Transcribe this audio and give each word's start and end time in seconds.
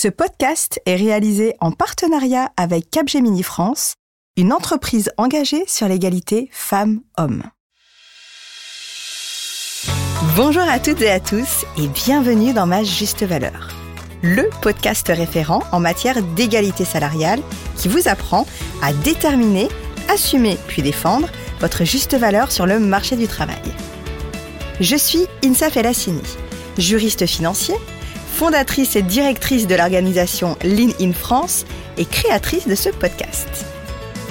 Ce 0.00 0.06
podcast 0.06 0.80
est 0.86 0.94
réalisé 0.94 1.56
en 1.58 1.72
partenariat 1.72 2.52
avec 2.56 2.88
Capgemini 2.88 3.42
France, 3.42 3.94
une 4.36 4.52
entreprise 4.52 5.10
engagée 5.16 5.64
sur 5.66 5.88
l'égalité 5.88 6.48
femmes-hommes. 6.52 7.42
Bonjour 10.36 10.62
à 10.62 10.78
toutes 10.78 11.02
et 11.02 11.10
à 11.10 11.18
tous 11.18 11.64
et 11.76 11.88
bienvenue 11.88 12.52
dans 12.52 12.64
Ma 12.64 12.84
Juste 12.84 13.24
Valeur, 13.24 13.70
le 14.22 14.48
podcast 14.62 15.08
référent 15.08 15.64
en 15.72 15.80
matière 15.80 16.22
d'égalité 16.22 16.84
salariale 16.84 17.42
qui 17.76 17.88
vous 17.88 18.06
apprend 18.06 18.46
à 18.80 18.92
déterminer, 18.92 19.66
assumer 20.08 20.58
puis 20.68 20.82
défendre 20.82 21.28
votre 21.58 21.84
juste 21.84 22.14
valeur 22.14 22.52
sur 22.52 22.66
le 22.66 22.78
marché 22.78 23.16
du 23.16 23.26
travail. 23.26 23.74
Je 24.78 24.94
suis 24.94 25.26
Insa 25.44 25.70
Felassini, 25.70 26.22
juriste 26.78 27.26
financier 27.26 27.74
fondatrice 28.32 28.96
et 28.96 29.02
directrice 29.02 29.66
de 29.66 29.74
l'organisation 29.74 30.56
Lean 30.62 30.90
in 31.00 31.12
France 31.12 31.64
et 31.96 32.04
créatrice 32.04 32.68
de 32.68 32.74
ce 32.74 32.90
podcast. 32.90 33.66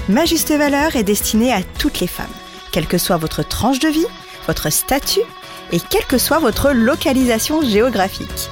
Ma 0.09 0.25
juste 0.25 0.51
valeur 0.51 0.95
est 0.95 1.03
destinée 1.03 1.51
à 1.51 1.61
toutes 1.79 1.99
les 1.99 2.07
femmes, 2.07 2.25
quelle 2.71 2.87
que 2.87 2.97
soit 2.97 3.17
votre 3.17 3.45
tranche 3.45 3.79
de 3.79 3.89
vie, 3.89 4.05
votre 4.45 4.69
statut 4.69 5.19
et 5.71 5.79
quelle 5.79 6.05
que 6.05 6.17
soit 6.17 6.39
votre 6.39 6.71
localisation 6.71 7.61
géographique. 7.61 8.49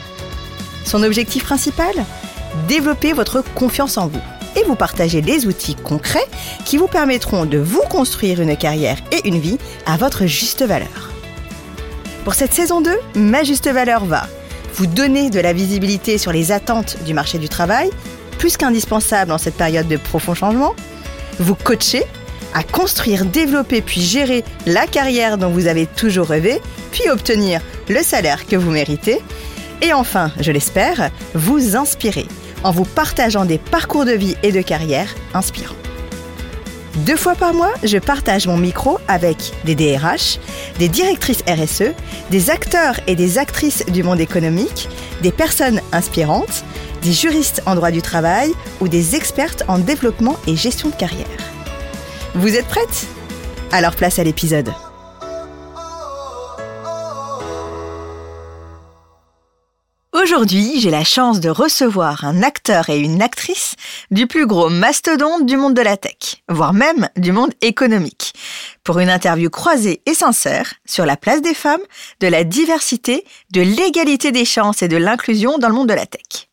Son 0.84 1.04
objectif 1.04 1.44
principal? 1.44 1.94
Développer 2.68 3.14
votre 3.14 3.42
confiance 3.54 3.98
en 3.98 4.08
vous 4.08 4.22
et 4.56 4.64
vous 4.64 4.76
partager 4.76 5.22
des 5.22 5.48
outils 5.48 5.76
concrets 5.76 6.28
qui 6.66 6.78
vous 6.78 6.88
permettront 6.88 7.46
de 7.46 7.58
vous 7.58 7.84
construire 7.90 8.42
une 8.42 8.56
carrière 8.56 8.98
et 9.12 9.28
une 9.28 9.40
vie 9.40 9.58
à 9.86 9.98
votre 9.98 10.26
juste 10.26 10.64
valeur. 10.64 11.12
Pour 12.24 12.34
cette 12.34 12.54
saison 12.54 12.82
2, 12.82 12.92
Ma 13.16 13.44
juste 13.44 13.70
valeur 13.70 14.06
va 14.06 14.28
vous 14.76 14.88
donner 14.88 15.30
de 15.30 15.40
la 15.40 15.54
visibilité 15.54 16.18
sur 16.18 16.32
les 16.32 16.52
attentes 16.52 16.98
du 17.06 17.14
marché 17.14 17.38
du 17.38 17.50
travail, 17.50 17.90
plus 18.38 18.58
qu'indispensable 18.58 19.32
en 19.32 19.38
cette 19.38 19.56
période 19.56 19.88
de 19.88 19.98
profond 19.98 20.34
changement, 20.34 20.76
vous 21.40 21.56
coacher 21.56 22.04
à 22.54 22.64
construire, 22.64 23.26
développer 23.26 23.82
puis 23.82 24.02
gérer 24.02 24.44
la 24.66 24.88
carrière 24.88 25.38
dont 25.38 25.50
vous 25.50 25.68
avez 25.68 25.86
toujours 25.86 26.28
rêvé, 26.28 26.62
puis 26.92 27.10
obtenir 27.10 27.62
le 27.90 28.02
salaire 28.02 28.46
que 28.48 28.56
vous 28.56 28.72
méritez, 28.72 29.22
et 29.82 29.94
enfin, 29.94 30.32
je 30.40 30.52
l'espère, 30.52 31.12
vous 31.34 31.76
inspirer 31.76 32.26
en 32.64 32.72
vous 32.72 32.86
partageant 32.86 33.46
des 33.46 33.58
parcours 33.58 34.06
de 34.06 34.14
vie 34.14 34.36
et 34.42 34.52
de 34.52 34.62
carrière 34.62 35.14
inspirants. 35.34 35.76
Deux 37.00 37.18
fois 37.18 37.36
par 37.36 37.54
mois, 37.54 37.74
je 37.84 37.98
partage 37.98 38.48
mon 38.48 38.58
micro 38.58 39.00
avec 39.10 39.52
des 39.66 39.76
DRH, 39.76 40.40
des 40.80 40.88
directrices 40.88 41.44
RSE, 41.46 41.94
des 42.32 42.50
acteurs 42.50 42.96
et 43.06 43.16
des 43.16 43.38
actrices 43.38 43.86
du 43.88 44.02
monde 44.02 44.22
économique, 44.22 44.88
des 45.22 45.34
personnes 45.34 45.82
inspirantes, 45.92 46.64
des 47.02 47.12
juristes 47.12 47.62
en 47.66 47.76
droit 47.76 47.92
du 47.92 48.02
travail 48.02 48.54
ou 48.80 48.88
des 48.88 49.16
expertes 49.16 49.64
en 49.68 49.78
développement 49.78 50.38
et 50.48 50.56
gestion 50.56 50.88
de 50.88 50.96
carrière. 50.96 51.28
Vous 52.34 52.56
êtes 52.56 52.68
prêtes? 52.68 53.08
Alors 53.74 53.96
place 53.96 54.18
à 54.18 54.24
l'épisode. 54.24 54.72
Aujourd'hui, 60.36 60.82
j'ai 60.82 60.90
la 60.90 61.06
chance 61.06 61.40
de 61.40 61.48
recevoir 61.48 62.26
un 62.26 62.44
acteur 62.44 62.90
et 62.90 63.00
une 63.00 63.22
actrice 63.22 63.76
du 64.12 64.28
plus 64.28 64.46
gros 64.46 64.68
mastodonte 64.68 65.46
du 65.46 65.56
monde 65.56 65.76
de 65.76 65.82
la 65.82 65.96
tech, 65.96 66.44
voire 66.50 66.74
même 66.74 67.08
du 67.16 67.32
monde 67.32 67.54
économique, 67.62 68.34
pour 68.84 69.00
une 69.00 69.10
interview 69.10 69.50
croisée 69.50 70.02
et 70.06 70.14
sincère 70.14 70.74
sur 70.86 71.06
la 71.06 71.16
place 71.16 71.42
des 71.42 71.54
femmes, 71.54 71.80
de 72.20 72.28
la 72.28 72.44
diversité, 72.44 73.24
de 73.54 73.62
l'égalité 73.62 74.34
des 74.34 74.44
chances 74.44 74.82
et 74.82 74.90
de 74.90 74.98
l'inclusion 74.98 75.58
dans 75.58 75.70
le 75.70 75.76
monde 75.76 75.88
de 75.88 75.94
la 75.94 76.06
tech. 76.06 76.50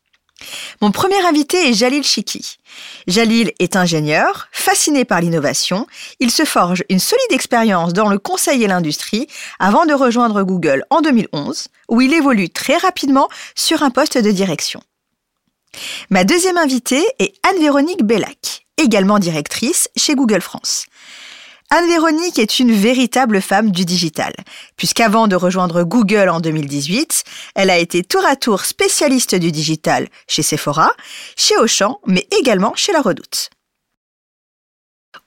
Mon 0.81 0.91
premier 0.91 1.23
invité 1.25 1.69
est 1.69 1.73
Jalil 1.73 2.03
Chiki. 2.03 2.57
Jalil 3.07 3.51
est 3.59 3.75
ingénieur, 3.75 4.47
fasciné 4.51 5.05
par 5.05 5.21
l'innovation. 5.21 5.87
Il 6.19 6.31
se 6.31 6.45
forge 6.45 6.83
une 6.89 6.99
solide 6.99 7.31
expérience 7.31 7.93
dans 7.93 8.09
le 8.09 8.19
conseil 8.19 8.63
et 8.63 8.67
l'industrie 8.67 9.27
avant 9.59 9.85
de 9.85 9.93
rejoindre 9.93 10.43
Google 10.43 10.83
en 10.89 11.01
2011, 11.01 11.67
où 11.89 12.01
il 12.01 12.13
évolue 12.13 12.49
très 12.49 12.77
rapidement 12.77 13.29
sur 13.55 13.83
un 13.83 13.89
poste 13.89 14.17
de 14.17 14.31
direction. 14.31 14.81
Ma 16.09 16.23
deuxième 16.23 16.57
invitée 16.57 17.05
est 17.19 17.33
Anne-Véronique 17.47 18.03
Bellac, 18.03 18.65
également 18.77 19.19
directrice 19.19 19.89
chez 19.95 20.15
Google 20.15 20.41
France. 20.41 20.85
Anne-Véronique 21.75 22.37
est 22.37 22.59
une 22.59 22.71
véritable 22.71 23.41
femme 23.41 23.71
du 23.71 23.83
digital, 23.83 24.31
puisqu'avant 24.77 25.27
de 25.27 25.35
rejoindre 25.35 25.81
Google 25.81 26.29
en 26.29 26.39
2018, 26.39 27.23
elle 27.55 27.71
a 27.71 27.79
été 27.79 28.03
tour 28.03 28.23
à 28.27 28.35
tour 28.35 28.63
spécialiste 28.65 29.33
du 29.33 29.51
digital 29.51 30.07
chez 30.27 30.43
Sephora, 30.43 30.91
chez 31.35 31.57
Auchan, 31.57 31.99
mais 32.05 32.27
également 32.39 32.73
chez 32.75 32.91
La 32.91 33.01
Redoute. 33.01 33.49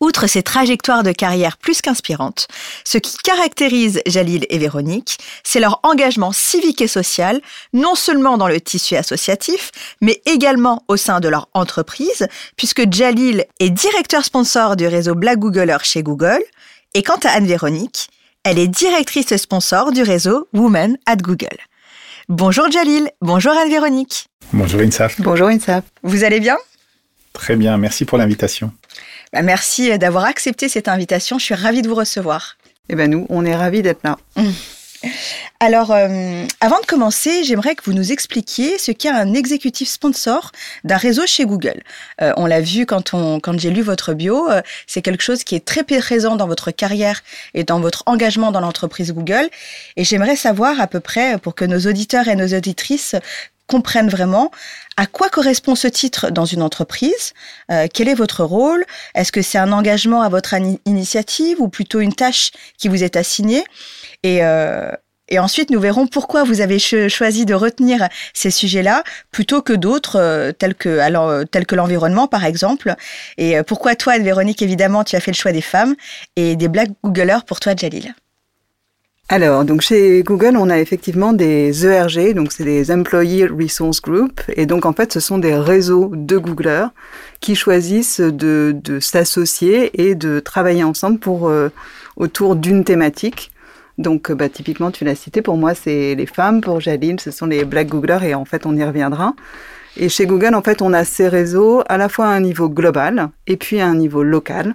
Outre 0.01 0.27
ces 0.27 0.43
trajectoires 0.43 1.03
de 1.03 1.13
carrière 1.13 1.57
plus 1.57 1.81
qu'inspirantes, 1.81 2.49
ce 2.85 2.99
qui 2.99 3.17
caractérise 3.19 4.01
Jalil 4.07 4.47
et 4.51 4.59
Véronique, 4.59 5.19
c'est 5.43 5.61
leur 5.61 5.81
engagement 5.83 6.33
civique 6.33 6.81
et 6.83 6.89
social, 6.89 7.41
non 7.73 7.95
seulement 7.95 8.37
dans 8.37 8.49
le 8.49 8.61
tissu 8.61 8.97
associatif, 8.97 9.71
mais 10.01 10.21
également 10.27 10.83
au 10.89 10.97
sein 10.97 11.21
de 11.21 11.29
leur 11.29 11.49
entreprise, 11.55 12.27
puisque 12.57 12.93
Jalil 12.93 13.45
est 13.61 13.71
directeur 13.71 14.25
sponsor 14.25 14.77
du 14.77 14.87
réseau 14.87 15.15
Black 15.15 15.39
Googler 15.39 15.79
chez 15.83 16.03
Google, 16.03 16.43
et 16.95 17.03
quant 17.03 17.21
à 17.25 17.31
Anne-Véronique, 17.31 18.09
elle 18.45 18.59
est 18.59 18.69
directrice 18.69 19.37
sponsor 19.37 19.93
du 19.93 20.03
réseau 20.03 20.49
Women 20.53 20.99
at 21.07 21.17
Google. 21.17 21.59
Bonjour 22.29 22.71
Jalil, 22.71 23.09
bonjour 23.21 23.53
Anne-Véronique. 23.53 24.29
Bonjour 24.53 24.81
Insaf. 24.81 25.21
Bonjour 25.21 25.49
Insaf. 25.49 25.85
Vous 26.03 26.25
allez 26.25 26.41
bien? 26.41 26.57
Très 27.33 27.57
bien, 27.57 27.77
merci 27.77 28.05
pour 28.05 28.19
l'invitation. 28.19 28.73
Bah, 29.37 29.43
merci 29.43 29.99
d'avoir 29.99 30.25
accepté 30.25 30.67
cette 30.67 30.89
invitation. 30.89 31.39
Je 31.39 31.45
suis 31.45 31.55
ravie 31.55 31.83
de 31.83 31.89
vous 31.89 31.95
recevoir. 31.95 32.57
Eh 32.89 32.95
ben 32.95 33.11
nous, 33.11 33.27
on 33.29 33.45
est 33.45 33.55
ravis 33.55 33.83
d'être 33.83 34.03
là. 34.03 34.17
Alors, 35.61 35.91
euh, 35.91 36.47
avant 36.63 36.81
de 36.81 36.87
commencer, 36.87 37.45
j'aimerais 37.45 37.75
que 37.75 37.83
vous 37.85 37.93
nous 37.93 38.13
expliquiez 38.13 38.79
ce 38.79 38.93
qu'est 38.93 39.11
un 39.11 39.35
exécutif 39.35 39.91
sponsor 39.91 40.53
d'un 40.85 40.97
réseau 40.97 41.27
chez 41.27 41.45
Google. 41.45 41.83
Euh, 42.23 42.33
on 42.39 42.47
l'a 42.47 42.63
vu 42.63 42.87
quand, 42.87 43.13
on, 43.13 43.39
quand 43.39 43.61
j'ai 43.61 43.69
lu 43.69 43.83
votre 43.83 44.15
bio, 44.15 44.51
euh, 44.51 44.63
c'est 44.87 45.03
quelque 45.03 45.23
chose 45.23 45.45
qui 45.45 45.55
est 45.55 45.67
très 45.67 45.83
présent 45.83 46.37
dans 46.37 46.47
votre 46.47 46.71
carrière 46.71 47.23
et 47.53 47.63
dans 47.63 47.79
votre 47.79 48.05
engagement 48.07 48.53
dans 48.53 48.61
l'entreprise 48.61 49.13
Google. 49.13 49.51
Et 49.97 50.05
j'aimerais 50.05 50.37
savoir 50.37 50.81
à 50.81 50.87
peu 50.87 51.01
près, 51.01 51.37
pour 51.37 51.55
que 51.55 51.67
nos 51.67 51.81
auditeurs 51.81 52.29
et 52.29 52.37
nos 52.37 52.57
auditrices 52.57 53.17
comprennent 53.67 54.09
vraiment 54.09 54.51
à 54.97 55.07
quoi 55.07 55.29
correspond 55.29 55.75
ce 55.75 55.89
titre 55.89 56.31
dans 56.31 56.45
une 56.45 56.63
entreprise 56.63 57.35
euh, 57.71 57.87
Quel 57.93 58.09
est 58.09 58.15
votre 58.15 58.45
rôle 58.45 58.85
Est-ce 59.15 59.33
que 59.33 59.43
c'est 59.43 59.59
un 59.59 59.73
engagement 59.73 60.23
à 60.23 60.29
votre 60.29 60.55
initiative 60.87 61.61
ou 61.61 61.69
plutôt 61.69 62.01
une 62.01 62.15
tâche 62.15 62.51
qui 62.79 62.89
vous 62.89 63.03
est 63.05 63.17
assignée 63.17 63.65
et, 64.23 64.43
euh, 64.43 64.91
et 65.29 65.41
ensuite, 65.41 65.71
nous 65.71 65.81
verrons 65.81 66.07
pourquoi 66.07 66.45
vous 66.45 66.61
avez 66.61 66.79
choisi 66.79 67.47
de 67.47 67.55
retenir 67.55 68.09
ces 68.33 68.53
sujets-là 68.53 69.03
plutôt 69.33 69.61
que 69.61 69.73
d'autres, 69.73 70.21
euh, 70.21 70.53
tels 70.53 70.77
que, 70.77 71.01
que 71.65 71.75
l'environnement, 71.75 72.29
par 72.29 72.45
exemple. 72.45 72.95
Et 73.37 73.61
pourquoi 73.65 73.97
toi, 73.97 74.19
Véronique, 74.19 74.63
évidemment, 74.63 75.03
tu 75.03 75.17
as 75.17 75.21
fait 75.21 75.33
le 75.33 75.37
choix 75.37 75.51
des 75.51 75.63
femmes 75.63 75.97
et 76.37 76.55
des 76.55 76.69
Black 76.69 76.91
Googlers 77.03 77.45
pour 77.45 77.59
toi, 77.59 77.75
Jalil? 77.77 78.15
Alors, 79.29 79.65
donc 79.65 79.81
chez 79.81 80.23
Google, 80.23 80.57
on 80.57 80.71
a 80.71 80.79
effectivement 80.79 81.33
des 81.33 81.85
ERG, 81.85 82.35
donc 82.35 82.53
c'est 82.53 82.63
des 82.63 82.93
Employee 82.93 83.47
Resource 83.47 84.01
Group, 84.01 84.41
et 84.55 84.67
donc 84.67 84.87
en 84.87 84.93
fait, 84.93 85.13
ce 85.13 85.19
sont 85.19 85.39
des 85.39 85.57
réseaux 85.57 86.13
de 86.15 86.39
Googlers 86.39 86.87
qui 87.41 87.57
choisissent 87.57 88.21
de, 88.21 88.73
de 88.73 89.01
s'associer 89.01 90.01
et 90.01 90.15
de 90.15 90.39
travailler 90.39 90.85
ensemble 90.85 91.19
pour 91.19 91.49
euh, 91.49 91.71
autour 92.17 92.55
d'une 92.55 92.85
thématique. 92.85 93.51
Donc, 93.99 94.31
bah, 94.31 94.49
typiquement, 94.49 94.93
tu 94.93 95.05
l'as 95.05 95.15
cité, 95.17 95.43
pour 95.43 95.57
moi, 95.57 95.75
c'est 95.75 96.15
les 96.15 96.27
femmes, 96.27 96.61
pour 96.61 96.81
Jaline, 96.81 97.19
ce 97.19 97.31
sont 97.33 97.47
les 97.47 97.65
Black 97.65 97.89
Googlers, 97.89 98.23
et 98.23 98.35
en 98.35 98.45
fait, 98.45 98.65
on 98.65 98.77
y 98.77 98.85
reviendra. 98.85 99.35
Et 99.97 100.09
chez 100.09 100.27
Google, 100.27 100.55
en 100.55 100.63
fait, 100.63 100.83
on 100.83 100.93
a 100.93 101.05
ces 101.05 101.29
réseaux 101.29 101.83
à 101.89 101.97
la 101.97 102.09
fois 102.09 102.27
à 102.27 102.29
un 102.29 102.41
niveau 102.41 102.69
global 102.69 103.31
et 103.47 103.57
puis 103.57 103.81
à 103.81 103.87
un 103.87 103.95
niveau 103.95 104.23
local. 104.23 104.75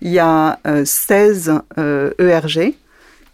Il 0.00 0.10
y 0.10 0.18
a 0.18 0.58
16 0.84 1.52
euh, 1.76 2.10
ERG 2.18 2.58
euh, 2.58 2.70
e 2.70 2.72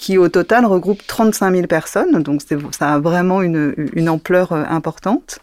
qui 0.05 0.19
au 0.19 0.29
total 0.29 0.67
regroupe 0.67 1.01
35 1.07 1.55
000 1.55 1.67
personnes, 1.67 2.23
donc 2.23 2.43
ça 2.73 2.93
a 2.93 2.99
vraiment 2.99 3.41
une, 3.41 3.75
une 3.95 4.11
ampleur 4.11 4.53
euh, 4.53 4.63
importante. 4.69 5.39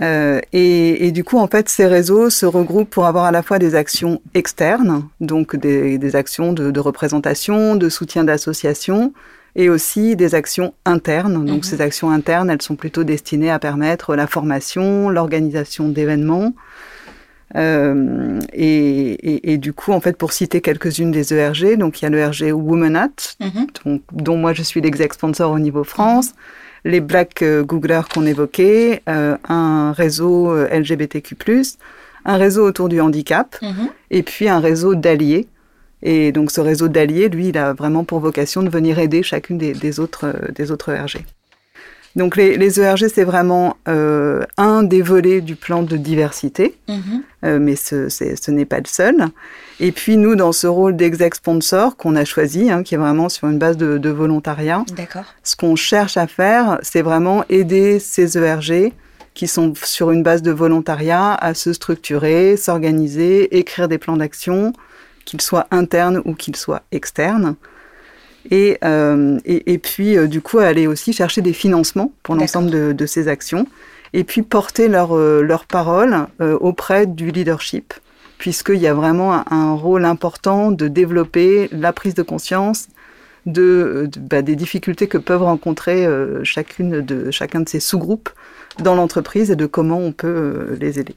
Euh, 0.00 0.40
et, 0.52 1.08
et, 1.08 1.10
du 1.10 1.24
coup, 1.24 1.38
en 1.38 1.48
fait, 1.48 1.68
ces 1.68 1.88
réseaux 1.88 2.30
se 2.30 2.46
regroupent 2.46 2.88
pour 2.88 3.06
avoir 3.06 3.24
à 3.24 3.32
la 3.32 3.42
fois 3.42 3.58
des 3.58 3.74
actions 3.74 4.22
externes, 4.34 5.08
donc 5.20 5.56
des, 5.56 5.98
des 5.98 6.14
actions 6.14 6.52
de, 6.52 6.70
de, 6.70 6.78
représentation, 6.78 7.74
de 7.74 7.88
soutien 7.88 8.22
d'association, 8.22 9.12
et 9.56 9.68
aussi 9.68 10.14
des 10.14 10.36
actions 10.36 10.72
internes. 10.84 11.44
Donc, 11.44 11.56
mhm. 11.56 11.62
ces 11.64 11.80
actions 11.80 12.12
internes, 12.12 12.48
elles 12.48 12.62
sont 12.62 12.76
plutôt 12.76 13.02
destinées 13.02 13.50
à 13.50 13.58
permettre 13.58 14.14
la 14.14 14.28
formation, 14.28 15.08
l'organisation 15.08 15.88
d'événements, 15.88 16.54
euh, 17.56 18.38
et, 18.52 19.52
et, 19.52 19.58
du 19.58 19.72
coup, 19.72 19.92
en 19.92 20.00
fait, 20.00 20.16
pour 20.16 20.32
citer 20.32 20.60
quelques-unes 20.60 21.10
des 21.10 21.34
ERG, 21.34 21.76
donc 21.76 22.00
il 22.00 22.04
y 22.04 22.06
a 22.06 22.10
l'ERG 22.10 22.52
Women 22.52 22.96
At, 22.96 23.36
mhm. 23.40 24.00
dont 24.12 24.36
moi 24.36 24.52
je 24.52 24.62
suis 24.62 24.80
l'exec 24.80 25.14
sponsor 25.14 25.50
au 25.50 25.58
niveau 25.58 25.84
France, 25.84 26.34
les 26.84 27.00
Black 27.00 27.44
Googlers 27.62 28.08
qu'on 28.12 28.24
évoquait, 28.24 29.02
un 29.06 29.92
réseau 29.92 30.54
LGBTQ+, 30.54 31.36
un 32.24 32.36
réseau 32.36 32.64
autour 32.64 32.88
du 32.88 33.00
handicap, 33.00 33.56
mhm. 33.62 33.88
et 34.10 34.22
puis 34.22 34.48
un 34.48 34.60
réseau 34.60 34.94
d'alliés. 34.94 35.48
Et 36.02 36.32
donc 36.32 36.50
ce 36.50 36.60
réseau 36.60 36.88
d'alliés, 36.88 37.28
lui, 37.28 37.48
il 37.48 37.58
a 37.58 37.72
vraiment 37.72 38.04
pour 38.04 38.20
vocation 38.20 38.62
de 38.62 38.70
venir 38.70 38.98
aider 38.98 39.22
chacune 39.22 39.58
des, 39.58 40.00
autres, 40.00 40.34
des 40.54 40.70
autres 40.70 40.90
ERG. 40.90 41.24
Donc 42.16 42.36
les, 42.36 42.56
les 42.56 42.80
ERG, 42.80 43.06
c'est 43.12 43.24
vraiment 43.24 43.76
euh, 43.88 44.42
un 44.56 44.82
des 44.82 45.00
volets 45.00 45.40
du 45.40 45.54
plan 45.54 45.82
de 45.82 45.96
diversité, 45.96 46.76
mhm. 46.88 47.22
euh, 47.44 47.58
mais 47.60 47.76
ce, 47.76 48.08
ce 48.08 48.50
n'est 48.50 48.64
pas 48.64 48.78
le 48.78 48.86
seul. 48.86 49.28
Et 49.78 49.92
puis 49.92 50.16
nous, 50.16 50.34
dans 50.34 50.52
ce 50.52 50.66
rôle 50.66 50.96
d'exec 50.96 51.36
sponsor 51.36 51.96
qu'on 51.96 52.16
a 52.16 52.24
choisi, 52.24 52.70
hein, 52.70 52.82
qui 52.82 52.94
est 52.94 52.98
vraiment 52.98 53.28
sur 53.28 53.48
une 53.48 53.58
base 53.58 53.76
de, 53.76 53.96
de 53.96 54.10
volontariat, 54.10 54.84
ce 55.44 55.56
qu'on 55.56 55.76
cherche 55.76 56.16
à 56.16 56.26
faire, 56.26 56.78
c'est 56.82 57.02
vraiment 57.02 57.44
aider 57.48 57.98
ces 58.00 58.36
ERG 58.36 58.92
qui 59.34 59.46
sont 59.46 59.72
sur 59.76 60.10
une 60.10 60.22
base 60.22 60.42
de 60.42 60.50
volontariat 60.50 61.34
à 61.34 61.54
se 61.54 61.72
structurer, 61.72 62.56
s'organiser, 62.56 63.56
écrire 63.56 63.88
des 63.88 63.98
plans 63.98 64.16
d'action, 64.16 64.72
qu'ils 65.24 65.40
soient 65.40 65.68
internes 65.70 66.20
ou 66.24 66.34
qu'ils 66.34 66.56
soient 66.56 66.82
externes. 66.90 67.54
Et, 68.50 68.78
euh, 68.84 69.38
et, 69.44 69.72
et, 69.72 69.78
puis, 69.78 70.16
euh, 70.16 70.26
du 70.26 70.40
coup, 70.40 70.58
aller 70.58 70.86
aussi 70.86 71.12
chercher 71.12 71.42
des 71.42 71.52
financements 71.52 72.12
pour 72.22 72.34
l'ensemble 72.34 72.70
de, 72.70 72.92
de, 72.92 73.06
ces 73.06 73.28
actions. 73.28 73.66
Et 74.12 74.24
puis, 74.24 74.42
porter 74.42 74.88
leur, 74.88 75.14
euh, 75.16 75.42
leur 75.42 75.66
parole 75.66 76.26
euh, 76.40 76.56
auprès 76.58 77.06
du 77.06 77.30
leadership, 77.30 77.92
puisqu'il 78.38 78.78
y 78.78 78.86
a 78.86 78.94
vraiment 78.94 79.34
un, 79.34 79.44
un, 79.50 79.74
rôle 79.74 80.04
important 80.04 80.72
de 80.72 80.88
développer 80.88 81.68
la 81.72 81.92
prise 81.92 82.14
de 82.14 82.22
conscience 82.22 82.88
de, 83.46 84.08
de 84.12 84.20
bah, 84.20 84.42
des 84.42 84.56
difficultés 84.56 85.06
que 85.06 85.18
peuvent 85.18 85.42
rencontrer 85.42 86.06
chacune 86.44 87.00
de, 87.00 87.30
chacun 87.30 87.60
de 87.60 87.68
ces 87.68 87.80
sous-groupes 87.80 88.28
dans 88.80 88.94
l'entreprise 88.94 89.50
et 89.50 89.56
de 89.56 89.64
comment 89.64 89.98
on 89.98 90.12
peut 90.12 90.76
les 90.78 91.00
aider 91.00 91.16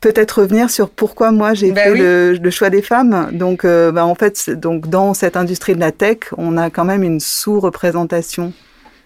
peut-être 0.00 0.40
revenir 0.40 0.70
sur 0.70 0.90
pourquoi 0.90 1.32
moi 1.32 1.54
j'ai 1.54 1.72
bah 1.72 1.82
fait 1.84 1.94
le, 1.94 2.50
choix 2.50 2.70
des 2.70 2.82
femmes. 2.82 3.30
Donc, 3.32 3.64
euh, 3.64 3.92
bah, 3.92 4.04
en 4.04 4.14
fait, 4.14 4.50
donc 4.50 4.88
dans 4.88 5.14
cette 5.14 5.36
industrie 5.36 5.74
de 5.74 5.80
la 5.80 5.92
tech, 5.92 6.18
on 6.36 6.56
a 6.56 6.70
quand 6.70 6.84
même 6.84 7.02
une 7.02 7.20
sous-représentation 7.20 8.52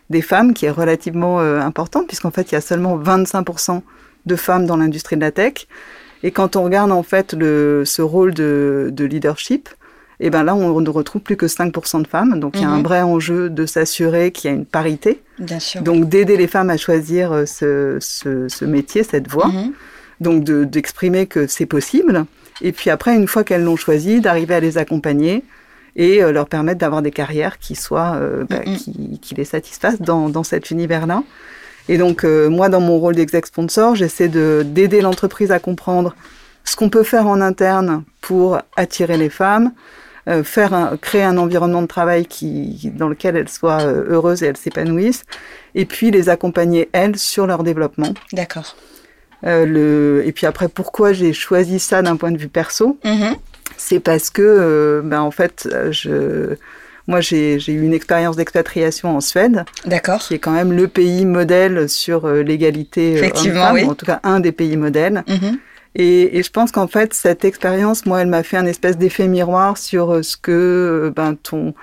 des 0.09 0.23
femmes 0.23 0.55
qui 0.55 0.67
est 0.67 0.71
relativement 0.71 1.41
euh, 1.41 1.61
importante, 1.61 2.07
puisqu'en 2.07 2.31
fait, 2.31 2.51
il 2.51 2.55
y 2.55 2.59
a 2.59 2.61
seulement 2.61 2.99
25% 2.99 3.83
de 4.27 4.37
femmes 4.37 4.67
dans 4.67 4.77
l'industrie 4.77 5.17
de 5.17 5.21
la 5.21 5.31
tech. 5.31 5.67
Et 6.23 6.31
quand 6.31 6.57
on 6.57 6.65
regarde 6.65 6.93
en 6.93 7.03
fait 7.03 7.33
le, 7.33 7.85
ce 7.87 8.03
rôle 8.03 8.35
de, 8.35 8.91
de 8.93 9.05
leadership, 9.05 9.69
et 10.23 10.27
eh 10.27 10.31
ben 10.31 10.43
là, 10.45 10.55
on 10.55 10.83
ne 10.83 10.91
retrouve 10.91 11.23
plus 11.23 11.39
que 11.39 11.47
5% 11.47 12.03
de 12.03 12.07
femmes. 12.07 12.41
Donc, 12.41 12.57
il 12.57 12.61
y 12.61 12.65
a 12.65 12.69
un 12.69 12.77
mhm. 12.77 12.85
vrai 12.85 13.01
enjeu 13.01 13.49
de 13.49 13.65
s'assurer 13.65 14.33
qu'il 14.33 14.51
y 14.51 14.53
a 14.53 14.55
une 14.55 14.67
parité. 14.67 15.23
Bien 15.39 15.59
sûr. 15.59 15.81
Donc, 15.81 16.11
d'aider 16.11 16.37
les 16.37 16.47
femmes 16.47 16.69
à 16.69 16.77
choisir 16.77 17.33
euh, 17.33 17.47
ce, 17.47 17.97
ce, 18.01 18.47
ce 18.49 18.65
métier, 18.67 19.03
cette 19.03 19.29
voie. 19.29 19.49
Mhm 19.49 19.73
donc 20.21 20.45
d'exprimer 20.45 21.27
que 21.27 21.47
c'est 21.47 21.67
possible. 21.67 22.27
Et 22.63 22.73
puis 22.73 22.91
après, 22.91 23.17
une 23.17 23.27
fois 23.27 23.45
qu'elles 23.45 23.65
l'ont 23.65 23.77
choisi, 23.77 24.21
d'arriver 24.21 24.55
à 24.55 24.61
les 24.61 24.79
accompagner 24.79 25.43
et 25.97 26.23
euh, 26.23 26.33
leur 26.33 26.47
permettre 26.47 26.79
d'avoir 26.79 27.03
des 27.03 27.11
carrières 27.11 27.59
qui 27.59 27.75
soient, 27.75 28.15
euh, 28.17 28.45
bah, 28.49 28.61
qui, 28.61 29.19
qui, 29.21 29.35
les 29.35 29.45
satisfassent 29.45 30.01
dans, 30.01 30.29
dans 30.29 30.45
cet 30.45 30.71
univers-là. 30.71 31.23
Et 31.89 31.99
donc, 31.99 32.25
euh, 32.25 32.49
moi, 32.49 32.69
dans 32.69 32.81
mon 32.81 32.99
rôle 32.99 33.17
d'exec 33.17 33.47
sponsor, 33.47 33.95
j'essaie 33.95 34.29
d'aider 34.29 35.01
l'entreprise 35.01 35.51
à 35.51 35.59
comprendre 35.59 36.15
ce 36.65 36.77
qu'on 36.77 36.91
peut 36.91 37.03
faire 37.03 37.27
en 37.27 37.41
interne 37.41 38.05
pour 38.21 38.59
attirer 38.77 39.17
les 39.17 39.31
femmes, 39.31 39.73
faire 40.45 40.75
un, 40.75 40.97
créer 40.99 41.25
un 41.25 41.39
environnement 41.39 41.83
de 41.83 41.89
travail 41.89 42.27
qui, 42.27 42.93
dans 42.95 43.09
lequel 43.09 43.35
elles 43.35 43.49
soient 43.49 43.83
heureuses 43.83 44.45
et 44.45 44.47
elles 44.47 44.59
s'épanouissent, 44.59 45.25
et 45.75 45.87
puis 45.87 46.13
les 46.13 46.29
accompagner, 46.29 46.89
elles, 46.93 47.19
sur 47.19 47.47
leur 47.47 47.65
développement. 47.65 48.13
D'accord. 48.33 48.77
Euh, 49.47 49.65
le... 49.67 50.23
Et 50.27 50.33
puis 50.33 50.47
après, 50.47 50.69
pourquoi 50.69 51.13
j'ai 51.13 51.33
choisi 51.33 51.79
ça 51.79 52.03
d'un 52.03 52.17
point 52.17 52.31
de 52.31 52.39
vue 52.39 52.49
perso 52.49 52.99
mm-hmm. 53.05 53.37
C'est 53.77 54.01
parce 54.01 54.31
que, 54.31 54.43
euh, 54.43 55.01
ben, 55.03 55.21
en 55.21 55.31
fait, 55.31 55.69
je... 55.91 56.55
moi, 57.07 57.21
j'ai 57.21 57.57
eu 57.69 57.81
une 57.81 57.95
expérience 57.95 58.37
d'expatriation 58.37 59.17
en 59.17 59.21
Suède, 59.21 59.65
qui 59.85 60.35
est 60.35 60.39
quand 60.39 60.51
même 60.51 60.73
le 60.73 60.87
pays 60.87 61.25
modèle 61.25 61.89
sur 61.89 62.27
euh, 62.27 62.43
l'égalité 62.43 63.15
Effectivement, 63.15 63.73
oui. 63.73 63.85
en 63.85 63.95
tout 63.95 64.07
cas 64.07 64.21
un 64.23 64.41
des 64.41 64.53
pays 64.53 64.77
modèles. 64.77 65.25
Et, 65.97 66.39
et, 66.39 66.43
je 66.45 66.51
pense 66.51 66.71
qu'en 66.71 66.87
fait, 66.87 67.15
cette 67.15 67.45
expérience, 67.45 68.07
moi, 68.07 68.21
elle 68.21 68.29
m'a 68.29 68.45
fait 68.45 68.57
un 68.57 68.67
espèce 68.67 68.97
d'effet 68.97 69.27
miroir 69.27 69.77
sur 69.77 70.25
ce 70.25 70.37
que 70.37 71.13
ben, 71.17 71.35
ton, 71.35 71.75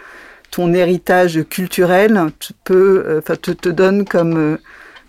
ton 0.50 0.74
héritage 0.74 1.44
culturel 1.50 2.18
te, 2.39 2.53
peut, 2.63 3.21
te, 3.42 3.51
te 3.51 3.68
donne 3.68 4.06
comme 4.06 4.60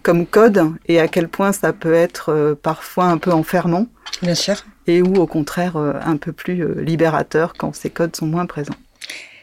comme 0.09 0.25
code 0.25 0.73
et 0.87 1.01
à 1.01 1.07
quel 1.07 1.29
point 1.29 1.53
ça 1.53 1.75
peut 1.75 1.93
être 1.93 2.33
euh, 2.33 2.55
parfois 2.55 3.05
un 3.05 3.19
peu 3.19 3.31
enfermant. 3.31 3.89
Bien 4.23 4.35
sûr. 4.35 4.65
Et 4.87 5.03
ou 5.03 5.17
au 5.17 5.27
contraire 5.27 5.77
euh, 5.77 5.93
un 6.03 6.17
peu 6.17 6.33
plus 6.33 6.65
euh, 6.65 6.81
libérateur 6.81 7.53
quand 7.59 7.75
ces 7.75 7.91
codes 7.91 8.17
sont 8.17 8.25
moins 8.25 8.47
présents. 8.47 8.73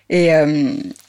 Et, 0.10 0.32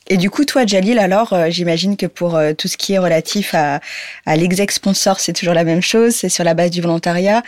et 0.09 0.17
du 0.17 0.31
coup, 0.31 0.45
toi, 0.45 0.65
Jalil, 0.67 0.99
alors, 0.99 1.33
euh, 1.33 1.47
j'imagine 1.51 1.97
que 1.97 2.07
pour 2.07 2.37
euh, 2.37 2.53
tout 2.53 2.69
ce 2.69 2.77
qui 2.77 2.93
est 2.93 2.99
relatif 2.99 3.55
à, 3.55 3.81
à 4.25 4.37
l'exec 4.37 4.71
sponsor, 4.71 5.19
c'est 5.21 5.33
toujours 5.33 5.55
la 5.55 5.65
même 5.65 5.83
chose, 5.83 6.15
c'est 6.15 6.29
sur 6.29 6.45
la 6.45 6.55
base 6.55 6.71
du 6.71 6.81
volontariat. 6.81 7.43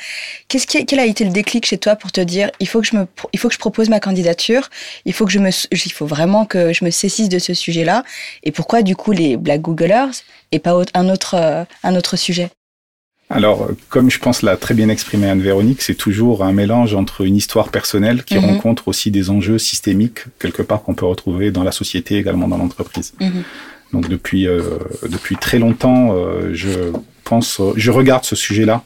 Qu'est-ce 0.48 0.66
qui, 0.66 0.84
quel 0.84 0.98
a 0.98 1.06
été 1.06 1.24
le 1.24 1.30
déclic 1.30 1.66
chez 1.66 1.78
toi 1.78 1.96
pour 1.96 2.10
te 2.12 2.20
dire, 2.20 2.50
il 2.60 2.68
faut 2.68 2.80
que 2.80 2.86
je 2.86 2.96
me, 2.96 3.06
il 3.32 3.38
faut 3.38 3.48
que 3.48 3.54
je 3.54 3.58
propose 3.58 3.88
ma 3.88 4.00
candidature, 4.00 4.70
il 5.04 5.12
faut 5.12 5.24
que 5.24 5.32
je 5.32 5.38
me, 5.38 5.50
il 5.70 5.92
faut 5.92 6.06
vraiment 6.06 6.46
que 6.46 6.72
je 6.72 6.84
me 6.84 6.90
saisisse 6.90 7.28
de 7.28 7.38
ce 7.38 7.54
sujet-là. 7.54 8.04
Et 8.42 8.50
pourquoi, 8.50 8.82
du 8.82 8.96
coup, 8.96 9.12
les 9.12 9.36
Black 9.36 9.60
Googlers 9.60 10.10
et 10.52 10.58
pas 10.58 10.74
un 10.94 11.08
autre, 11.08 11.34
euh, 11.34 11.64
un 11.82 11.94
autre 11.94 12.16
sujet? 12.16 12.50
Alors, 13.30 13.68
comme 13.90 14.10
je 14.10 14.18
pense 14.18 14.40
l'a 14.42 14.56
très 14.56 14.74
bien 14.74 14.88
exprimé 14.88 15.28
Anne-Véronique, 15.28 15.82
c'est 15.82 15.94
toujours 15.94 16.42
un 16.44 16.52
mélange 16.52 16.94
entre 16.94 17.22
une 17.26 17.36
histoire 17.36 17.68
personnelle 17.68 18.24
qui 18.24 18.36
mhm. 18.36 18.44
rencontre 18.44 18.88
aussi 18.88 19.10
des 19.10 19.28
enjeux 19.28 19.58
systémiques, 19.58 20.20
quelque 20.38 20.62
part, 20.62 20.82
qu'on 20.82 20.94
peut 20.94 21.04
retrouver 21.04 21.50
dans 21.50 21.62
la 21.62 21.72
société, 21.72 22.16
également 22.16 22.48
dans 22.48 22.56
l'entreprise. 22.56 23.12
Mhm. 23.20 23.42
Donc, 23.92 24.08
depuis, 24.08 24.46
euh, 24.46 24.62
depuis 25.08 25.36
très 25.36 25.58
longtemps, 25.58 26.14
euh, 26.14 26.50
je 26.54 26.92
pense, 27.28 27.60
euh, 27.60 27.72
je 27.76 27.90
regarde 27.90 28.24
ce 28.24 28.34
sujet-là 28.34 28.82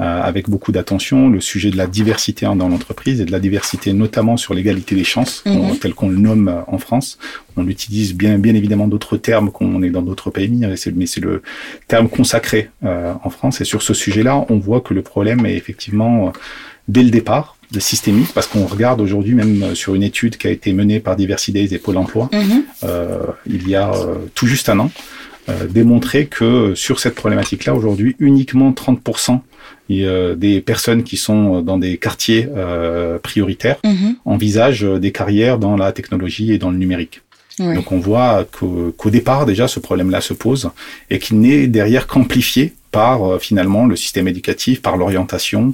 euh, 0.00 0.22
avec 0.22 0.50
beaucoup 0.50 0.70
d'attention, 0.70 1.30
le 1.30 1.40
sujet 1.40 1.70
de 1.70 1.76
la 1.76 1.86
diversité 1.86 2.44
dans 2.44 2.68
l'entreprise 2.68 3.20
et 3.20 3.24
de 3.24 3.32
la 3.32 3.40
diversité 3.40 3.92
notamment 3.94 4.36
sur 4.36 4.52
l'égalité 4.52 4.94
des 4.94 5.04
chances, 5.04 5.42
mhm. 5.46 5.78
tel 5.78 5.94
qu'on 5.94 6.10
le 6.10 6.18
nomme 6.18 6.48
euh, 6.48 6.60
en 6.66 6.78
France. 6.78 7.18
On 7.56 7.66
utilise 7.66 8.14
bien, 8.14 8.38
bien 8.38 8.54
évidemment 8.54 8.86
d'autres 8.86 9.16
termes 9.16 9.50
qu'on 9.50 9.82
est 9.82 9.90
dans 9.90 10.02
d'autres 10.02 10.30
pays, 10.30 10.60
mais 10.94 11.06
c'est 11.06 11.20
le 11.20 11.42
terme 11.88 12.08
consacré 12.10 12.68
en 12.82 13.30
France. 13.30 13.62
Et 13.62 13.64
sur 13.64 13.80
ce 13.80 13.94
sujet-là, 13.94 14.44
on 14.50 14.58
voit 14.58 14.82
que 14.82 14.92
le 14.92 15.00
problème 15.00 15.46
est 15.46 15.56
effectivement 15.56 16.34
dès 16.86 17.02
le 17.02 17.08
départ 17.08 17.56
de 17.72 17.80
systémique, 17.80 18.32
parce 18.34 18.46
qu'on 18.46 18.66
regarde 18.66 19.00
aujourd'hui 19.00 19.34
même 19.34 19.74
sur 19.74 19.94
une 19.94 20.02
étude 20.02 20.36
qui 20.36 20.46
a 20.46 20.50
été 20.50 20.74
menée 20.74 21.00
par 21.00 21.16
Diversity 21.16 21.74
et 21.74 21.78
Pôle 21.78 21.96
Emploi, 21.96 22.28
mhm. 22.30 22.62
euh, 22.84 23.18
il 23.46 23.66
y 23.66 23.74
a 23.74 23.90
tout 24.34 24.46
juste 24.46 24.68
un 24.68 24.78
an, 24.80 24.90
euh, 25.48 25.66
démontrer 25.66 26.26
que 26.26 26.74
sur 26.74 26.98
cette 26.98 27.14
problématique-là, 27.14 27.74
aujourd'hui, 27.74 28.16
uniquement 28.18 28.72
30% 28.72 29.40
euh, 29.90 30.34
des 30.34 30.60
personnes 30.60 31.04
qui 31.04 31.16
sont 31.16 31.62
dans 31.62 31.78
des 31.78 31.98
quartiers 31.98 32.48
euh, 32.56 33.18
prioritaires 33.20 33.78
mhm. 33.84 34.16
envisagent 34.24 34.84
des 34.84 35.12
carrières 35.12 35.58
dans 35.58 35.76
la 35.76 35.92
technologie 35.92 36.52
et 36.52 36.58
dans 36.58 36.70
le 36.70 36.78
numérique. 36.78 37.22
Donc 37.58 37.90
on 37.90 37.98
voit 37.98 38.44
qu'au 38.44 39.10
départ 39.10 39.46
déjà 39.46 39.66
ce 39.66 39.80
problème-là 39.80 40.20
se 40.20 40.34
pose 40.34 40.68
et 41.08 41.18
qu'il 41.18 41.40
n'est 41.40 41.66
derrière 41.68 42.06
qu'amplifié 42.06 42.74
par 42.90 43.40
finalement 43.40 43.86
le 43.86 43.96
système 43.96 44.28
éducatif, 44.28 44.82
par 44.82 44.98
l'orientation, 44.98 45.72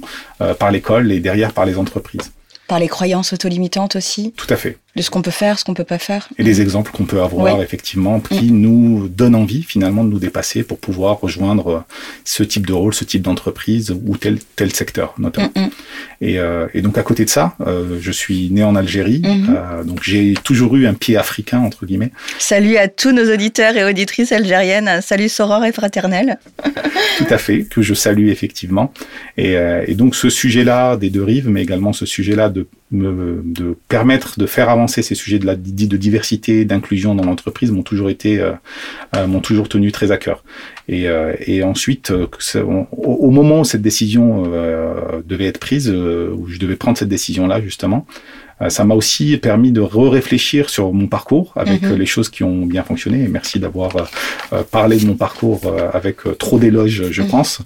par 0.59 0.71
l'école 0.71 1.11
et 1.11 1.19
derrière 1.19 1.51
par 1.51 1.65
les 1.65 1.77
entreprises. 1.77 2.31
Par 2.69 2.79
les 2.79 2.87
croyances 2.87 3.33
autolimitantes 3.33 3.97
aussi 3.97 4.31
Tout 4.37 4.47
à 4.49 4.55
fait 4.55 4.77
de 4.95 5.01
ce 5.01 5.09
qu'on 5.09 5.21
peut 5.21 5.31
faire, 5.31 5.57
ce 5.57 5.65
qu'on 5.65 5.73
peut 5.73 5.83
pas 5.83 5.97
faire. 5.97 6.29
Et 6.37 6.43
des 6.43 6.61
exemples 6.61 6.91
qu'on 6.91 7.05
peut 7.05 7.21
avoir 7.21 7.61
effectivement 7.61 8.19
qui 8.19 8.51
mm. 8.51 8.57
nous 8.59 9.07
donnent 9.09 9.35
envie 9.35 9.63
finalement 9.63 10.03
de 10.03 10.09
nous 10.09 10.19
dépasser 10.19 10.63
pour 10.63 10.77
pouvoir 10.77 11.19
rejoindre 11.19 11.67
euh, 11.67 11.79
ce 12.25 12.43
type 12.43 12.67
de 12.67 12.73
rôle, 12.73 12.93
ce 12.93 13.03
type 13.03 13.23
d'entreprise 13.23 13.91
ou 14.05 14.17
tel 14.17 14.37
tel 14.55 14.73
secteur 14.73 15.15
notamment. 15.17 15.51
Mm, 15.55 15.61
mm. 15.61 15.69
Et, 16.21 16.39
euh, 16.39 16.67
et, 16.73 16.81
donc 16.81 16.97
à 16.97 17.03
côté 17.03 17.25
de 17.25 17.29
ça, 17.29 17.55
euh, 17.65 17.97
je 17.99 18.11
suis 18.11 18.49
né 18.49 18.63
en 18.63 18.75
Algérie, 18.75 19.21
mm-hmm. 19.21 19.45
euh, 19.49 19.83
donc 19.83 20.03
j'ai 20.03 20.35
toujours 20.43 20.75
eu 20.75 20.87
un 20.87 20.93
pied 20.93 21.17
africain 21.17 21.59
entre 21.59 21.85
guillemets. 21.85 22.11
Salut 22.39 22.77
à 22.77 22.87
tous 22.87 23.11
nos 23.11 23.31
auditeurs 23.33 23.75
et 23.75 23.83
auditrices 23.83 24.31
algériennes, 24.31 25.01
salut 25.01 25.29
soror 25.29 25.65
et 25.65 25.71
fraternel. 25.71 26.37
Tout 27.17 27.27
à 27.29 27.37
fait, 27.37 27.63
que 27.63 27.81
je 27.81 27.93
salue 27.93 28.29
effectivement. 28.29 28.93
Et, 29.37 29.57
euh, 29.57 29.83
et 29.87 29.95
donc 29.95 30.15
ce 30.15 30.29
sujet-là 30.29 30.97
des 30.97 31.09
deux 31.09 31.23
rives, 31.23 31.49
mais 31.49 31.61
également 31.61 31.93
ce 31.93 32.05
sujet-là 32.05 32.49
de 32.49 32.67
de 32.95 33.75
permettre 33.89 34.37
de 34.37 34.45
faire 34.45 34.69
avancer 34.69 34.82
ces 34.87 35.15
sujets 35.15 35.39
de 35.39 35.45
la 35.45 35.55
de 35.55 35.97
diversité, 35.97 36.65
d'inclusion 36.65 37.15
dans 37.15 37.25
l'entreprise 37.25 37.71
m'ont 37.71 37.83
toujours 37.83 38.09
été 38.09 38.39
euh, 38.39 38.51
euh, 39.15 39.27
m'ont 39.27 39.39
toujours 39.39 39.69
tenu 39.69 39.91
très 39.91 40.11
à 40.11 40.17
cœur. 40.17 40.43
Et, 40.87 41.07
euh, 41.07 41.33
et 41.39 41.63
ensuite, 41.63 42.11
au, 42.91 43.29
moment 43.31 43.61
où 43.61 43.65
cette 43.65 43.81
décision 43.81 44.43
devait 45.25 45.45
être 45.45 45.59
prise, 45.59 45.89
où 45.89 46.47
je 46.47 46.59
devais 46.59 46.75
prendre 46.75 46.97
cette 46.97 47.09
décision 47.09 47.47
là 47.47 47.61
justement, 47.61 48.05
ça 48.69 48.83
m'a 48.83 48.95
aussi 48.95 49.37
permis 49.37 49.71
de 49.71 49.81
réfléchir 49.81 50.69
sur 50.69 50.93
mon 50.93 51.07
parcours 51.07 51.53
avec 51.55 51.81
mhm. 51.83 51.95
les 51.95 52.05
choses 52.05 52.29
qui 52.29 52.43
ont 52.43 52.65
bien 52.65 52.83
fonctionné. 52.83 53.23
Et 53.23 53.27
merci 53.27 53.59
d'avoir 53.59 54.09
parlé 54.71 54.97
de 54.97 55.05
mon 55.05 55.15
parcours 55.15 55.61
avec 55.93 56.17
trop 56.37 56.59
d'éloges, 56.59 57.03
je 57.11 57.21
mhm. 57.21 57.27
pense. 57.27 57.59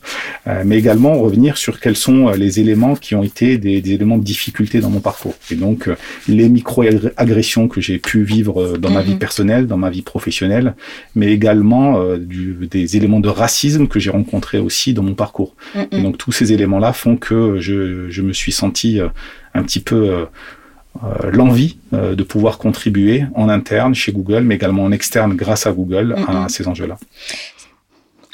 mais 0.65 0.77
également 0.77 1.19
revenir 1.19 1.57
sur 1.57 1.79
quels 1.79 1.95
sont 1.95 2.29
les 2.29 2.59
éléments 2.59 2.95
qui 2.95 3.15
ont 3.15 3.23
été 3.23 3.57
des, 3.57 3.81
des 3.81 3.93
éléments 3.93 4.17
de 4.17 4.23
difficulté 4.23 4.79
dans 4.79 4.89
mon 4.89 4.99
parcours. 4.99 5.35
Et 5.51 5.55
donc 5.55 5.89
les 6.27 6.49
micro-agressions 6.49 7.67
que 7.67 7.81
j'ai 7.81 7.99
pu 7.99 8.23
vivre 8.23 8.77
dans 8.77 8.91
ma 8.91 9.01
vie 9.01 9.15
personnelle, 9.15 9.67
dans 9.67 9.77
ma 9.77 9.89
vie 9.89 10.01
professionnelle, 10.01 10.75
mais 11.15 11.31
également 11.31 12.15
du, 12.17 12.67
des 12.69 12.97
éléments 12.97 13.19
de 13.19 13.29
racisme 13.29 13.87
que 13.87 13.99
j'ai 13.99 14.09
rencontrés 14.09 14.59
aussi 14.59 14.93
dans 14.93 15.03
mon 15.03 15.15
parcours. 15.15 15.55
Et 15.91 16.01
donc 16.01 16.17
tous 16.17 16.31
ces 16.31 16.53
éléments-là 16.53 16.93
font 16.93 17.17
que 17.17 17.59
je, 17.59 18.09
je 18.09 18.21
me 18.21 18.33
suis 18.33 18.51
senti 18.51 18.99
euh, 18.99 19.07
un 19.53 19.63
petit 19.63 19.79
peu 19.79 19.95
euh, 19.95 20.25
euh, 20.25 20.25
l'envie 21.31 21.77
de 21.91 22.23
pouvoir 22.23 22.57
contribuer 22.57 23.25
en 23.35 23.49
interne 23.49 23.95
chez 23.95 24.11
Google, 24.11 24.41
mais 24.41 24.55
également 24.55 24.83
en 24.83 24.91
externe 24.91 25.35
grâce 25.35 25.67
à 25.67 25.71
Google 25.71 26.15
à 26.27 26.49
ces 26.49 26.67
enjeux-là. 26.67 26.97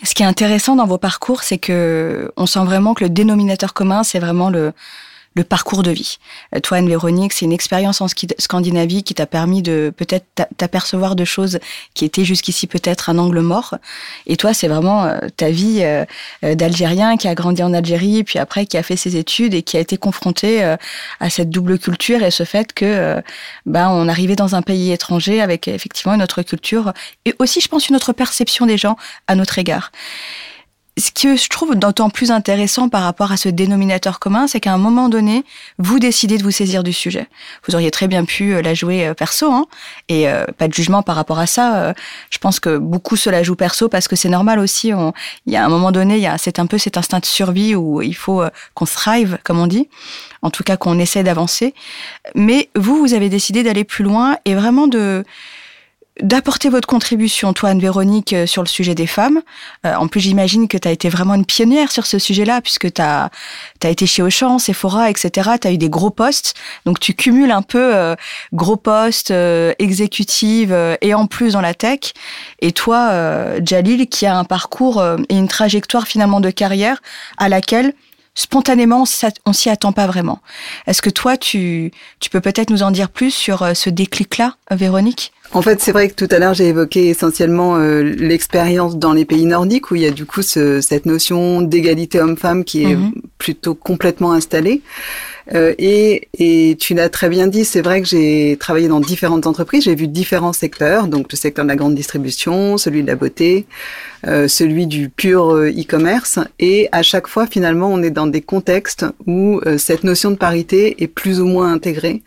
Ce 0.03 0.13
qui 0.13 0.23
est 0.23 0.25
intéressant 0.25 0.75
dans 0.75 0.85
vos 0.85 0.97
parcours, 0.97 1.43
c'est 1.43 1.57
que 1.57 2.31
on 2.35 2.45
sent 2.45 2.63
vraiment 2.65 2.93
que 2.93 3.05
le 3.05 3.09
dénominateur 3.09 3.73
commun, 3.73 4.03
c'est 4.03 4.19
vraiment 4.19 4.49
le, 4.49 4.73
le 5.35 5.43
parcours 5.43 5.83
de 5.83 5.91
vie. 5.91 6.19
Euh, 6.55 6.59
toi, 6.59 6.77
Anne-Véronique, 6.77 7.33
c'est 7.33 7.45
une 7.45 7.51
expérience 7.51 8.01
en 8.01 8.07
Scandinavie 8.07 9.03
qui 9.03 9.13
t'a 9.13 9.25
permis 9.25 9.61
de 9.61 9.93
peut-être 9.95 10.25
t'apercevoir 10.57 11.15
de 11.15 11.25
choses 11.25 11.59
qui 11.93 12.05
étaient 12.05 12.25
jusqu'ici 12.25 12.67
peut-être 12.67 13.09
un 13.09 13.17
angle 13.17 13.39
mort. 13.39 13.75
Et 14.27 14.37
toi, 14.37 14.53
c'est 14.53 14.67
vraiment 14.67 15.05
euh, 15.05 15.17
ta 15.35 15.49
vie 15.49 15.81
euh, 15.83 16.05
d'Algérien 16.55 17.17
qui 17.17 17.27
a 17.27 17.35
grandi 17.35 17.63
en 17.63 17.73
Algérie, 17.73 18.23
puis 18.23 18.39
après 18.39 18.65
qui 18.65 18.77
a 18.77 18.83
fait 18.83 18.95
ses 18.95 19.17
études 19.17 19.53
et 19.53 19.63
qui 19.63 19.77
a 19.77 19.79
été 19.79 19.97
confronté 19.97 20.63
à 21.19 21.29
cette 21.29 21.49
double 21.49 21.79
culture 21.79 22.23
et 22.23 22.31
ce 22.31 22.43
fait 22.43 22.73
que 22.73 23.21
ben 23.65 23.89
on 23.89 24.07
arrivait 24.07 24.35
dans 24.35 24.55
un 24.55 24.61
pays 24.61 24.91
étranger 24.91 25.41
avec 25.41 25.67
effectivement 25.67 26.13
une 26.13 26.21
autre 26.21 26.41
culture 26.41 26.93
et 27.25 27.35
aussi, 27.39 27.61
je 27.61 27.67
pense, 27.67 27.89
une 27.89 27.95
autre 27.95 28.13
perception 28.13 28.65
des 28.65 28.77
gens 28.77 28.97
à 29.27 29.35
notre 29.35 29.59
égard 29.59 29.91
ce 30.95 31.09
que 31.09 31.35
je 31.35 31.49
trouve 31.49 31.75
d'autant 31.75 32.11
plus 32.11 32.29
intéressant 32.29 32.87
par 32.87 33.01
rapport 33.01 33.31
à 33.31 33.37
ce 33.37 33.49
dénominateur 33.49 34.19
commun, 34.19 34.45
c'est 34.45 34.59
qu'à 34.59 34.73
un 34.73 34.77
moment 34.77 35.09
donné, 35.09 35.43
vous 35.79 35.97
décidez 35.97 36.37
de 36.37 36.43
vous 36.43 36.51
saisir 36.51 36.83
du 36.83 36.93
sujet. 36.93 37.27
Vous 37.67 37.73
auriez 37.73 37.89
très 37.89 38.07
bien 38.07 38.25
pu 38.25 38.53
euh, 38.53 38.61
la 38.61 38.75
jouer 38.75 39.07
euh, 39.07 39.13
perso, 39.15 39.51
hein, 39.51 39.65
et 40.07 40.29
euh, 40.29 40.45
pas 40.57 40.67
de 40.67 40.73
jugement 40.73 41.01
par 41.01 41.15
rapport 41.15 41.39
à 41.39 41.47
ça. 41.47 41.93
je 42.29 42.37
pense 42.37 42.59
que 42.59 42.77
beaucoup 42.77 43.15
se 43.15 43.29
la 43.29 43.41
jouent 43.41 43.55
perso 43.55 43.89
parce 43.89 44.07
que 44.07 44.15
c'est 44.15 44.29
normal 44.29 44.59
aussi. 44.59 44.91
Il 45.45 45.53
y 45.53 45.55
a 45.55 45.65
un 45.65 45.69
moment 45.69 45.91
donné, 45.91 46.29
c'est 46.37 46.59
un 46.59 46.67
peu 46.67 46.77
cet 46.77 46.97
instinct 46.97 47.19
de 47.19 47.25
survie 47.25 47.75
où 47.75 48.01
il 48.01 48.15
faut 48.15 48.43
qu'on 48.73 48.85
thrive, 48.85 49.39
comme 49.43 49.59
on 49.59 49.67
dit. 49.67 49.89
En 50.41 50.49
tout 50.49 50.63
cas, 50.63 50.77
qu'on 50.77 50.99
essaie 50.99 51.23
d'avancer. 51.23 51.73
Mais 52.35 52.69
vous, 52.75 52.97
vous 52.97 53.13
avez 53.13 53.29
décidé 53.29 53.63
d'aller 53.63 53.83
plus 53.83 54.03
loin 54.03 54.37
et 54.45 54.55
vraiment 54.55 54.87
de 54.87 55.23
d'apporter 56.21 56.69
votre 56.69 56.87
contribution, 56.87 57.53
toi 57.53 57.69
Anne-Véronique, 57.69 58.33
euh, 58.33 58.45
sur 58.45 58.61
le 58.61 58.67
sujet 58.67 58.93
des 58.93 59.07
femmes. 59.07 59.41
Euh, 59.85 59.95
en 59.95 60.07
plus, 60.07 60.19
j'imagine 60.19 60.67
que 60.67 60.77
tu 60.77 60.87
as 60.87 60.91
été 60.91 61.09
vraiment 61.09 61.33
une 61.33 61.45
pionnière 61.45 61.91
sur 61.91 62.05
ce 62.05 62.19
sujet-là, 62.19 62.61
puisque 62.61 62.93
tu 62.93 63.01
as, 63.01 63.31
été 63.83 64.05
chez 64.05 64.21
Auchan, 64.21 64.59
Sephora, 64.59 65.09
etc. 65.09 65.51
Tu 65.59 65.67
as 65.67 65.71
eu 65.71 65.77
des 65.77 65.89
gros 65.89 66.11
postes. 66.11 66.53
Donc, 66.85 66.99
tu 66.99 67.15
cumules 67.15 67.51
un 67.51 67.63
peu 67.63 67.95
euh, 67.95 68.15
gros 68.53 68.77
postes, 68.77 69.31
euh, 69.31 69.73
exécutive 69.79 70.75
et 71.01 71.13
en 71.13 71.25
plus 71.25 71.53
dans 71.53 71.61
la 71.61 71.73
tech. 71.73 72.13
Et 72.59 72.71
toi, 72.71 73.11
Jalil, 73.63 74.07
qui 74.07 74.25
a 74.25 74.37
un 74.37 74.43
parcours 74.43 75.03
et 75.29 75.35
une 75.35 75.47
trajectoire 75.47 76.07
finalement 76.07 76.39
de 76.39 76.49
carrière 76.49 77.01
à 77.37 77.49
laquelle 77.49 77.93
spontanément, 78.35 79.05
on 79.45 79.53
s'y 79.53 79.69
attend 79.69 79.91
pas 79.91 80.07
vraiment. 80.07 80.39
Est-ce 80.87 81.01
que 81.01 81.09
toi, 81.09 81.37
tu, 81.37 81.91
tu 82.19 82.29
peux 82.29 82.41
peut-être 82.41 82.69
nous 82.69 82.83
en 82.83 82.91
dire 82.91 83.09
plus 83.09 83.31
sur 83.31 83.75
ce 83.75 83.89
déclic-là, 83.89 84.55
Véronique? 84.71 85.33
En 85.53 85.61
fait, 85.61 85.81
c'est 85.81 85.91
vrai 85.91 86.09
que 86.09 86.15
tout 86.15 86.27
à 86.33 86.39
l'heure, 86.39 86.53
j'ai 86.53 86.67
évoqué 86.67 87.09
essentiellement 87.09 87.77
euh, 87.77 88.01
l'expérience 88.01 88.97
dans 88.97 89.13
les 89.13 89.25
pays 89.25 89.45
nordiques 89.45 89.91
où 89.91 89.95
il 89.95 90.01
y 90.01 90.07
a 90.07 90.11
du 90.11 90.25
coup 90.25 90.41
cette 90.41 91.05
notion 91.05 91.61
d'égalité 91.61 92.19
homme-femme 92.19 92.63
qui 92.63 92.83
est 92.83 92.95
mhm. 92.95 93.13
plutôt 93.37 93.75
complètement 93.75 94.33
installée. 94.33 94.81
Euh, 95.53 95.73
et, 95.77 96.29
et, 96.37 96.77
tu 96.79 96.93
l'as 96.93 97.09
très 97.09 97.27
bien 97.27 97.47
dit, 97.47 97.65
c'est 97.65 97.81
vrai 97.81 98.01
que 98.01 98.07
j'ai 98.07 98.55
travaillé 98.59 98.87
dans 98.87 98.99
différentes 98.99 99.45
entreprises, 99.45 99.83
j'ai 99.83 99.95
vu 99.95 100.07
différents 100.07 100.53
secteurs, 100.53 101.07
donc 101.07 101.31
le 101.31 101.37
secteur 101.37 101.65
de 101.65 101.69
la 101.69 101.75
grande 101.75 101.95
distribution, 101.95 102.77
celui 102.77 103.01
de 103.01 103.07
la 103.07 103.15
beauté, 103.15 103.65
euh, 104.25 104.47
celui 104.47 104.87
du 104.87 105.09
pur 105.09 105.53
euh, 105.53 105.69
e-commerce, 105.69 106.39
et 106.59 106.87
à 106.93 107.03
chaque 107.03 107.27
fois 107.27 107.45
finalement 107.45 107.89
on 107.89 108.01
est 108.01 108.09
dans 108.09 108.27
des 108.27 108.41
contextes 108.41 109.05
où 109.27 109.59
euh, 109.65 109.77
cette 109.77 110.05
notion 110.05 110.31
de 110.31 110.37
parité 110.37 111.03
est 111.03 111.07
plus 111.07 111.41
ou 111.41 111.45
moins 111.45 111.73
intégrée. 111.73 112.21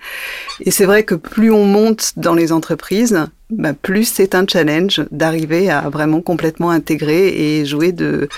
Et 0.61 0.71
c'est 0.71 0.85
vrai 0.85 1.05
que 1.05 1.15
plus 1.15 1.51
on 1.51 1.65
monte 1.65 2.13
dans 2.19 2.35
les 2.35 2.53
entreprises, 2.53 3.19
bah, 3.49 3.73
plus 3.73 4.05
c'est 4.05 4.35
un 4.35 4.45
challenge 4.47 5.05
d'arriver 5.11 5.71
à 5.71 5.89
vraiment 5.89 6.21
complètement 6.21 6.71
intégrer 6.71 7.29
et 7.29 7.65
jouer 7.65 7.93
de, 7.93 8.29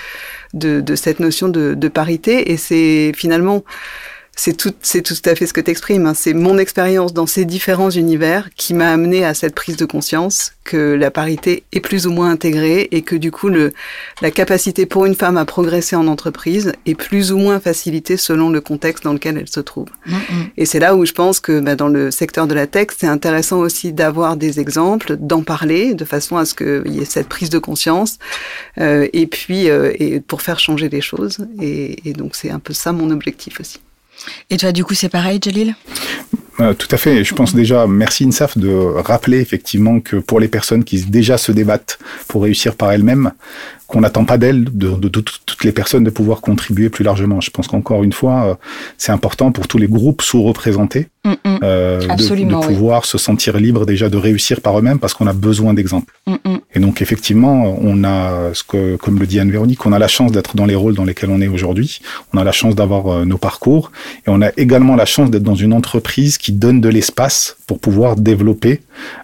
de, 0.53 0.79
de 0.79 0.95
cette 0.95 1.19
notion 1.19 1.49
de, 1.49 1.73
de 1.73 1.87
parité. 1.89 2.51
Et 2.51 2.57
c'est 2.57 3.11
finalement 3.13 3.63
c'est 4.39 4.55
tout, 4.55 4.71
c'est 4.81 5.01
tout 5.01 5.15
à 5.25 5.35
fait 5.35 5.47
ce 5.47 5.51
que 5.51 5.59
tu 5.59 5.69
exprimes. 5.69 6.05
Hein. 6.05 6.13
C'est 6.13 6.33
mon 6.33 6.57
expérience 6.57 7.13
dans 7.13 7.27
ces 7.27 7.43
différents 7.43 7.89
univers 7.89 8.49
qui 8.55 8.73
m'a 8.73 8.89
amené 8.89 9.25
à 9.25 9.33
cette 9.33 9.53
prise 9.53 9.75
de 9.75 9.83
conscience 9.83 10.53
que 10.63 10.93
la 10.93 11.11
parité 11.11 11.63
est 11.73 11.81
plus 11.81 12.07
ou 12.07 12.11
moins 12.11 12.29
intégrée 12.31 12.87
et 12.91 13.01
que 13.01 13.17
du 13.17 13.31
coup, 13.31 13.49
le, 13.49 13.73
la 14.21 14.31
capacité 14.31 14.85
pour 14.85 15.05
une 15.05 15.15
femme 15.15 15.35
à 15.35 15.43
progresser 15.43 15.97
en 15.97 16.07
entreprise 16.07 16.71
est 16.85 16.95
plus 16.95 17.33
ou 17.33 17.37
moins 17.37 17.59
facilitée 17.59 18.15
selon 18.15 18.49
le 18.49 18.61
contexte 18.61 19.03
dans 19.03 19.11
lequel 19.11 19.37
elle 19.37 19.49
se 19.49 19.59
trouve. 19.59 19.89
Mm, 20.05 20.13
mm. 20.13 20.19
Et 20.55 20.65
c'est 20.65 20.79
là 20.79 20.95
où 20.95 21.05
je 21.05 21.11
pense 21.11 21.41
que 21.41 21.59
bah, 21.59 21.75
dans 21.75 21.89
le 21.89 22.09
secteur 22.09 22.47
de 22.47 22.53
la 22.53 22.65
tech, 22.65 22.87
c'est 22.97 23.07
intéressant 23.07 23.59
aussi 23.59 23.91
d'avoir 23.91 24.37
des 24.37 24.61
exemples, 24.61 25.17
d'en 25.17 25.43
parler 25.43 25.95
de 25.95 26.05
façon 26.05 26.37
à 26.37 26.45
ce 26.45 26.53
qu'il 26.53 26.93
y 26.93 27.01
ait 27.01 27.05
cette 27.05 27.27
prise 27.27 27.49
de 27.49 27.59
conscience 27.59 28.19
euh, 28.79 29.05
et 29.11 29.27
puis 29.27 29.69
euh, 29.69 29.91
et 29.99 30.21
pour 30.21 30.41
faire 30.41 30.59
changer 30.59 30.87
les 30.87 31.01
choses. 31.01 31.39
Et, 31.61 32.07
et 32.09 32.13
donc, 32.13 32.37
c'est 32.37 32.51
un 32.51 32.59
peu 32.59 32.71
ça 32.71 32.93
mon 32.93 33.11
objectif 33.11 33.59
aussi. 33.59 33.81
Et 34.49 34.57
toi, 34.57 34.71
du 34.71 34.83
coup, 34.83 34.93
c'est 34.93 35.09
pareil, 35.09 35.39
Jalil? 35.41 35.75
Euh, 36.59 36.73
tout 36.73 36.87
à 36.91 36.97
fait. 36.97 37.23
Je 37.23 37.33
pense 37.33 37.55
déjà, 37.55 37.87
merci 37.87 38.25
INSAF 38.25 38.57
de 38.57 38.69
rappeler 38.69 39.39
effectivement 39.39 39.99
que 39.99 40.17
pour 40.17 40.39
les 40.39 40.47
personnes 40.47 40.83
qui 40.83 41.03
déjà 41.05 41.37
se 41.37 41.51
débattent 41.51 41.99
pour 42.27 42.43
réussir 42.43 42.75
par 42.75 42.91
elles-mêmes, 42.91 43.31
qu'on 43.89 44.01
n'attend 44.01 44.23
pas 44.23 44.37
d'elles, 44.37 44.65
de, 44.65 45.09
toutes 45.09 45.63
les 45.63 45.71
personnes, 45.71 46.03
de 46.03 46.11
pouvoir 46.11 46.41
contribuer 46.41 46.89
plus 46.89 47.03
largement. 47.03 47.41
Je 47.41 47.49
pense 47.49 47.67
qu'encore 47.67 48.03
une 48.03 48.13
fois, 48.13 48.43
euh, 48.43 48.53
c'est 48.99 49.11
important 49.11 49.51
pour 49.51 49.67
tous 49.67 49.79
les 49.79 49.87
groupes 49.87 50.21
sous-représentés 50.21 51.07
mm, 51.25 51.31
mm. 51.31 51.59
euh, 51.63 51.99
de, 52.15 52.67
pouvoir 52.67 53.05
se 53.05 53.17
sentir 53.17 53.57
libre 53.57 53.87
déjà 53.87 54.07
de 54.09 54.17
réussir 54.17 54.61
par 54.61 54.77
eux-mêmes 54.77 54.99
parce 54.99 55.15
qu'on 55.15 55.25
a 55.25 55.33
besoin 55.33 55.73
d'exemples. 55.73 56.13
Mm, 56.27 56.57
et 56.75 56.79
donc 56.79 57.01
effectivement, 57.01 57.75
on 57.81 58.03
a, 58.03 58.53
ce 58.53 58.63
que, 58.63 58.95
comme 58.97 59.19
le 59.19 59.25
dit 59.25 59.39
Anne-Véronique, 59.39 59.83
on 59.87 59.91
a 59.91 59.97
la 59.97 60.07
chance 60.07 60.31
d'être 60.31 60.55
dans 60.55 60.67
les 60.67 60.75
rôles 60.75 60.93
dans 60.93 61.05
lesquels 61.05 61.31
on 61.31 61.41
est 61.41 61.47
aujourd'hui. 61.47 61.99
On 62.31 62.37
a 62.37 62.43
la 62.43 62.51
chance 62.51 62.75
d'avoir 62.75 63.07
euh, 63.07 63.25
nos 63.25 63.39
parcours 63.39 63.91
et 64.27 64.29
on 64.29 64.41
a 64.43 64.51
également 64.55 64.95
la 64.95 65.05
chance 65.05 65.31
d'être 65.31 65.43
dans 65.43 65.55
une 65.55 65.73
entreprise 65.73 66.37
qui 66.37 66.48
donne 66.51 66.81
de 66.81 66.89
l'espace 66.89 67.57
pour 67.67 67.79
pouvoir 67.79 68.15
développer 68.15 68.81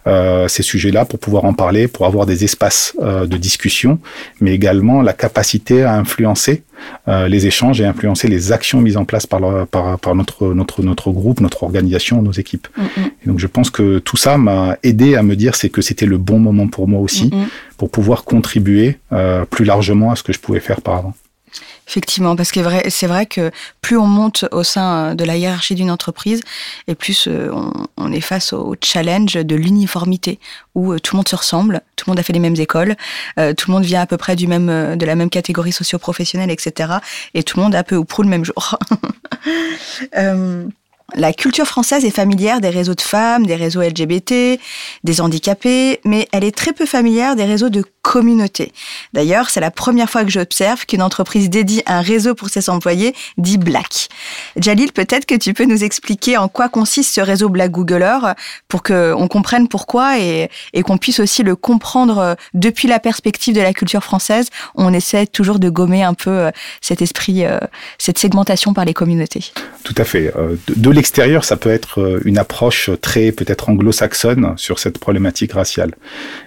euh, 0.07 0.47
ces 0.47 0.63
sujets-là, 0.63 1.05
pour 1.05 1.19
pouvoir 1.19 1.45
en 1.45 1.53
parler, 1.53 1.87
pour 1.87 2.05
avoir 2.05 2.25
des 2.25 2.43
espaces 2.43 2.93
euh, 3.01 3.25
de 3.25 3.37
discussion, 3.37 3.99
mais 4.41 4.53
également 4.53 5.01
la 5.01 5.13
capacité 5.13 5.83
à 5.83 5.95
influencer 5.95 6.63
euh, 7.07 7.27
les 7.27 7.47
échanges 7.47 7.81
et 7.81 7.85
influencer 7.85 8.27
les 8.27 8.51
actions 8.51 8.81
mises 8.81 8.97
en 8.97 9.05
place 9.05 9.25
par, 9.25 9.67
par, 9.67 9.97
par 9.99 10.15
notre, 10.15 10.53
notre, 10.53 10.83
notre 10.83 11.11
groupe, 11.11 11.39
notre 11.39 11.63
organisation, 11.63 12.21
nos 12.21 12.33
équipes. 12.33 12.67
Mm, 12.77 12.81
mm. 12.81 13.05
Et 13.23 13.27
donc 13.27 13.39
je 13.39 13.47
pense 13.47 13.69
que 13.69 13.99
tout 13.99 14.17
ça 14.17 14.37
m'a 14.37 14.77
aidé 14.83 15.15
à 15.15 15.23
me 15.23 15.35
dire 15.35 15.55
c'est 15.55 15.69
que 15.69 15.81
c'était 15.81 16.05
le 16.05 16.17
bon 16.17 16.39
moment 16.39 16.67
pour 16.67 16.87
moi 16.87 16.99
aussi, 16.99 17.27
mm, 17.27 17.47
pour 17.77 17.89
pouvoir 17.89 18.23
contribuer 18.23 18.97
plus 19.49 19.65
largement 19.65 20.11
à 20.11 20.15
ce 20.15 20.23
que 20.23 20.33
je 20.33 20.39
pouvais 20.39 20.59
faire 20.59 20.81
par 20.81 20.95
avant. 20.95 21.13
Effectivement, 21.87 22.35
parce 22.35 22.51
que 22.51 22.59
c'est 22.89 23.07
vrai 23.07 23.25
que 23.25 23.51
plus 23.81 23.97
on 23.97 24.07
monte 24.07 24.45
au 24.51 24.63
sein 24.63 25.15
de 25.15 25.23
la 25.23 25.37
hiérarchie 25.37 25.75
d'une 25.75 25.91
entreprise, 25.91 26.41
et 26.87 26.95
plus 26.95 27.27
euh, 27.27 27.51
on, 27.97 28.11
est 28.11 28.21
face 28.21 28.53
au 28.53 28.75
challenge 28.81 29.33
de 29.33 29.55
l'uniformité, 29.55 30.39
où 30.73 30.93
euh, 30.93 30.99
tout 30.99 31.15
le 31.15 31.17
monde 31.17 31.27
se 31.27 31.35
ressemble, 31.35 31.81
tout 31.95 32.05
le 32.07 32.11
monde 32.11 32.19
a 32.19 32.23
fait 32.23 32.33
les 32.33 32.39
mêmes 32.39 32.55
écoles, 32.57 32.95
euh, 33.39 33.53
tout 33.53 33.69
le 33.69 33.75
monde 33.75 33.85
vient 33.85 34.01
à 34.01 34.07
peu 34.07 34.17
près 34.17 34.35
du 34.35 34.47
même, 34.47 34.97
de 34.97 35.05
la 35.05 35.15
même 35.15 35.29
catégorie 35.29 35.71
socio-professionnelle, 35.71 36.51
etc. 36.51 36.93
Et 37.33 37.43
tout 37.43 37.57
le 37.57 37.63
monde 37.63 37.75
a 37.75 37.83
peu 37.83 37.95
ou 37.95 38.05
prou 38.05 38.23
le 38.23 38.29
même 38.29 38.45
jour. 38.45 38.77
La 41.13 41.33
culture 41.33 41.67
française 41.67 42.03
est 42.03 42.09
familière 42.09 42.59
des 42.61 42.69
réseaux 42.69 42.95
de 42.95 43.01
femmes, 43.01 43.45
des 43.45 43.55
réseaux 43.55 43.81
LGBT, 43.81 44.59
des 45.03 45.21
handicapés, 45.21 45.99
mais 46.03 46.27
elle 46.31 46.43
est 46.43 46.55
très 46.55 46.73
peu 46.73 46.87
familière 46.87 47.35
des 47.35 47.45
réseaux 47.45 47.69
de 47.69 47.83
communauté. 48.05 48.71
D'ailleurs, 49.13 49.49
c'est 49.49 49.59
la 49.59 49.71
première 49.71 50.11
fois 50.11 50.23
que 50.23 50.29
j'observe 50.29 50.85
qu'une 50.85 51.01
entreprise 51.01 51.49
dédie 51.49 51.81
un 51.87 52.01
réseau 52.01 52.35
pour 52.35 52.49
ses 52.49 52.69
employés 52.69 53.15
dit 53.39 53.57
Black. 53.57 54.09
Jalil, 54.57 54.91
peut-être 54.93 55.25
que 55.25 55.33
tu 55.33 55.55
peux 55.55 55.65
nous 55.65 55.83
expliquer 55.83 56.37
en 56.37 56.47
quoi 56.47 56.69
consiste 56.69 57.15
ce 57.15 57.21
réseau 57.21 57.49
Black 57.49 57.71
Googler 57.71 58.19
pour 58.67 58.83
qu'on 58.83 59.27
comprenne 59.27 59.67
pourquoi 59.67 60.19
et, 60.19 60.49
qu'on 60.83 60.99
puisse 60.99 61.19
aussi 61.19 61.41
le 61.41 61.55
comprendre 61.55 62.35
depuis 62.53 62.87
la 62.87 62.99
perspective 62.99 63.55
de 63.55 63.61
la 63.61 63.73
culture 63.73 64.03
française. 64.03 64.49
On 64.75 64.93
essaie 64.93 65.25
toujours 65.25 65.57
de 65.57 65.69
gommer 65.69 66.03
un 66.03 66.13
peu 66.13 66.29
euh, 66.29 66.51
cet 66.81 67.01
esprit, 67.01 67.43
euh, 67.43 67.57
cette 67.97 68.19
segmentation 68.19 68.73
par 68.75 68.85
les 68.85 68.93
communautés. 68.93 69.51
Tout 69.83 69.95
à 69.97 70.03
fait. 70.03 70.31
Euh, 70.37 70.57
de, 70.67 70.91
l'extérieur, 70.91 71.43
ça 71.43 71.57
peut 71.57 71.71
être 71.71 72.21
une 72.23 72.37
approche 72.37 72.91
très 73.01 73.31
peut-être 73.31 73.69
anglo-saxonne 73.69 74.53
sur 74.57 74.77
cette 74.77 74.99
problématique 74.99 75.53
raciale. 75.53 75.95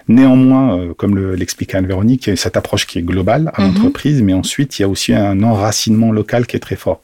Néanmoins, 0.07 0.93
comme 0.97 1.35
l'expliquait 1.49 1.77
Anne-Véronique, 1.77 2.27
il 2.27 2.29
y 2.29 2.33
a 2.33 2.35
cette 2.35 2.57
approche 2.57 2.85
qui 2.85 2.99
est 2.99 3.01
globale 3.01 3.51
à 3.55 3.61
mhm. 3.61 3.73
l'entreprise, 3.73 4.21
mais 4.21 4.33
ensuite, 4.33 4.77
il 4.77 4.83
y 4.83 4.85
a 4.85 4.87
aussi 4.87 5.13
un 5.13 5.41
enracinement 5.41 6.11
local 6.11 6.45
qui 6.45 6.55
est 6.55 6.59
très 6.59 6.75
fort. 6.75 7.01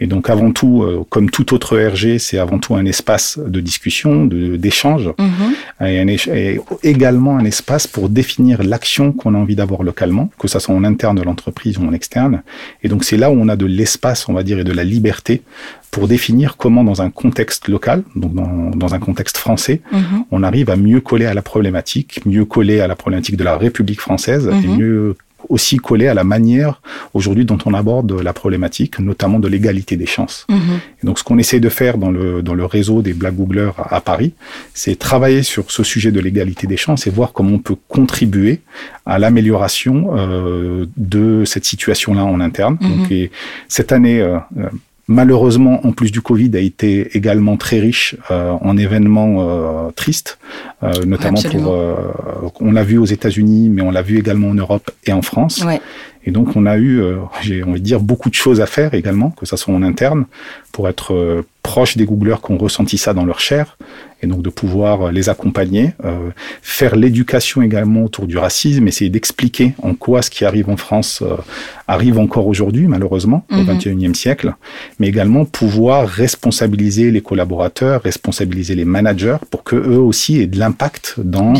Et 0.00 0.06
donc 0.06 0.30
avant 0.30 0.52
tout, 0.52 0.82
euh, 0.82 1.04
comme 1.08 1.30
tout 1.30 1.54
autre 1.54 1.76
RG, 1.76 2.18
c'est 2.18 2.38
avant 2.38 2.58
tout 2.58 2.74
un 2.74 2.84
espace 2.84 3.38
de 3.38 3.60
discussion, 3.60 4.26
d'échange, 4.26 5.06
mhm. 5.18 5.54
Et, 5.80 6.60
également 6.82 7.36
un 7.36 7.44
espace 7.44 7.86
pour 7.86 8.08
définir 8.08 8.62
l'action 8.62 9.12
qu'on 9.12 9.34
a 9.34 9.38
envie 9.38 9.56
d'avoir 9.56 9.82
localement, 9.82 10.30
que 10.38 10.48
ça 10.48 10.60
soit 10.60 10.74
en 10.74 10.84
interne 10.84 11.16
de 11.16 11.22
l'entreprise 11.22 11.78
ou 11.78 11.86
en 11.86 11.92
externe. 11.92 12.42
Et 12.82 12.88
donc 12.88 13.04
c'est 13.04 13.16
là 13.16 13.30
où 13.30 13.34
on 13.34 13.48
a 13.48 13.56
de 13.56 13.66
l'espace, 13.66 14.28
on 14.28 14.32
va 14.32 14.42
dire, 14.42 14.58
et 14.58 14.64
de 14.64 14.72
la 14.72 14.84
liberté 14.84 15.42
pour 15.90 16.08
définir 16.08 16.56
comment 16.56 16.84
dans 16.84 17.00
un 17.00 17.10
contexte 17.10 17.68
local, 17.68 18.02
donc 18.14 18.34
dans, 18.34 18.70
dans 18.70 18.94
un 18.94 18.98
contexte 18.98 19.38
français, 19.38 19.80
mhm. 19.92 20.24
on 20.30 20.42
arrive 20.42 20.70
à 20.70 20.76
mieux 20.76 21.00
coller 21.00 21.26
à 21.26 21.34
la 21.34 21.42
problématique, 21.42 22.20
mieux 22.26 22.44
coller 22.44 22.80
à 22.80 22.86
la 22.86 22.96
problématique 22.96 23.36
de 23.36 23.44
la 23.44 23.56
République 23.56 24.00
française 24.00 24.48
et 24.48 24.66
mhm. 24.66 24.76
mieux 24.76 25.16
aussi 25.48 25.76
collé 25.76 26.06
à 26.06 26.14
la 26.14 26.24
manière 26.24 26.80
aujourd'hui 27.14 27.44
dont 27.44 27.58
on 27.64 27.74
aborde 27.74 28.12
la 28.20 28.32
problématique, 28.32 28.98
notamment 28.98 29.38
de 29.38 29.48
l'égalité 29.48 29.96
des 29.96 30.06
chances. 30.06 30.46
Mhm. 30.48 30.58
Et 31.02 31.06
donc, 31.06 31.18
ce 31.18 31.24
qu'on 31.24 31.38
essaie 31.38 31.60
de 31.60 31.68
faire 31.68 31.98
dans 31.98 32.10
le, 32.10 32.42
dans 32.42 32.54
le 32.54 32.64
réseau 32.64 33.02
des 33.02 33.12
Black 33.12 33.34
Googlers 33.34 33.72
à, 33.76 34.00
Paris, 34.00 34.32
c'est 34.74 34.98
travailler 34.98 35.42
sur 35.42 35.70
ce 35.70 35.82
sujet 35.82 36.12
de 36.12 36.20
l'égalité 36.20 36.66
des 36.66 36.76
chances 36.76 37.06
et 37.06 37.10
voir 37.10 37.32
comment 37.32 37.54
on 37.54 37.58
peut 37.58 37.76
contribuer 37.88 38.60
à 39.06 39.18
l'amélioration 39.18 40.10
euh, 40.16 40.86
de 40.96 41.44
cette 41.44 41.64
situation-là 41.64 42.24
en 42.24 42.40
interne. 42.40 42.78
Mhm. 42.80 42.90
Donc, 42.90 43.12
et 43.12 43.30
cette 43.68 43.92
année, 43.92 44.20
euh, 44.20 44.38
malheureusement, 45.08 45.84
en 45.86 45.92
plus 45.92 46.12
du 46.12 46.20
Covid, 46.20 46.50
a 46.54 46.60
été 46.60 47.16
également 47.16 47.56
très 47.56 47.80
riche 47.80 48.14
euh, 48.30 48.52
en 48.60 48.76
événements 48.76 49.36
euh, 49.40 49.90
tristes, 49.90 50.38
euh, 50.82 51.04
notamment 51.04 51.42
pour. 51.42 51.72
Euh, 51.72 51.96
on 52.60 52.72
l'a 52.72 52.84
vu 52.84 52.98
aux 52.98 53.06
États-Unis, 53.06 53.70
mais 53.70 53.82
on 53.82 53.90
l'a 53.90 54.02
vu 54.02 54.18
également 54.18 54.50
en 54.50 54.54
Europe 54.54 54.90
et 55.06 55.12
en 55.12 55.22
France. 55.22 55.64
Ouais. 55.64 55.80
Et 56.24 56.30
donc, 56.30 56.56
on 56.56 56.66
a 56.66 56.78
eu, 56.78 57.02
j'ai 57.40 57.62
envie 57.62 57.80
de 57.80 57.84
dire, 57.84 58.00
beaucoup 58.00 58.28
de 58.28 58.34
choses 58.34 58.60
à 58.60 58.66
faire 58.66 58.94
également, 58.94 59.30
que 59.30 59.46
ça 59.46 59.56
soit 59.56 59.72
en 59.72 59.82
interne, 59.82 60.26
pour 60.72 60.88
être 60.88 61.44
proche 61.62 61.98
des 61.98 62.06
Googlers 62.06 62.36
qui 62.44 62.52
ont 62.52 62.58
ressenti 62.58 62.96
ça 62.96 63.12
dans 63.12 63.26
leur 63.26 63.40
chair, 63.40 63.76
et 64.22 64.26
donc 64.26 64.42
de 64.42 64.48
pouvoir 64.48 65.02
euh, 65.02 65.12
les 65.12 65.28
accompagner, 65.28 65.92
euh, 66.04 66.30
faire 66.62 66.96
l'éducation 66.96 67.62
également 67.62 68.04
autour 68.04 68.26
du 68.26 68.38
racisme, 68.38 68.88
essayer 68.88 69.10
d'expliquer 69.10 69.74
en 69.82 69.94
quoi 69.94 70.22
ce 70.22 70.30
qui 70.30 70.44
arrive 70.46 70.70
en 70.70 70.76
France 70.76 71.22
euh, 71.22 71.36
arrive 71.86 72.18
encore 72.18 72.46
aujourd'hui, 72.46 72.86
malheureusement, 72.86 73.44
au 73.50 73.62
XXIe 73.62 74.08
mhm. 74.08 74.14
siècle, 74.14 74.54
mais 74.98 75.08
également 75.08 75.44
pouvoir 75.44 76.08
responsabiliser 76.08 77.10
les 77.10 77.20
collaborateurs, 77.20 78.02
responsabiliser 78.02 78.74
les 78.74 78.84
managers 78.84 79.36
pour 79.50 79.62
que 79.62 79.76
eux 79.76 80.00
aussi 80.00 80.40
aient 80.40 80.46
de 80.46 80.58
l'impact 80.58 81.16
dans 81.18 81.52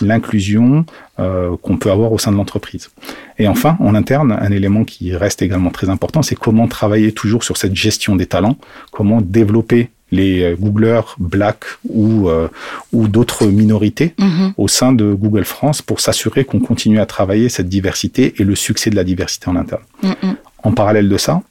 l'inclusion 0.00 0.86
euh, 1.18 1.56
qu'on 1.62 1.78
peut 1.78 1.90
avoir 1.90 2.12
au 2.12 2.18
sein 2.18 2.30
de 2.30 2.36
l'entreprise. 2.36 2.90
Et 3.38 3.48
enfin, 3.48 3.76
en 3.80 3.94
interne, 3.94 4.36
un 4.38 4.50
élément 4.50 4.84
qui 4.84 5.16
reste 5.16 5.40
également 5.40 5.70
très 5.70 5.88
important, 5.88 6.22
c'est 6.22 6.34
comment 6.34 6.68
travailler 6.68 7.12
toujours 7.12 7.42
sur 7.42 7.56
cette 7.56 7.74
gestion 7.74 8.16
des 8.16 8.26
talents, 8.26 8.56
comment 8.92 9.20
développer 9.22 9.88
les 10.12 10.42
euh, 10.42 10.56
Googlers 10.58 11.14
black 11.18 11.64
ou, 11.88 12.28
euh, 12.28 12.48
ou 12.92 13.08
d'autres 13.08 13.46
minorités 13.46 14.14
mhm. 14.18 14.52
au 14.56 14.68
sein 14.68 14.92
de 14.92 15.14
Google 15.14 15.44
France 15.44 15.82
pour 15.82 16.00
s'assurer 16.00 16.44
qu'on 16.44 16.60
continue 16.60 17.00
à 17.00 17.06
travailler 17.06 17.48
cette 17.48 17.68
diversité 17.68 18.34
et 18.38 18.44
le 18.44 18.54
succès 18.54 18.90
de 18.90 18.96
la 18.96 19.04
diversité 19.04 19.48
en 19.48 19.56
interne. 19.56 19.82
En 20.62 20.72
parallèle 20.72 21.08
de 21.08 21.16
ça, 21.16 21.42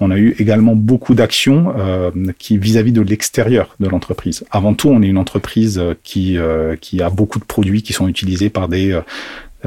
on 0.00 0.10
a 0.10 0.18
eu 0.18 0.34
également 0.38 0.74
beaucoup 0.74 1.14
d'actions 1.14 1.74
euh, 1.76 2.10
qui 2.38 2.58
vis-à-vis 2.58 2.92
de 2.92 3.02
l'extérieur 3.02 3.76
de 3.80 3.88
l'entreprise. 3.88 4.44
Avant 4.50 4.74
tout, 4.74 4.88
on 4.88 5.02
est 5.02 5.06
une 5.06 5.18
entreprise 5.18 5.80
qui, 6.02 6.38
qui 6.80 7.02
a 7.02 7.10
beaucoup 7.10 7.38
de 7.38 7.44
produits 7.44 7.82
qui 7.82 7.92
sont 7.92 8.08
utilisés 8.08 8.50
par 8.50 8.68
des 8.68 8.98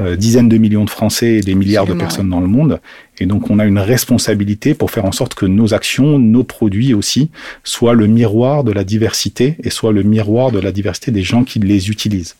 euh, 0.00 0.16
dizaines 0.16 0.48
de 0.48 0.58
millions 0.58 0.84
de 0.84 0.90
Français 0.90 1.34
et 1.34 1.40
des 1.40 1.54
milliards 1.54 1.86
de 1.86 1.94
personnes 1.94 2.28
dans 2.28 2.40
le 2.40 2.48
monde. 2.48 2.80
Et 3.18 3.26
donc, 3.26 3.48
on 3.48 3.60
a 3.60 3.64
une 3.64 3.78
responsabilité 3.78 4.74
pour 4.74 4.90
faire 4.90 5.04
en 5.04 5.12
sorte 5.12 5.34
que 5.34 5.46
nos 5.46 5.72
actions, 5.72 6.18
nos 6.18 6.42
produits 6.42 6.94
aussi, 6.94 7.30
soient 7.62 7.94
le 7.94 8.08
miroir 8.08 8.64
de 8.64 8.72
la 8.72 8.82
diversité 8.82 9.56
et 9.62 9.70
soient 9.70 9.92
le 9.92 10.02
miroir 10.02 10.50
de 10.50 10.58
la 10.58 10.72
diversité 10.72 11.12
des 11.12 11.22
gens 11.22 11.44
qui 11.44 11.60
les 11.60 11.90
utilisent. 11.90 12.34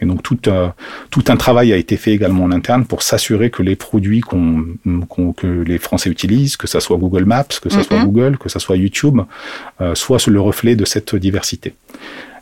Et 0.00 0.06
donc 0.06 0.22
tout, 0.22 0.48
euh, 0.48 0.68
tout 1.10 1.24
un 1.28 1.36
travail 1.36 1.72
a 1.72 1.76
été 1.76 1.96
fait 1.96 2.12
également 2.12 2.44
en 2.44 2.52
interne 2.52 2.86
pour 2.86 3.02
s'assurer 3.02 3.50
que 3.50 3.62
les 3.62 3.76
produits 3.76 4.20
qu'on, 4.20 4.64
que 5.36 5.46
les 5.46 5.78
Français 5.78 6.10
utilisent, 6.10 6.56
que 6.56 6.66
ça 6.66 6.80
soit 6.80 6.96
Google 6.96 7.24
Maps, 7.24 7.44
que 7.62 7.68
ça 7.68 7.82
soit 7.82 7.98
mm-hmm. 7.98 8.04
Google, 8.04 8.38
que 8.38 8.48
ça 8.48 8.58
soit 8.58 8.76
YouTube, 8.76 9.20
euh, 9.80 9.94
soient 9.94 10.18
le 10.26 10.40
reflet 10.40 10.76
de 10.76 10.84
cette 10.84 11.14
diversité 11.14 11.74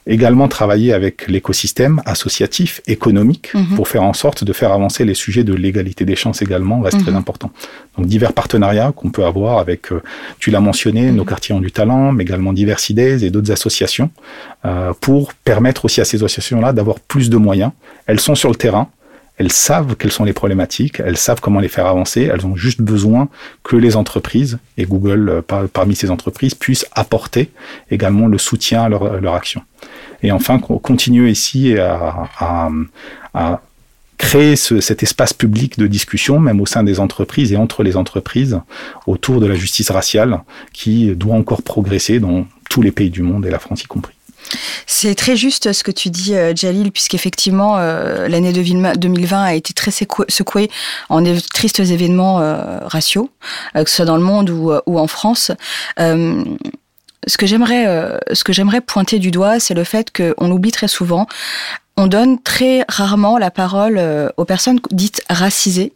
également 0.09 0.49
travailler 0.49 0.95
avec 0.95 1.29
l'écosystème 1.29 2.03
associatif, 2.07 2.81
économique, 2.87 3.53
mhm. 3.55 3.77
pour 3.77 3.89
faire 3.89 4.03
en 4.03 4.15
sorte 4.15 4.43
de 4.43 4.53
faire 4.55 4.73
avancer 4.73 5.05
les 5.05 5.15
sujets 5.15 5.45
de 5.45 5.53
l'égalité 5.53 6.05
des 6.07 6.17
chances 6.17 6.41
également, 6.41 6.81
reste 6.81 7.01
très 7.01 7.11
mhm. 7.13 7.19
important. 7.19 7.51
Donc 7.97 8.07
divers 8.07 8.33
partenariats 8.33 8.93
qu'on 8.97 9.11
peut 9.11 9.25
avoir 9.25 9.59
avec, 9.59 9.93
euh, 9.93 10.03
tu 10.39 10.51
l'as 10.51 10.61
mentionné, 10.61 11.13
nos 11.13 11.23
mhm. 11.23 11.29
quartiers 11.29 11.55
ont 11.55 11.61
du 11.61 11.71
talent, 11.71 12.13
mais 12.13 12.25
également 12.25 12.55
divers 12.55 12.81
idées 12.89 13.25
et 13.25 13.31
d'autres 13.31 13.53
associations, 13.53 14.11
euh, 14.65 14.93
pour 14.99 15.35
permettre 15.35 15.85
aussi 15.85 16.01
à 16.01 16.05
ces 16.07 16.17
associations-là 16.17 16.73
d'avoir 16.73 17.01
plus 17.01 17.29
de 17.29 17.37
moyens. 17.37 17.73
Elles 18.07 18.21
sont 18.21 18.35
sur 18.35 18.49
le 18.49 18.57
terrain, 18.57 18.89
elles 19.37 19.53
savent 19.53 19.95
quelles 19.95 20.11
sont 20.11 20.25
les 20.25 20.33
problématiques, 20.33 21.01
elles 21.01 21.19
savent 21.19 21.41
comment 21.41 21.61
les 21.61 21.69
faire 21.69 21.87
avancer, 21.87 22.23
elles 22.33 22.47
ont 22.47 22.57
juste 22.57 22.81
besoin 22.81 23.29
que 23.63 23.77
les 23.77 23.95
entreprises, 23.95 24.59
et 24.79 24.85
Google 24.85 25.29
euh, 25.53 25.69
parmi 25.73 25.95
ces 25.95 26.11
entreprises, 26.11 26.55
puissent 26.55 26.87
apporter 26.93 27.51
également 27.91 28.27
le 28.27 28.39
soutien 28.39 28.83
à 28.83 28.89
leur, 28.89 29.21
leur 29.21 29.35
action. 29.35 29.63
Et 30.23 30.33
enfin, 30.33 30.59
continuer 30.59 31.31
ici 31.31 31.77
à, 31.79 33.61
créer 34.17 34.57
ce, 34.57 34.81
cet 34.81 35.05
espace 35.05 35.33
public 35.33 35.79
de 35.79 35.87
discussion, 35.87 36.41
même 36.41 36.61
au 36.61 36.67
sein 36.67 36.83
des 36.83 36.99
entreprises 36.99 37.53
et 37.53 37.57
entre 37.57 37.85
les 37.85 37.97
entreprises, 37.97 38.61
autour 39.07 39.41
de 39.41 39.47
la 39.47 39.55
justice 39.55 39.91
raciale, 39.91 40.41
qui 40.73 41.15
doit 41.15 41.37
encore 41.37 41.63
progresser 41.63 42.19
dans 42.19 42.45
tous 42.69 42.83
les 42.83 42.91
pays 42.91 43.11
du 43.11 43.23
monde, 43.23 43.47
et 43.47 43.51
la 43.51 43.61
France 43.61 43.83
y 43.83 43.87
compris. 43.87 44.15
C'est 44.87 45.15
très 45.15 45.37
juste 45.37 45.73
ce 45.73 45.85
que 45.85 45.91
tu 45.91 46.11
dis, 46.11 46.35
euh, 46.35 46.55
Jalil, 46.55 46.93
puisqu'effectivement, 46.93 47.77
euh, 47.79 48.29
l'année 48.29 48.53
2020 48.53 49.43
a 49.43 49.55
été 49.55 49.75
très 49.75 49.91
secouée 49.91 50.71
en 51.09 51.23
tristes 51.53 51.81
événements 51.81 52.41
euh, 52.41 52.79
raciaux, 52.83 53.31
euh, 53.77 53.85
que 53.85 53.91
ce 53.91 53.97
soit 53.97 54.05
dans 54.05 54.17
le 54.17 54.23
monde 54.23 54.51
ou 54.51 54.99
en 54.99 55.07
France. 55.07 55.53
Ce 57.27 57.37
que 57.37 57.47
j'aimerais, 57.47 57.87
ce 58.33 58.45
que 58.45 58.53
j'aimerais 58.53 58.81
pointer 58.81 59.19
du 59.19 59.31
doigt, 59.31 59.61
c'est 59.61 59.75
le 59.75 59.85
fait 59.85 60.11
qu'on 60.17 60.51
oublie 60.51 60.73
très 60.73 60.89
souvent 60.89 61.27
on 61.99 62.07
donne 62.07 62.41
très 62.41 62.85
rarement 62.89 63.39
la 63.39 63.51
parole 63.51 63.99
euh, 63.99 64.29
aux 64.37 64.45
personnes 64.45 64.79
dites 64.93 65.25
racisées, 65.29 65.93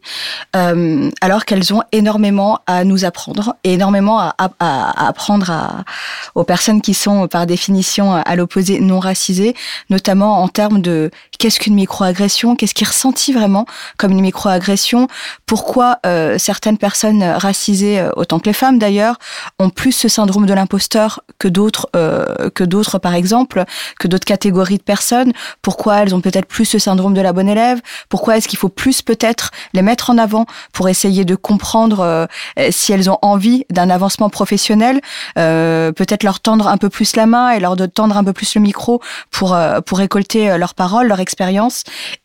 euh, 0.56 1.08
alors 1.20 1.44
qu'elles 1.44 1.72
ont 1.72 1.82
énormément 1.92 2.58
à 2.66 2.82
nous 2.82 3.04
apprendre 3.04 3.54
et 3.62 3.74
énormément 3.74 4.18
à, 4.18 4.34
apprendre 4.58 5.50
à, 5.50 5.84
aux 6.34 6.42
personnes 6.42 6.82
qui 6.82 6.92
sont 6.92 7.28
par 7.28 7.46
définition 7.46 8.14
à 8.14 8.34
l'opposé 8.34 8.80
non 8.80 8.98
racisées, 8.98 9.54
notamment 9.90 10.42
en 10.42 10.48
termes 10.48 10.82
de 10.82 11.12
qu'est-ce 11.42 11.58
qu'une 11.58 11.74
microagression, 11.74 12.54
qu'est-ce 12.54 12.72
qui 12.72 12.84
est 12.84 12.86
ressenti 12.86 13.32
vraiment 13.32 13.66
comme 13.96 14.12
une 14.12 14.20
microagression, 14.20 15.08
pourquoi 15.44 15.98
euh, 16.06 16.38
certaines 16.38 16.78
personnes 16.78 17.24
racisées, 17.24 18.06
autant 18.14 18.38
que 18.38 18.46
les 18.46 18.52
femmes 18.52 18.78
d'ailleurs, 18.78 19.18
ont 19.58 19.70
plus 19.70 19.90
ce 19.90 20.06
syndrome 20.06 20.46
de 20.46 20.54
l'imposteur 20.54 21.22
que 21.38 21.48
d'autres, 21.48 21.90
que 22.54 22.62
d'autres 22.62 22.98
par 22.98 23.14
exemple, 23.14 23.64
que 23.98 24.06
d'autres 24.06 24.24
catégories 24.24 24.78
de 24.78 24.82
personnes, 24.82 25.32
pourquoi 25.62 25.96
elles 25.96 26.14
ont 26.14 26.20
peut-être 26.20 26.46
plus 26.46 26.64
ce 26.64 26.78
syndrome 26.78 27.14
de 27.14 27.20
la 27.20 27.32
bonne 27.32 27.48
élève 27.48 27.80
Pourquoi 28.08 28.36
est-ce 28.36 28.46
qu'il 28.46 28.58
faut 28.58 28.68
plus 28.68 29.02
peut-être 29.02 29.50
les 29.72 29.82
mettre 29.82 30.10
en 30.10 30.18
avant 30.18 30.46
pour 30.72 30.88
essayer 30.88 31.24
de 31.24 31.34
comprendre 31.34 32.00
euh, 32.00 32.26
si 32.70 32.92
elles 32.92 33.10
ont 33.10 33.18
envie 33.22 33.64
d'un 33.70 33.90
avancement 33.90 34.30
professionnel 34.30 35.00
euh, 35.38 35.92
Peut-être 35.92 36.22
leur 36.22 36.40
tendre 36.40 36.68
un 36.68 36.76
peu 36.76 36.88
plus 36.88 37.16
la 37.16 37.26
main 37.26 37.50
et 37.50 37.60
leur 37.60 37.76
de 37.76 37.86
tendre 37.86 38.16
un 38.16 38.24
peu 38.24 38.32
plus 38.32 38.54
le 38.54 38.60
micro 38.60 39.00
pour 39.30 39.54
euh, 39.54 39.80
pour 39.80 39.98
récolter 39.98 40.56
leurs 40.58 40.74
paroles, 40.74 41.08
leur 41.08 41.20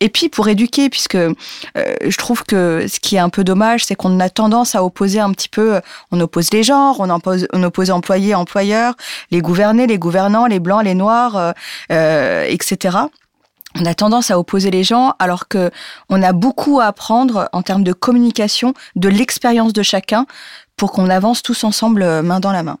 et 0.00 0.08
puis 0.08 0.28
pour 0.28 0.48
éduquer, 0.48 0.88
puisque 0.90 1.16
je 1.16 2.16
trouve 2.16 2.44
que 2.44 2.86
ce 2.88 3.00
qui 3.00 3.16
est 3.16 3.20
un 3.20 3.28
peu 3.28 3.44
dommage, 3.44 3.84
c'est 3.84 3.94
qu'on 3.94 4.20
a 4.20 4.28
tendance 4.28 4.74
à 4.74 4.84
opposer 4.84 5.20
un 5.20 5.32
petit 5.32 5.48
peu, 5.48 5.80
on 6.10 6.20
oppose 6.20 6.52
les 6.52 6.62
genres, 6.62 6.96
on 6.98 7.10
oppose, 7.10 7.46
on 7.52 7.62
oppose 7.62 7.90
employés, 7.90 8.34
employeurs, 8.34 8.94
les 9.30 9.40
gouvernés, 9.40 9.86
les 9.86 9.98
gouvernants, 9.98 10.46
les 10.46 10.60
blancs, 10.60 10.84
les 10.84 10.94
noirs, 10.94 11.54
etc. 11.90 12.98
on 13.74 13.84
a 13.84 13.94
tendance 13.94 14.30
à 14.30 14.38
opposer 14.38 14.70
les 14.70 14.84
gens 14.84 15.14
alors 15.18 15.48
que 15.48 15.70
on 16.08 16.22
a 16.22 16.32
beaucoup 16.32 16.80
à 16.80 16.86
apprendre 16.86 17.48
en 17.52 17.62
termes 17.62 17.84
de 17.84 17.92
communication, 17.92 18.74
de 18.96 19.08
l'expérience 19.08 19.72
de 19.72 19.82
chacun 19.82 20.26
pour 20.78 20.92
qu'on 20.92 21.10
avance 21.10 21.42
tous 21.42 21.64
ensemble 21.64 22.02
euh, 22.02 22.22
main 22.22 22.40
dans 22.40 22.52
la 22.52 22.62
main. 22.62 22.78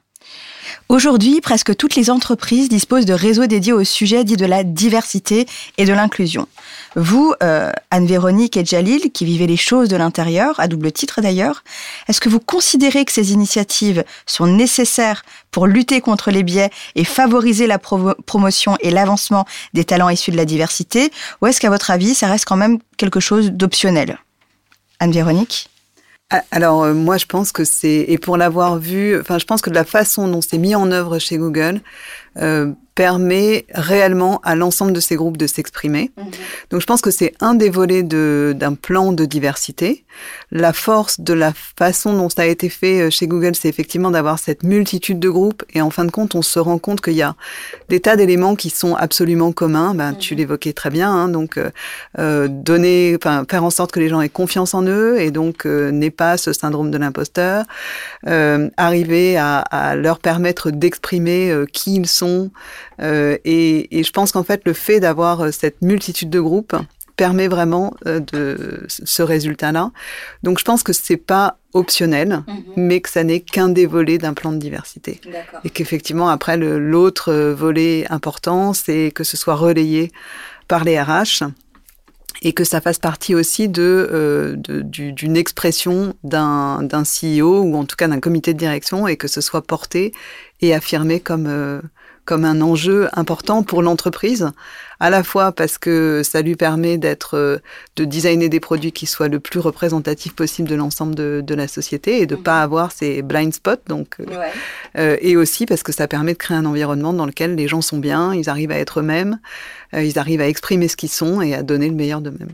Aujourd'hui, 0.90 1.42
presque 1.42 1.76
toutes 1.76 1.96
les 1.96 2.08
entreprises 2.08 2.70
disposent 2.70 3.04
de 3.04 3.12
réseaux 3.12 3.44
dédiés 3.44 3.74
au 3.74 3.84
sujet 3.84 4.24
dit 4.24 4.38
de 4.38 4.46
la 4.46 4.64
diversité 4.64 5.46
et 5.76 5.84
de 5.84 5.92
l'inclusion. 5.92 6.48
Vous, 6.96 7.34
euh, 7.42 7.70
Anne-Véronique 7.90 8.56
et 8.56 8.64
Jalil, 8.64 9.12
qui 9.12 9.26
vivez 9.26 9.46
les 9.46 9.58
choses 9.58 9.90
de 9.90 9.96
l'intérieur, 9.98 10.58
à 10.58 10.66
double 10.66 10.90
titre 10.90 11.20
d'ailleurs, 11.20 11.62
est-ce 12.08 12.22
que 12.22 12.30
vous 12.30 12.40
considérez 12.40 13.04
que 13.04 13.12
ces 13.12 13.34
initiatives 13.34 14.02
sont 14.24 14.46
nécessaires 14.46 15.24
pour 15.50 15.66
lutter 15.66 16.00
contre 16.00 16.30
les 16.30 16.42
biais 16.42 16.70
et 16.94 17.04
favoriser 17.04 17.66
la 17.66 17.78
promotion 17.78 18.78
et 18.80 18.90
l'avancement 18.90 19.44
des 19.74 19.84
talents 19.84 20.08
issus 20.08 20.30
de 20.30 20.38
la 20.38 20.46
diversité, 20.46 21.12
ou 21.42 21.48
est-ce 21.48 21.60
qu'à 21.60 21.68
votre 21.68 21.90
avis, 21.90 22.14
ça 22.14 22.28
reste 22.28 22.46
quand 22.46 22.56
même 22.56 22.78
quelque 22.96 23.20
chose 23.20 23.50
d'optionnel? 23.50 24.18
Anne-Véronique? 25.00 25.68
Alors 26.50 26.82
euh, 26.82 26.92
moi 26.92 27.16
je 27.16 27.24
pense 27.24 27.52
que 27.52 27.64
c'est 27.64 28.04
et 28.06 28.18
pour 28.18 28.36
l'avoir 28.36 28.78
vu, 28.78 29.18
enfin 29.18 29.38
je 29.38 29.46
pense 29.46 29.62
que 29.62 29.70
de 29.70 29.74
la 29.74 29.84
façon 29.84 30.28
dont 30.28 30.42
c'est 30.42 30.58
mis 30.58 30.74
en 30.74 30.92
œuvre 30.92 31.18
chez 31.18 31.38
Google, 31.38 31.80
euh, 32.40 32.72
permet 32.94 33.64
réellement 33.72 34.40
à 34.42 34.56
l'ensemble 34.56 34.92
de 34.92 34.98
ces 34.98 35.14
groupes 35.14 35.36
de 35.36 35.46
s'exprimer. 35.46 36.10
Mhm. 36.16 36.24
Donc 36.70 36.80
je 36.80 36.86
pense 36.86 37.00
que 37.00 37.12
c'est 37.12 37.32
un 37.40 37.54
des 37.54 37.70
volets 37.70 38.02
d'un 38.02 38.74
plan 38.74 39.12
de 39.12 39.24
diversité. 39.24 40.04
La 40.50 40.72
force 40.72 41.20
de 41.20 41.32
la 41.32 41.52
façon 41.78 42.12
dont 42.16 42.28
ça 42.28 42.42
a 42.42 42.46
été 42.46 42.68
fait 42.68 43.02
euh, 43.02 43.10
chez 43.10 43.28
Google, 43.28 43.54
c'est 43.54 43.68
effectivement 43.68 44.10
d'avoir 44.10 44.40
cette 44.40 44.64
multitude 44.64 45.20
de 45.20 45.28
groupes 45.28 45.64
et 45.74 45.80
en 45.80 45.90
fin 45.90 46.04
de 46.04 46.10
compte, 46.10 46.34
on 46.34 46.42
se 46.42 46.58
rend 46.58 46.78
compte 46.78 47.00
qu'il 47.00 47.14
y 47.14 47.22
a 47.22 47.36
des 47.88 48.00
tas 48.00 48.16
d'éléments 48.16 48.56
qui 48.56 48.70
sont 48.70 48.96
absolument 48.96 49.52
communs. 49.52 49.94
Ben, 49.94 50.14
Tu 50.14 50.34
mhm. 50.34 50.38
l'évoquais 50.38 50.72
très 50.72 50.90
bien, 50.90 51.10
hein, 51.10 51.28
donc 51.28 51.56
euh, 51.56 51.70
euh, 52.18 52.48
donner, 52.48 53.16
faire 53.22 53.64
en 53.64 53.70
sorte 53.70 53.92
que 53.92 54.00
les 54.00 54.08
gens 54.08 54.20
aient 54.20 54.28
confiance 54.28 54.74
en 54.74 54.82
eux 54.82 55.20
et 55.20 55.30
donc 55.30 55.66
euh, 55.66 55.90
n'aient 55.90 56.10
pas 56.10 56.36
ce 56.36 56.52
syndrome 56.52 56.90
de 56.90 56.98
l'imposteur, 56.98 57.64
arriver 58.76 59.36
à, 59.36 59.58
à, 59.58 59.94
leur 59.94 60.18
permettre 60.18 60.70
d'exprimer 60.70 61.52
qui 61.72 61.96
ils 61.96 62.06
sont, 62.06 62.27
euh, 63.00 63.36
et, 63.44 63.98
et, 63.98 64.02
je 64.02 64.12
pense 64.12 64.32
qu'en 64.32 64.44
fait, 64.44 64.62
le 64.64 64.72
fait 64.72 65.00
d'avoir 65.00 65.40
euh, 65.40 65.50
cette 65.50 65.82
multitude 65.82 66.30
de 66.30 66.40
groupes 66.40 66.76
permet 67.18 67.48
vraiment 67.48 67.94
euh, 68.06 68.20
de 68.20 68.84
ce 68.88 69.22
résultat-là. 69.22 69.90
Donc, 70.42 70.58
je 70.58 70.64
pense 70.64 70.82
que 70.82 70.92
c'est 70.92 71.16
pas 71.18 71.58
optionnel, 71.74 72.44
mhm. 72.46 72.62
mais 72.76 73.00
que 73.00 73.10
ça 73.10 73.24
n'est 73.24 73.40
qu'un 73.40 73.68
des 73.68 73.86
volets 73.86 74.18
d'un 74.18 74.32
plan 74.32 74.52
de 74.52 74.58
diversité. 74.58 75.20
Et 75.64 75.70
qu'effectivement, 75.70 76.30
après, 76.30 76.56
l'autre 76.56 77.32
volet 77.34 78.06
important, 78.08 78.72
c'est 78.72 79.10
que 79.14 79.24
ce 79.24 79.36
soit 79.36 79.56
relayé 79.56 80.12
par 80.68 80.84
les 80.84 80.98
RH 81.00 81.44
et 82.42 82.52
que 82.52 82.62
ça 82.62 82.80
fasse 82.80 82.98
partie 83.00 83.34
aussi 83.34 83.68
de, 83.68 84.56
d'une 84.68 85.36
expression 85.36 86.14
d'un, 86.22 86.82
d'un 86.82 87.02
CEO 87.02 87.62
ou 87.62 87.76
en 87.76 87.84
tout 87.84 87.96
cas 87.96 88.06
d'un 88.06 88.20
comité 88.20 88.54
de 88.54 88.58
direction 88.58 89.08
et 89.08 89.16
que 89.16 89.26
ce 89.26 89.40
soit 89.40 89.62
porté 89.62 90.12
et 90.60 90.72
affirmé 90.72 91.18
comme, 91.18 91.82
comme 92.28 92.44
un 92.44 92.60
enjeu 92.60 93.08
important 93.14 93.62
pour 93.62 93.82
l'entreprise, 93.82 94.50
à 95.00 95.08
la 95.08 95.22
fois 95.22 95.50
parce 95.50 95.78
que 95.78 96.20
ça 96.22 96.42
lui 96.42 96.56
permet 96.56 96.98
d'être, 96.98 97.38
euh, 97.38 97.56
de 97.96 98.04
designer 98.04 98.50
des 98.50 98.60
produits 98.60 98.92
qui 98.92 99.06
soient 99.06 99.28
le 99.28 99.40
plus 99.40 99.60
représentatifs 99.60 100.34
possible 100.34 100.68
de 100.68 100.74
l'ensemble 100.74 101.14
de, 101.14 101.42
de, 101.42 101.54
la 101.54 101.66
société 101.66 102.20
et 102.20 102.26
de 102.26 102.36
ne 102.36 102.42
pas 102.42 102.58
mhm. 102.58 102.64
avoir 102.64 102.92
ces 102.92 103.22
blind 103.22 103.54
spots, 103.54 103.80
donc, 103.86 104.16
euh, 104.20 104.26
euh, 104.98 105.16
et 105.22 105.38
aussi 105.38 105.64
parce 105.64 105.82
que 105.82 105.90
ça 105.90 106.06
permet 106.06 106.34
de 106.34 106.38
créer 106.38 106.58
un 106.58 106.66
environnement 106.66 107.14
dans 107.14 107.24
lequel 107.24 107.54
les 107.54 107.66
gens 107.66 107.80
sont 107.80 107.96
bien, 107.96 108.34
ils 108.34 108.50
arrivent 108.50 108.72
à 108.72 108.78
être 108.78 109.00
eux-mêmes, 109.00 109.38
ils 109.94 110.18
arrivent 110.18 110.42
à 110.42 110.48
exprimer 110.48 110.86
ce 110.88 110.96
qu'ils 110.96 111.08
sont 111.08 111.40
et 111.40 111.54
à 111.54 111.62
donner 111.62 111.88
le 111.88 111.94
meilleur 111.94 112.20
d'eux-mêmes. 112.20 112.52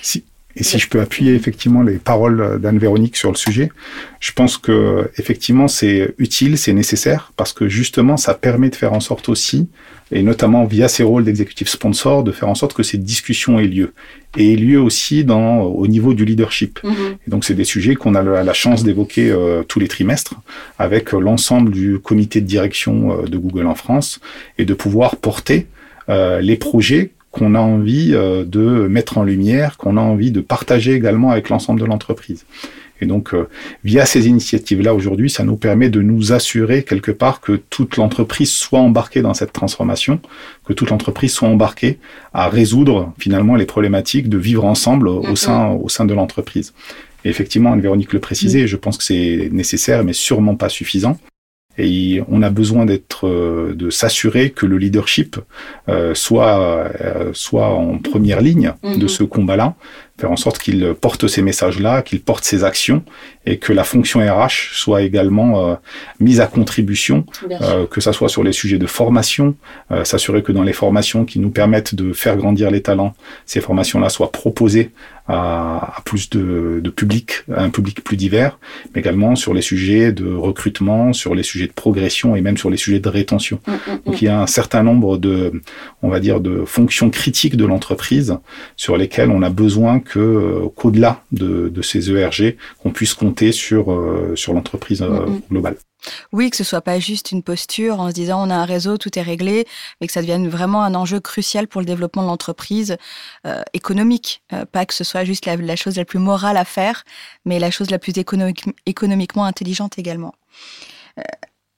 Si, 0.00 0.24
et 0.56 0.62
si 0.62 0.78
je 0.78 0.88
peux 0.88 1.00
appuyer 1.00 1.34
effectivement 1.34 1.82
les 1.82 1.96
paroles 1.96 2.60
d'Anne-Véronique 2.60 3.16
sur 3.16 3.30
le 3.30 3.36
sujet, 3.36 3.70
je 4.20 4.32
pense 4.32 4.58
que 4.58 5.10
effectivement 5.16 5.68
c'est 5.68 6.14
utile, 6.18 6.58
c'est 6.58 6.72
nécessaire 6.72 7.32
parce 7.36 7.52
que 7.52 7.68
justement 7.68 8.16
ça 8.16 8.34
permet 8.34 8.68
de 8.68 8.76
faire 8.76 8.92
en 8.92 9.00
sorte 9.00 9.28
aussi, 9.28 9.68
et 10.10 10.22
notamment 10.22 10.64
via 10.64 10.88
ses 10.88 11.02
rôles 11.02 11.24
d'exécutif 11.24 11.68
sponsor, 11.68 12.22
de 12.22 12.32
faire 12.32 12.48
en 12.48 12.54
sorte 12.54 12.74
que 12.74 12.82
ces 12.82 12.98
discussions 12.98 13.58
aient 13.58 13.66
lieu 13.66 13.94
et 14.36 14.52
aient 14.52 14.56
lieu 14.56 14.80
aussi 14.80 15.24
dans 15.24 15.62
au 15.62 15.86
niveau 15.86 16.14
du 16.14 16.24
leadership. 16.24 16.80
Mm-hmm. 16.82 17.16
Et 17.26 17.30
donc 17.30 17.44
c'est 17.44 17.54
des 17.54 17.64
sujets 17.64 17.94
qu'on 17.94 18.14
a 18.14 18.22
la, 18.22 18.52
chance 18.52 18.84
d'évoquer 18.84 19.30
euh, 19.30 19.62
tous 19.62 19.80
les 19.80 19.88
trimestres 19.88 20.34
avec 20.78 21.12
l'ensemble 21.12 21.70
du 21.70 21.98
comité 21.98 22.40
de 22.40 22.46
direction 22.46 23.12
euh, 23.12 23.22
de 23.26 23.38
Google 23.38 23.66
en 23.66 23.74
France 23.74 24.20
et 24.58 24.64
de 24.64 24.74
pouvoir 24.74 25.16
porter 25.16 25.66
euh, 26.08 26.40
les 26.40 26.56
projets 26.56 27.12
qu'on 27.32 27.54
a 27.54 27.60
envie 27.60 28.12
euh, 28.14 28.44
de 28.44 28.86
mettre 28.86 29.18
en 29.18 29.24
lumière, 29.24 29.78
qu'on 29.78 29.96
a 29.96 30.00
envie 30.00 30.30
de 30.30 30.40
partager 30.40 30.92
également 30.92 31.30
avec 31.30 31.48
l'ensemble 31.48 31.80
de 31.80 31.86
l'entreprise. 31.86 32.44
Et 33.00 33.06
donc, 33.06 33.34
euh, 33.34 33.48
via 33.82 34.06
ces 34.06 34.28
initiatives-là, 34.28 34.94
aujourd'hui, 34.94 35.28
ça 35.28 35.42
nous 35.42 35.56
permet 35.56 35.88
de 35.88 36.00
nous 36.02 36.32
assurer 36.32 36.84
quelque 36.84 37.10
part 37.10 37.40
que 37.40 37.60
toute 37.68 37.96
l'entreprise 37.96 38.52
soit 38.52 38.78
embarquée 38.78 39.22
dans 39.22 39.34
cette 39.34 39.52
transformation, 39.52 40.20
que 40.64 40.72
toute 40.72 40.90
l'entreprise 40.90 41.32
soit 41.32 41.48
embarquée 41.48 41.98
à 42.32 42.48
résoudre 42.48 43.12
finalement 43.18 43.56
les 43.56 43.66
problématiques 43.66 44.28
de 44.28 44.38
vivre 44.38 44.64
ensemble 44.64 45.08
au 45.08 45.34
sein, 45.34 45.70
au 45.70 45.88
sein 45.88 46.04
de 46.04 46.14
l'entreprise. 46.14 46.74
Et 47.24 47.28
effectivement, 47.28 47.72
Anne-Véronique 47.72 48.12
le 48.12 48.20
précisait, 48.20 48.68
je 48.68 48.76
pense 48.76 48.98
que 48.98 49.04
c'est 49.04 49.48
nécessaire, 49.50 50.04
mais 50.04 50.12
sûrement 50.12 50.54
pas 50.54 50.68
suffisant. 50.68 51.18
Et 51.78 52.22
on 52.28 52.42
a 52.42 52.50
besoin 52.50 52.84
d'être, 52.84 53.26
euh, 53.26 53.74
de 53.74 53.90
s'assurer 53.90 54.50
que 54.50 54.66
le 54.66 54.76
leadership 54.76 55.38
euh, 55.88 56.14
soit 56.14 56.60
euh, 56.60 57.30
soit 57.32 57.68
en 57.68 57.98
première 57.98 58.40
ligne 58.40 58.74
de 58.82 59.02
mhm. 59.02 59.08
ce 59.08 59.22
combat-là, 59.22 59.74
faire 60.18 60.30
en 60.30 60.36
sorte 60.36 60.58
qu'il 60.58 60.94
porte 61.00 61.26
ces 61.26 61.42
messages-là, 61.42 62.02
qu'il 62.02 62.20
porte 62.20 62.44
ces 62.44 62.64
actions, 62.64 63.02
et 63.46 63.58
que 63.58 63.72
la 63.72 63.84
fonction 63.84 64.20
RH 64.20 64.72
soit 64.72 65.02
également 65.02 65.78
mise 66.20 66.40
à 66.40 66.46
contribution, 66.46 67.24
que 67.90 68.00
ça 68.00 68.12
soit 68.12 68.28
sur 68.28 68.44
les 68.44 68.52
sujets 68.52 68.78
de 68.78 68.86
formation, 68.86 69.56
s'assurer 70.04 70.42
que 70.42 70.52
dans 70.52 70.62
les 70.62 70.72
formations 70.72 71.24
qui 71.24 71.40
nous 71.40 71.50
permettent 71.50 71.94
de 71.94 72.12
faire 72.12 72.36
grandir 72.36 72.70
les 72.70 72.82
talents, 72.82 73.14
ces 73.46 73.60
formations-là 73.60 74.10
soient 74.10 74.30
proposées 74.30 74.92
à, 75.28 76.02
plus 76.04 76.30
de, 76.30 76.80
de, 76.82 76.90
public, 76.90 77.44
à 77.54 77.62
un 77.62 77.70
public 77.70 78.02
plus 78.02 78.16
divers, 78.16 78.58
mais 78.94 79.00
également 79.00 79.36
sur 79.36 79.54
les 79.54 79.62
sujets 79.62 80.12
de 80.12 80.32
recrutement, 80.32 81.12
sur 81.12 81.34
les 81.34 81.42
sujets 81.42 81.68
de 81.68 81.72
progression 81.72 82.34
et 82.34 82.40
même 82.40 82.56
sur 82.56 82.70
les 82.70 82.76
sujets 82.76 82.98
de 82.98 83.08
rétention. 83.08 83.60
Mm, 83.66 83.70
mm, 83.70 83.74
mm. 83.74 84.00
Donc 84.04 84.22
il 84.22 84.24
y 84.24 84.28
a 84.28 84.40
un 84.40 84.46
certain 84.46 84.82
nombre 84.82 85.18
de, 85.18 85.62
on 86.02 86.08
va 86.08 86.18
dire, 86.18 86.40
de 86.40 86.64
fonctions 86.64 87.10
critiques 87.10 87.56
de 87.56 87.64
l'entreprise 87.64 88.36
sur 88.76 88.96
lesquelles 88.96 89.30
on 89.30 89.42
a 89.42 89.50
besoin 89.50 90.00
que, 90.02 90.18
euh, 90.18 90.68
qu'au-delà 90.74 91.22
de, 91.32 91.68
de, 91.68 91.82
ces 91.82 92.10
ERG, 92.10 92.56
qu'on 92.82 92.90
puisse 92.90 93.14
compter 93.14 93.52
sur, 93.52 93.92
euh, 93.92 94.34
sur 94.36 94.52
l'entreprise 94.52 95.02
euh, 95.02 95.26
globale. 95.50 95.76
Oui, 96.32 96.50
que 96.50 96.56
ce 96.56 96.64
soit 96.64 96.80
pas 96.80 96.98
juste 96.98 97.32
une 97.32 97.42
posture 97.42 98.00
en 98.00 98.08
se 98.08 98.14
disant 98.14 98.46
on 98.46 98.50
a 98.50 98.54
un 98.54 98.64
réseau, 98.64 98.98
tout 98.98 99.16
est 99.18 99.22
réglé, 99.22 99.66
mais 100.00 100.06
que 100.06 100.12
ça 100.12 100.20
devienne 100.20 100.48
vraiment 100.48 100.82
un 100.82 100.94
enjeu 100.94 101.20
crucial 101.20 101.68
pour 101.68 101.80
le 101.80 101.86
développement 101.86 102.22
de 102.22 102.28
l'entreprise 102.28 102.96
euh, 103.46 103.62
économique. 103.72 104.42
Euh, 104.52 104.64
pas 104.64 104.86
que 104.86 104.94
ce 104.94 105.04
soit 105.04 105.24
juste 105.24 105.46
la, 105.46 105.76
chose 105.76 105.96
la 105.96 106.04
plus 106.04 106.18
morale 106.18 106.56
à 106.56 106.64
faire, 106.64 107.04
mais 107.44 107.58
la 107.58 107.70
chose 107.70 107.90
la 107.90 107.98
plus 107.98 108.14
économiquement 108.86 109.44
intelligente 109.44 109.98
également. 109.98 110.34
Euh, 111.18 111.22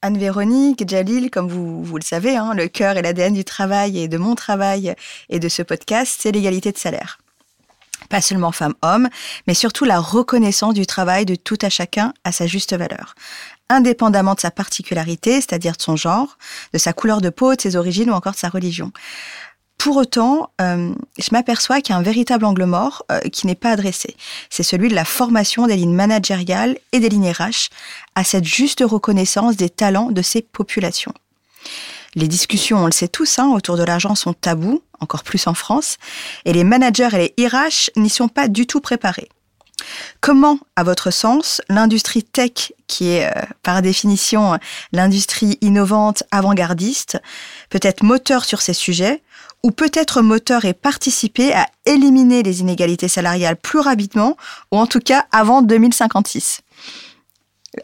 Anne-Véronique, 0.01 0.87
Jalil, 0.87 1.31
comme 1.31 1.47
vous, 1.47 1.83
vous 1.83 1.97
le 1.97 2.03
savez, 2.03 2.35
hein, 2.35 2.53
le 2.53 2.67
cœur 2.67 2.97
et 2.97 3.01
l'ADN 3.01 3.33
du 3.33 3.43
travail 3.43 3.99
et 3.99 4.07
de 4.07 4.17
mon 4.17 4.35
travail 4.35 4.93
et 5.29 5.39
de 5.39 5.49
ce 5.49 5.63
podcast, 5.63 6.17
c'est 6.19 6.31
l'égalité 6.31 6.71
de 6.71 6.77
salaire 6.77 7.17
pas 8.09 8.21
seulement 8.21 8.51
femmes-hommes, 8.51 9.09
mais 9.47 9.53
surtout 9.53 9.85
la 9.85 9.99
reconnaissance 9.99 10.73
du 10.73 10.85
travail 10.85 11.25
de 11.25 11.35
tout 11.35 11.57
à 11.61 11.69
chacun 11.69 12.13
à 12.23 12.31
sa 12.31 12.47
juste 12.47 12.75
valeur 12.75 13.15
indépendamment 13.69 14.35
de 14.35 14.39
sa 14.39 14.51
particularité, 14.51 15.41
c'est-à-dire 15.41 15.75
de 15.75 15.81
son 15.81 15.95
genre, 15.95 16.37
de 16.73 16.77
sa 16.77 16.93
couleur 16.93 17.21
de 17.21 17.29
peau, 17.29 17.55
de 17.55 17.61
ses 17.61 17.75
origines 17.75 18.09
ou 18.09 18.13
encore 18.13 18.33
de 18.33 18.37
sa 18.37 18.49
religion. 18.49 18.91
Pour 19.77 19.97
autant, 19.97 20.49
euh, 20.61 20.93
je 21.17 21.29
m'aperçois 21.31 21.81
qu'il 21.81 21.93
y 21.93 21.95
a 21.95 21.99
un 21.99 22.03
véritable 22.03 22.45
angle 22.45 22.65
mort 22.65 23.05
euh, 23.11 23.19
qui 23.19 23.45
n'est 23.45 23.55
pas 23.55 23.71
adressé. 23.71 24.15
C'est 24.49 24.63
celui 24.63 24.89
de 24.89 24.95
la 24.95 25.05
formation 25.05 25.67
des 25.67 25.75
lignes 25.75 25.93
managériales 25.93 26.77
et 26.91 26.99
des 26.99 27.09
lignes 27.09 27.31
RH 27.31 27.69
à 28.15 28.23
cette 28.23 28.45
juste 28.45 28.83
reconnaissance 28.85 29.57
des 29.57 29.69
talents 29.69 30.11
de 30.11 30.21
ces 30.21 30.41
populations. 30.41 31.13
Les 32.15 32.27
discussions, 32.29 32.79
on 32.79 32.85
le 32.85 32.91
sait 32.91 33.09
tous, 33.09 33.39
hein, 33.39 33.49
autour 33.49 33.75
de 33.77 33.83
l'argent 33.83 34.15
sont 34.15 34.33
tabous, 34.33 34.81
encore 35.01 35.23
plus 35.23 35.47
en 35.47 35.53
France, 35.53 35.97
et 36.45 36.53
les 36.53 36.63
managers 36.63 37.09
et 37.13 37.33
les 37.37 37.47
RH 37.47 37.91
n'y 37.97 38.09
sont 38.09 38.29
pas 38.29 38.47
du 38.47 38.67
tout 38.67 38.79
préparés. 38.79 39.29
Comment, 40.21 40.59
à 40.77 40.83
votre 40.83 41.11
sens, 41.11 41.61
l'industrie 41.67 42.23
tech, 42.23 42.71
qui 42.87 43.09
est 43.09 43.25
euh, 43.25 43.41
par 43.61 43.81
définition 43.81 44.57
l'industrie 44.93 45.57
innovante 45.61 46.23
avant-gardiste, 46.31 47.19
peut 47.69 47.79
être 47.81 48.03
moteur 48.03 48.45
sur 48.45 48.61
ces 48.61 48.73
sujets, 48.73 49.21
ou 49.63 49.71
peut 49.71 49.91
être 49.93 50.21
moteur 50.21 50.63
et 50.65 50.73
participer 50.73 51.53
à 51.53 51.67
éliminer 51.85 52.43
les 52.43 52.61
inégalités 52.61 53.07
salariales 53.07 53.57
plus 53.57 53.79
rapidement, 53.79 54.37
ou 54.71 54.77
en 54.77 54.87
tout 54.87 54.99
cas 54.99 55.25
avant 55.31 55.61
2056 55.61 56.61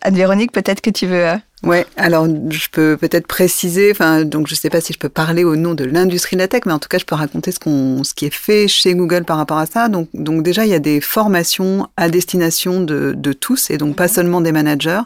Anne-Véronique, 0.02 0.52
peut-être 0.52 0.82
que 0.82 0.90
tu 0.90 1.08
veux... 1.08 1.26
Ouais, 1.64 1.86
alors 1.96 2.28
je 2.50 2.70
peux 2.72 2.98
peut-être 2.98 3.28
préciser, 3.28 3.92
enfin 3.92 4.26
donc 4.26 4.48
je 4.48 4.56
sais 4.56 4.72
pas 4.72 4.82
si 4.82 4.94
je 4.94 4.98
peux 4.98 5.10
parler 5.10 5.44
au 5.44 5.56
nom 5.56 5.76
de 5.76 5.84
l'industrie 5.84 6.36
de 6.36 6.42
la 6.42 6.48
tech, 6.48 6.62
mais 6.66 6.74
en 6.74 6.80
tout 6.80 6.90
cas 6.90 6.98
je 6.98 7.06
peux 7.06 7.14
raconter 7.14 7.52
ce 7.52 7.60
qu'on, 7.60 8.04
ce 8.04 8.16
qui 8.16 8.26
est 8.26 8.34
fait 8.34 8.68
chez 8.68 8.96
Google 8.96 9.26
par 9.26 9.38
rapport 9.38 9.60
à 9.60 9.68
ça. 9.68 9.88
Donc 9.88 10.10
donc 10.16 10.42
déjà 10.42 10.66
il 10.66 10.72
y 10.72 10.74
a 10.74 10.80
des 10.80 11.02
formations 11.02 11.88
à 11.98 12.10
destination 12.10 12.82
de, 12.82 13.14
de 13.16 13.32
tous 13.32 13.70
et 13.70 13.78
donc 13.78 13.96
pas 13.96 14.08
mhm. 14.08 14.14
seulement 14.14 14.42
des 14.42 14.52
managers 14.52 15.02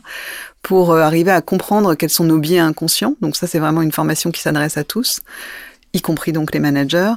pour 0.62 0.96
arriver 0.96 1.32
à 1.32 1.42
comprendre 1.42 1.94
quels 1.96 2.10
sont 2.10 2.24
nos 2.24 2.38
biais 2.38 2.60
inconscients. 2.60 3.16
Donc 3.20 3.36
ça 3.36 3.48
c'est 3.48 3.60
vraiment 3.60 3.82
une 3.82 3.92
formation 3.92 4.32
qui 4.32 4.40
s'adresse 4.40 4.78
à 4.78 4.86
tous 4.86 5.20
y 5.96 6.02
compris 6.02 6.32
donc 6.32 6.54
les 6.54 6.60
managers. 6.60 7.14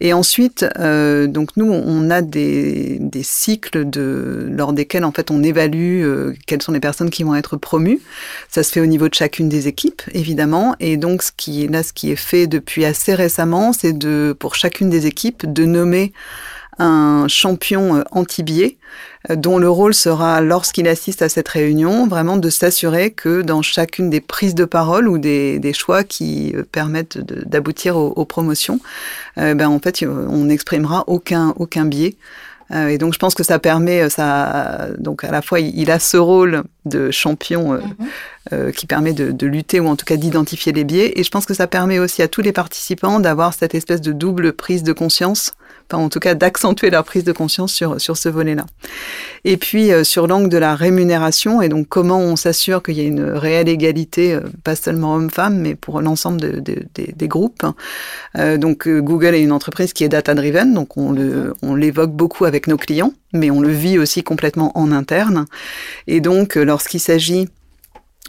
Et 0.00 0.12
ensuite, 0.12 0.64
euh, 0.78 1.26
donc 1.26 1.50
nous, 1.56 1.70
on 1.70 2.10
a 2.10 2.22
des, 2.22 2.98
des, 3.00 3.22
cycles 3.22 3.88
de, 3.88 4.48
lors 4.50 4.72
desquels 4.72 5.04
en 5.04 5.12
fait 5.12 5.30
on 5.30 5.42
évalue 5.42 6.02
euh, 6.02 6.32
quelles 6.46 6.62
sont 6.62 6.72
les 6.72 6.80
personnes 6.80 7.10
qui 7.10 7.22
vont 7.22 7.34
être 7.34 7.56
promues. 7.56 8.00
Ça 8.48 8.62
se 8.62 8.72
fait 8.72 8.80
au 8.80 8.86
niveau 8.86 9.08
de 9.08 9.14
chacune 9.14 9.48
des 9.48 9.68
équipes, 9.68 10.02
évidemment. 10.12 10.74
Et 10.80 10.96
donc 10.96 11.22
ce 11.22 11.30
qui 11.36 11.68
là, 11.68 11.82
ce 11.82 11.92
qui 11.92 12.10
est 12.10 12.16
fait 12.16 12.46
depuis 12.46 12.84
assez 12.84 13.14
récemment, 13.14 13.72
c'est 13.72 13.92
de 13.92 14.34
pour 14.38 14.54
chacune 14.54 14.90
des 14.90 15.06
équipes 15.06 15.52
de 15.52 15.64
nommer 15.64 16.12
un 16.78 17.26
champion 17.28 17.96
euh, 17.96 18.02
anti-biais 18.10 18.78
euh, 19.30 19.36
dont 19.36 19.58
le 19.58 19.68
rôle 19.68 19.94
sera, 19.94 20.40
lorsqu'il 20.40 20.88
assiste 20.88 21.22
à 21.22 21.28
cette 21.28 21.48
réunion, 21.48 22.06
vraiment 22.06 22.36
de 22.36 22.50
s'assurer 22.50 23.10
que 23.10 23.42
dans 23.42 23.62
chacune 23.62 24.10
des 24.10 24.20
prises 24.20 24.54
de 24.54 24.64
parole 24.64 25.08
ou 25.08 25.18
des, 25.18 25.58
des 25.58 25.72
choix 25.72 26.04
qui 26.04 26.52
euh, 26.54 26.62
permettent 26.70 27.18
d'aboutir 27.18 27.96
aux, 27.96 28.24
promotions, 28.24 28.80
ben 29.36 29.66
en 29.66 29.78
fait, 29.78 30.04
on 30.06 30.44
n'exprimera 30.44 31.04
aucun, 31.06 31.52
aucun 31.56 31.84
biais. 31.84 32.16
et 32.72 32.96
donc, 32.96 33.12
je 33.12 33.18
pense 33.18 33.34
que 33.34 33.42
ça 33.42 33.58
permet, 33.58 34.08
ça, 34.08 34.88
donc 34.98 35.24
à 35.24 35.30
la 35.30 35.42
fois, 35.42 35.60
il, 35.60 35.90
a 35.90 35.98
ce 35.98 36.16
rôle 36.16 36.62
de 36.86 37.10
champion 37.10 37.78
mm-hmm. 38.50 38.72
qui 38.72 38.86
permet 38.86 39.12
de, 39.12 39.32
de, 39.32 39.46
lutter 39.46 39.80
ou 39.80 39.88
en 39.88 39.96
tout 39.96 40.06
cas 40.06 40.16
d'identifier 40.16 40.72
les 40.72 40.84
biais. 40.84 41.12
Et 41.16 41.24
je 41.24 41.30
pense 41.30 41.44
que 41.44 41.54
ça 41.54 41.66
permet 41.66 41.98
aussi 41.98 42.22
à 42.22 42.28
tous 42.28 42.42
les 42.42 42.52
participants 42.52 43.20
d'avoir 43.20 43.52
cette 43.52 43.74
espèce 43.74 44.00
de 44.00 44.12
double 44.12 44.52
prise 44.52 44.82
de 44.82 44.92
conscience 44.92 45.52
en 45.98 46.08
tout 46.08 46.20
cas 46.20 46.34
d'accentuer 46.34 46.90
leur 46.90 47.04
prise 47.04 47.24
de 47.24 47.32
conscience 47.32 47.72
sur, 47.72 48.00
sur 48.00 48.16
ce 48.16 48.28
volet-là. 48.28 48.66
Et 49.44 49.56
puis 49.56 49.92
euh, 49.92 50.04
sur 50.04 50.26
l'angle 50.26 50.48
de 50.48 50.58
la 50.58 50.74
rémunération, 50.74 51.62
et 51.62 51.68
donc 51.68 51.88
comment 51.88 52.18
on 52.18 52.36
s'assure 52.36 52.82
qu'il 52.82 52.96
y 52.96 53.00
a 53.00 53.04
une 53.04 53.24
réelle 53.24 53.68
égalité, 53.68 54.34
euh, 54.34 54.40
pas 54.64 54.76
seulement 54.76 55.14
hommes-femmes, 55.14 55.58
mais 55.58 55.74
pour 55.74 56.00
l'ensemble 56.00 56.40
de, 56.40 56.62
des 56.94 57.28
groupes. 57.28 57.66
Euh, 58.38 58.56
donc 58.56 58.88
Google 58.88 59.34
est 59.34 59.42
une 59.42 59.52
entreprise 59.52 59.92
qui 59.92 60.04
est 60.04 60.08
data-driven, 60.08 60.74
donc 60.74 60.96
on, 60.96 61.12
le, 61.12 61.54
on 61.62 61.74
l'évoque 61.74 62.12
beaucoup 62.12 62.44
avec 62.44 62.66
nos 62.66 62.76
clients, 62.76 63.12
mais 63.32 63.50
on 63.50 63.60
le 63.60 63.70
vit 63.70 63.98
aussi 63.98 64.22
complètement 64.22 64.76
en 64.76 64.92
interne. 64.92 65.46
Et 66.06 66.20
donc 66.20 66.54
lorsqu'il 66.54 67.00
s'agit 67.00 67.48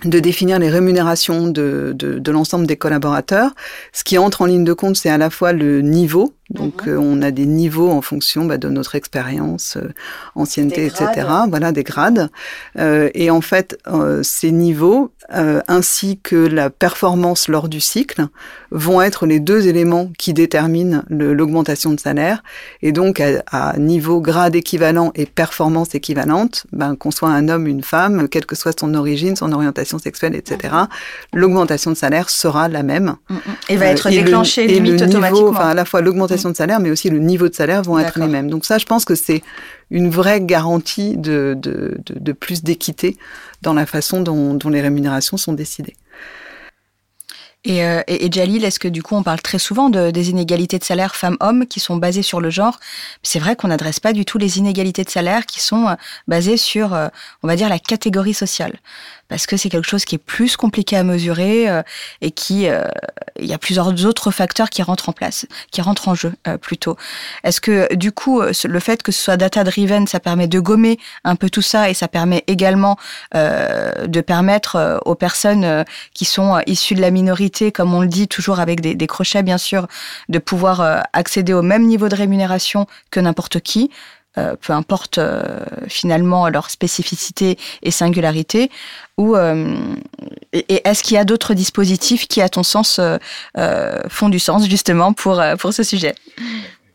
de 0.04 0.20
définir 0.20 0.60
les 0.60 0.70
rémunérations 0.70 1.48
de, 1.48 1.94
de, 1.96 2.20
de 2.20 2.32
l'ensemble 2.32 2.68
des 2.68 2.76
collaborateurs. 2.76 3.52
Ce 3.94 4.04
qui 4.04 4.18
entre 4.18 4.42
en 4.42 4.46
ligne 4.46 4.66
de 4.66 4.74
compte, 4.74 4.98
c'est 4.98 5.10
à 5.10 5.18
la 5.18 5.30
fois 5.30 5.54
le 5.54 5.82
niveau 5.82 6.34
donc, 6.54 6.86
mhm. 6.86 6.94
euh, 6.94 7.00
on 7.00 7.22
a 7.22 7.32
des 7.32 7.46
niveaux 7.46 7.90
en 7.90 8.02
fonction 8.02 8.46
bah, 8.46 8.58
de 8.58 8.70
notre 8.70 8.96
expérience, 8.96 9.78
euh, 9.78 9.90
ancienneté, 10.36 10.86
etc. 10.86 11.28
Voilà, 11.50 11.72
des 11.72 11.84
grades. 11.84 12.30
Euh, 12.78 13.10
et 13.14 13.32
en 13.32 13.42
fait, 13.42 13.78
ces 14.22 14.52
niveaux, 14.52 15.12
ainsi 15.30 16.20
que 16.22 16.36
la 16.36 16.70
performance 16.70 17.48
lors 17.48 17.68
du 17.68 17.82
cycle, 17.82 18.28
vont 18.72 19.02
être 19.02 19.26
les 19.26 19.40
deux 19.40 19.68
éléments 19.68 20.10
qui 20.18 20.34
déterminent 20.34 21.04
l'augmentation 21.10 21.92
de 21.92 22.00
salaire. 22.00 22.44
Et 22.82 22.92
donc, 22.92 23.22
à, 23.22 23.78
niveau 23.78 24.22
grade 24.22 24.56
équivalent 24.56 25.12
et 25.16 25.26
performance 25.26 25.96
équivalente, 25.96 26.66
ben, 26.72 26.96
qu'on 26.96 27.12
soit 27.12 27.30
un 27.30 27.50
homme, 27.50 27.68
une 27.68 27.84
femme, 27.84 28.28
quelle 28.28 28.46
que 28.46 28.56
soit 28.56 28.78
son 28.80 28.94
origine, 28.94 29.36
son 29.36 29.52
orientation 29.52 29.98
sexuelle, 29.98 30.36
etc., 30.36 30.74
mhm. 30.74 30.88
l'augmentation 31.34 31.92
de 31.92 31.98
salaire 31.98 32.30
sera 32.30 32.68
la 32.68 32.84
même. 32.84 33.16
Mhm. 33.30 33.40
Et 33.70 33.78
va 33.78 33.88
être 33.88 34.10
déclenchée 34.10 34.68
limite 34.68 35.02
automatiquement. 35.02 35.50
Enfin, 35.50 35.70
à 35.70 35.74
la 35.74 35.86
fois 35.86 36.02
l'augmentation 36.02 36.43
de 36.50 36.56
salaire, 36.56 36.80
mais 36.80 36.90
aussi 36.92 37.10
le 37.10 37.20
niveau 37.20 37.50
de 37.50 37.56
salaire 37.56 37.82
vont 37.82 38.00
être 38.00 38.20
les 38.20 38.28
mêmes. 38.28 38.50
Donc 38.50 38.66
ça, 38.66 38.78
je 38.78 38.86
pense 38.86 39.06
que 39.06 39.16
c'est 39.16 39.44
une 39.92 40.10
vraie 40.10 40.42
garantie 40.42 41.18
de, 41.18 41.56
de, 41.58 41.98
de, 42.08 42.32
plus 42.32 42.64
d'équité 42.64 43.18
dans 43.62 43.74
la 43.74 43.86
façon 43.86 44.22
dont, 44.22 44.54
dont 44.54 44.70
les 44.70 44.82
rémunérations 44.82 45.38
sont 45.38 45.54
décidées. 45.54 45.96
Et, 47.66 47.86
euh, 47.86 48.02
et, 48.08 48.30
Jalil, 48.30 48.66
est-ce 48.66 48.80
que 48.80 48.90
du 48.90 49.02
coup 49.02 49.16
on 49.16 49.24
parle 49.24 49.42
très 49.42 49.60
souvent 49.60 49.90
de, 49.90 50.12
des 50.12 50.30
inégalités 50.30 50.80
de 50.80 50.84
salaire 50.84 51.16
femmes-hommes 51.16 51.66
qui 51.66 51.80
sont 51.80 51.96
basées 51.96 52.22
sur 52.22 52.42
le 52.42 52.50
genre? 52.50 52.78
C'est 53.24 53.40
vrai 53.40 53.56
qu'on 53.56 53.70
n'adresse 53.70 54.02
pas 54.02 54.12
du 54.12 54.26
tout 54.26 54.38
les 54.38 54.58
inégalités 54.58 55.06
de 55.06 55.10
salaire 55.10 55.46
qui 55.46 55.62
sont 55.62 55.88
euh, 55.88 55.96
basées 56.28 56.58
sur, 56.58 56.94
euh, 56.94 57.08
on 57.42 57.48
va 57.48 57.56
dire, 57.56 57.70
la 57.70 57.80
catégorie 57.80 58.34
sociale 58.34 58.80
parce 59.34 59.48
que 59.48 59.58
c'est 59.58 59.70
quelque 59.70 59.90
chose 59.90 60.06
qui 60.06 60.14
est 60.14 60.20
plus 60.20 60.56
compliqué 60.58 60.96
à 60.96 61.04
mesurer 61.04 61.68
euh, 61.68 61.82
et 62.22 62.30
qui 62.30 62.68
euh, 62.68 62.84
il 63.40 63.48
y 63.48 63.54
a 63.54 63.58
plusieurs 63.58 63.88
autres 64.06 64.30
facteurs 64.30 64.70
qui 64.70 64.84
rentrent 64.84 65.10
en 65.10 65.12
place, 65.12 65.48
qui 65.72 65.82
rentrent 65.82 66.08
en 66.08 66.14
jeu 66.14 66.34
euh, 66.48 66.60
plutôt. 66.60 66.98
Est-ce 67.44 67.60
que 67.60 67.96
du 67.96 68.12
coup 68.12 68.44
le 68.44 68.80
fait 68.80 69.02
que 69.02 69.12
ce 69.12 69.24
soit 69.24 69.36
data 69.36 69.64
driven, 69.64 70.06
ça 70.06 70.20
permet 70.20 70.48
de 70.48 70.60
gommer 70.60 71.00
un 71.24 71.36
peu 71.36 71.50
tout 71.50 71.64
ça 71.64 71.90
et 71.90 71.96
ça 71.96 72.08
permet 72.08 72.44
également 72.46 72.98
de 73.34 74.22
permettre 74.22 75.02
aux 75.06 75.16
personnes 75.16 75.84
qui 76.14 76.26
sont 76.26 76.62
issues 76.68 76.94
de 76.94 77.02
la 77.02 77.10
minorité, 77.10 77.72
comme 77.72 77.92
on 77.96 78.02
le 78.02 78.08
dit 78.08 78.28
toujours 78.28 78.60
avec 78.60 78.82
des 78.82 79.08
crochets 79.08 79.42
bien 79.42 79.58
sûr, 79.58 79.88
de 80.30 80.38
pouvoir 80.38 81.04
accéder 81.14 81.54
au 81.54 81.64
même 81.64 81.88
niveau 81.88 82.08
de 82.08 82.16
rémunération 82.16 82.86
que 83.10 83.20
n'importe 83.20 83.62
qui. 83.62 83.90
Euh, 84.40 84.56
peu 84.60 84.74
importe 84.74 85.20
euh, 85.20 85.60
finalement 85.88 86.50
leur 86.50 86.72
spécificité 86.72 87.60
et 87.84 87.92
singularité, 87.92 88.72
ou 89.16 89.36
euh, 89.36 89.76
et, 90.54 90.82
est-ce 90.90 91.04
qu'il 91.04 91.14
y 91.14 91.20
a 91.20 91.24
d'autres 91.24 91.54
dispositifs 91.54 92.28
qui, 92.28 92.42
à 92.42 92.50
ton 92.50 92.64
sens, 92.64 93.00
font 94.10 94.30
du 94.30 94.40
sens 94.40 94.68
justement 94.68 95.14
pour 95.14 95.40
pour 95.60 95.72
ce 95.72 95.84
sujet? 95.84 96.16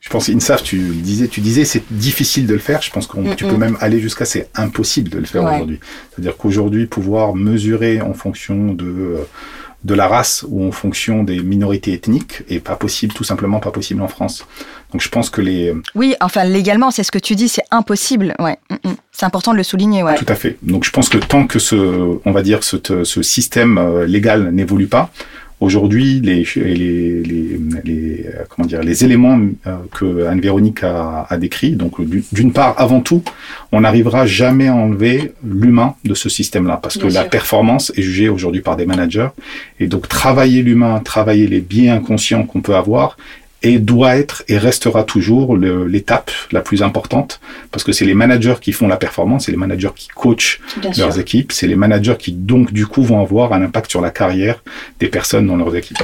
Je 0.08 0.12
pense, 0.14 0.30
INSAF, 0.30 0.62
tu 0.62 0.78
disais, 0.78 1.28
tu 1.28 1.42
disais, 1.42 1.66
c'est 1.66 1.82
difficile 1.90 2.46
de 2.46 2.54
le 2.54 2.60
faire. 2.60 2.80
Je 2.80 2.90
pense 2.90 3.06
que 3.06 3.34
tu 3.34 3.44
peux 3.44 3.58
même 3.58 3.76
aller 3.78 4.00
jusqu'à 4.00 4.24
c'est 4.24 4.48
impossible 4.54 5.10
de 5.10 5.18
le 5.18 5.26
faire 5.26 5.44
aujourd'hui. 5.44 5.80
C'est-à-dire 6.10 6.34
qu'aujourd'hui, 6.38 6.86
pouvoir 6.86 7.34
mesurer 7.34 8.00
en 8.00 8.14
fonction 8.14 8.72
de 8.72 9.18
de 9.84 9.94
la 9.94 10.08
race 10.08 10.44
ou 10.48 10.66
en 10.66 10.72
fonction 10.72 11.22
des 11.22 11.38
minorités 11.40 11.92
ethniques 11.92 12.42
est 12.48 12.58
pas 12.58 12.74
possible, 12.74 13.14
tout 13.14 13.22
simplement 13.22 13.60
pas 13.60 13.70
possible 13.70 14.02
en 14.02 14.08
France. 14.08 14.44
Donc 14.90 15.02
je 15.02 15.08
pense 15.08 15.30
que 15.30 15.40
les... 15.40 15.72
Oui, 15.94 16.16
enfin 16.20 16.42
légalement, 16.44 16.90
c'est 16.90 17.04
ce 17.04 17.12
que 17.12 17.18
tu 17.18 17.36
dis, 17.36 17.48
c'est 17.48 17.62
impossible. 17.70 18.34
Ouais. 18.40 18.56
Mm, 18.70 18.88
mm. 18.88 18.94
C'est 19.12 19.26
important 19.26 19.52
de 19.52 19.56
le 19.56 19.62
souligner. 19.62 20.02
Ouais. 20.02 20.16
Tout 20.16 20.26
à 20.26 20.34
fait. 20.34 20.56
Donc 20.62 20.84
je 20.84 20.90
pense 20.90 21.08
que 21.08 21.18
tant 21.18 21.46
que 21.46 21.60
ce, 21.60 22.18
on 22.24 22.32
va 22.32 22.42
dire, 22.42 22.64
ce, 22.64 23.04
ce 23.04 23.22
système 23.22 23.78
euh, 23.78 24.04
légal 24.04 24.50
n'évolue 24.50 24.88
pas, 24.88 25.12
Aujourd'hui, 25.60 26.20
les, 26.20 26.46
les, 26.54 26.74
les, 26.74 27.60
les, 27.84 28.26
euh, 28.26 28.44
comment 28.48 28.66
dire, 28.68 28.80
les 28.80 29.04
éléments 29.04 29.40
euh, 29.66 29.76
que 29.92 30.26
Anne-Véronique 30.26 30.84
a, 30.84 31.26
a 31.28 31.36
décrits, 31.36 31.72
donc 31.72 31.96
d'une 32.32 32.52
part, 32.52 32.74
avant 32.78 33.00
tout, 33.00 33.22
on 33.72 33.80
n'arrivera 33.80 34.24
jamais 34.24 34.68
à 34.68 34.74
enlever 34.74 35.32
l'humain 35.44 35.96
de 36.04 36.14
ce 36.14 36.28
système-là, 36.28 36.78
parce 36.80 36.96
que 36.96 37.08
la 37.08 37.24
performance 37.24 37.92
est 37.96 38.02
jugée 38.02 38.28
aujourd'hui 38.28 38.60
par 38.60 38.76
des 38.76 38.86
managers, 38.86 39.30
et 39.80 39.88
donc 39.88 40.06
travailler 40.06 40.62
l'humain, 40.62 41.00
travailler 41.00 41.48
les 41.48 41.60
biais 41.60 41.88
inconscients 41.88 42.44
qu'on 42.44 42.60
peut 42.60 42.76
avoir, 42.76 43.16
et 43.62 43.78
doit 43.78 44.16
être 44.16 44.44
et 44.48 44.56
restera 44.56 45.02
toujours 45.02 45.56
l'étape 45.56 46.30
la 46.52 46.60
plus 46.60 46.82
importante 46.82 47.40
parce 47.72 47.82
que 47.82 47.92
c'est 47.92 48.04
les 48.04 48.14
managers 48.14 48.54
qui 48.60 48.72
font 48.72 48.86
la 48.86 48.96
performance, 48.96 49.46
c'est 49.46 49.50
les 49.50 49.58
managers 49.58 49.90
qui 49.96 50.08
coachent 50.08 50.60
leurs 50.96 51.18
équipes, 51.18 51.52
c'est 51.52 51.66
les 51.66 51.76
managers 51.76 52.16
qui 52.18 52.32
donc 52.32 52.72
du 52.72 52.86
coup 52.86 53.02
vont 53.02 53.20
avoir 53.20 53.52
un 53.52 53.62
impact 53.62 53.90
sur 53.90 54.00
la 54.00 54.10
carrière 54.10 54.62
des 55.00 55.08
personnes 55.08 55.46
dans 55.46 55.56
leurs 55.56 55.74
équipes. 55.74 56.02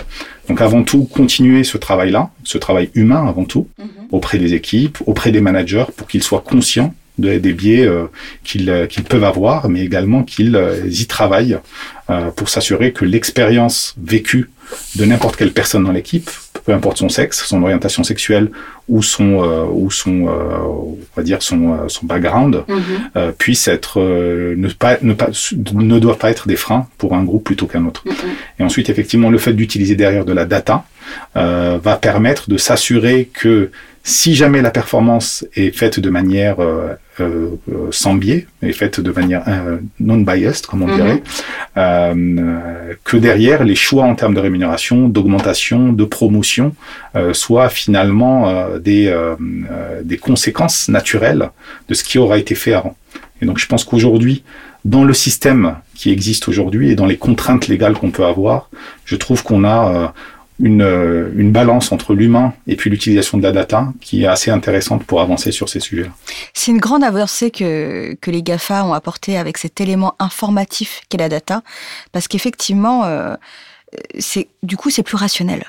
Donc 0.49 0.61
avant 0.61 0.83
tout, 0.83 1.05
continuer 1.05 1.64
ce 1.64 1.79
travail-là, 1.79 2.31
ce 2.43 2.59
travail 2.59 2.90
humain 2.95 3.27
avant 3.27 3.45
tout, 3.45 3.69
mhm. 3.79 3.88
auprès 4.11 4.38
des 4.38 4.55
équipes, 4.55 4.99
auprès 5.07 5.31
des 5.31 5.40
managers 5.40 5.87
pour 5.97 6.09
qu'ils 6.09 6.23
soient 6.23 6.43
conscients 6.45 6.95
de, 7.19 7.38
des 7.38 7.53
biais 7.53 7.87
euh, 7.87 8.07
qu'ils 8.43 8.88
qu'ils 8.90 9.05
peuvent 9.05 9.25
avoir, 9.25 9.69
mais 9.69 9.85
également 9.85 10.25
qu'ils 10.25 10.57
euh, 10.57 10.87
y 10.87 11.07
travaillent 11.07 11.59
euh, 12.11 12.31
pour 12.31 12.49
s'assurer 12.49 12.93
que 12.93 13.05
l'expérience 13.05 13.95
vécue 14.03 14.51
de 14.97 15.05
n'importe 15.05 15.37
quelle 15.37 15.53
personne 15.53 15.85
dans 15.85 15.93
l'équipe 15.93 16.31
peu 16.64 16.72
importe 16.72 16.98
son 16.98 17.09
sexe, 17.09 17.44
son 17.44 17.62
orientation 17.62 18.05
sexuelle 18.05 18.50
ou 18.88 19.03
son 19.03 19.42
euh, 19.42 19.64
ou 19.70 19.90
son 19.90 20.27
euh, 20.29 20.59
on 20.62 20.98
va 21.16 21.22
dire 21.22 21.42
son 21.42 21.72
euh, 21.72 21.88
son 21.88 22.07
background 22.07 22.64
mhm. 22.68 23.33
puisse 23.38 23.68
être 23.68 24.00
ne 24.00 24.68
pas 24.68 24.96
ne 25.03 25.12
pas 25.12 25.29
ne 25.72 25.98
doit 25.98 26.18
pas 26.18 26.31
être 26.31 26.48
des 26.48 26.57
freins 26.57 26.88
pour 26.98 27.14
un 27.14 27.22
groupe 27.22 27.44
plutôt 27.44 27.66
qu'un 27.66 27.85
autre. 27.85 28.03
Mhm. 28.07 28.14
Et 28.59 28.62
ensuite 28.64 28.88
effectivement 28.88 29.31
le 29.31 29.38
fait 29.38 29.53
d'utiliser 29.53 29.94
derrière 29.94 30.24
de 30.24 30.33
la 30.33 30.44
data 30.44 30.85
va 31.35 31.96
permettre 32.00 32.48
de 32.48 32.57
s'assurer 32.57 33.29
que 33.33 33.70
si 34.07 34.35
jamais 34.35 34.61
la 34.61 34.71
performance 34.71 35.47
est 35.57 35.75
faite 35.75 35.99
de 35.99 36.11
manière 36.11 36.62
euh, 36.62 36.95
euh, 37.21 37.57
sans 37.90 38.14
biais, 38.14 38.47
est 38.62 38.73
faite 38.73 39.01
de 39.01 39.11
manière 39.11 39.43
euh, 39.49 39.79
non-biased, 39.99 40.67
comme 40.67 40.83
on 40.83 40.88
mhm. 40.88 40.95
dirait, 40.95 41.23
que 43.03 43.17
derrière 43.17 43.64
les 43.64 43.75
choix 43.75 44.05
en 44.05 44.14
termes 44.14 44.35
de 44.35 44.40
rémunération, 44.40 45.09
d'augmentation, 45.09 45.93
de 45.93 46.05
promotion 46.05 46.75
soient 47.33 47.71
finalement 47.71 48.69
des, 48.79 49.12
des 50.05 50.19
conséquences 50.19 50.88
naturelles 50.88 51.51
de 51.88 51.95
ce 51.95 52.05
qui 52.05 52.19
aura 52.19 52.38
été 52.38 52.55
fait 52.55 52.75
avant. 52.75 52.97
Et 53.43 53.47
donc 53.47 53.59
je 53.59 53.67
pense 53.67 53.85
qu'aujourd'hui, 53.85 54.45
dans 54.85 55.05
le 55.05 55.14
système 55.14 55.77
qui 55.95 56.11
existe 56.11 56.49
aujourd'hui 56.49 56.90
et 56.90 56.95
dans 56.95 57.07
les 57.07 57.17
contraintes 57.17 57.69
légales 57.69 57.95
qu'on 57.95 58.11
peut 58.11 58.25
avoir, 58.25 58.69
je 59.05 59.17
trouve 59.17 59.43
qu'on 59.43 59.64
a 59.64 59.88
euh, 59.88 60.07
une, 60.61 60.83
euh, 60.83 61.31
une, 61.37 61.51
balance 61.51 61.90
entre 61.93 62.14
l'humain 62.14 62.55
et 62.67 62.77
puis 62.77 62.90
l'utilisation 62.90 63.38
de 63.38 63.43
la 63.43 63.53
data 63.53 63.93
qui 64.01 64.23
est 64.23 64.27
assez 64.27 64.51
intéressante 64.51 65.05
pour 65.05 65.21
avancer 65.21 65.51
sur 65.53 65.69
ces 65.69 65.81
sujets-là. 65.81 66.11
C'est 66.53 66.71
une 66.71 66.79
grande 66.79 67.03
avancée 67.03 67.51
que, 67.51 68.14
que 68.21 68.31
les 68.31 68.43
GAFA 68.43 68.85
ont 68.85 68.93
apporté 68.93 69.37
avec 69.37 69.59
cet 69.59 69.81
élément 69.81 70.14
informatif 70.19 71.03
qu'est 71.09 71.19
la 71.19 71.29
data, 71.29 71.62
parce 72.12 72.29
qu'effectivement, 72.29 73.05
euh, 73.05 73.35
c'est 74.19 74.49
du 74.62 74.77
coup, 74.77 74.90
c'est 74.90 75.03
plus 75.03 75.17
rationnel 75.17 75.64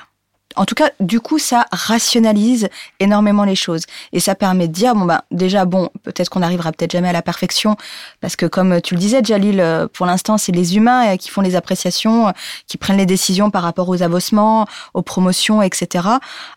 en 0.56 0.64
tout 0.64 0.74
cas, 0.74 0.90
du 1.00 1.20
coup, 1.20 1.38
ça 1.38 1.66
rationalise 1.70 2.68
énormément 3.00 3.44
les 3.44 3.54
choses. 3.54 3.82
Et 4.12 4.20
ça 4.20 4.34
permet 4.34 4.68
de 4.68 4.72
dire 4.72 4.94
bon 4.94 5.04
ben 5.04 5.20
déjà 5.30 5.64
bon, 5.64 5.90
peut-être 6.02 6.30
qu'on 6.30 6.40
n'arrivera 6.40 6.72
peut-être 6.72 6.92
jamais 6.92 7.08
à 7.08 7.12
la 7.12 7.22
perfection. 7.22 7.76
Parce 8.20 8.36
que 8.36 8.46
comme 8.46 8.80
tu 8.80 8.94
le 8.94 9.00
disais, 9.00 9.20
Jalil, 9.22 9.60
euh, 9.60 9.86
pour 9.92 10.06
l'instant, 10.06 10.38
c'est 10.38 10.52
les 10.52 10.76
humains 10.76 11.14
euh, 11.14 11.16
qui 11.16 11.30
font 11.30 11.42
les 11.42 11.56
appréciations, 11.56 12.28
euh, 12.28 12.32
qui 12.66 12.78
prennent 12.78 12.96
les 12.96 13.06
décisions 13.06 13.50
par 13.50 13.62
rapport 13.62 13.88
aux 13.88 14.02
avossements, 14.02 14.66
aux 14.94 15.02
promotions, 15.02 15.62
etc. 15.62 16.08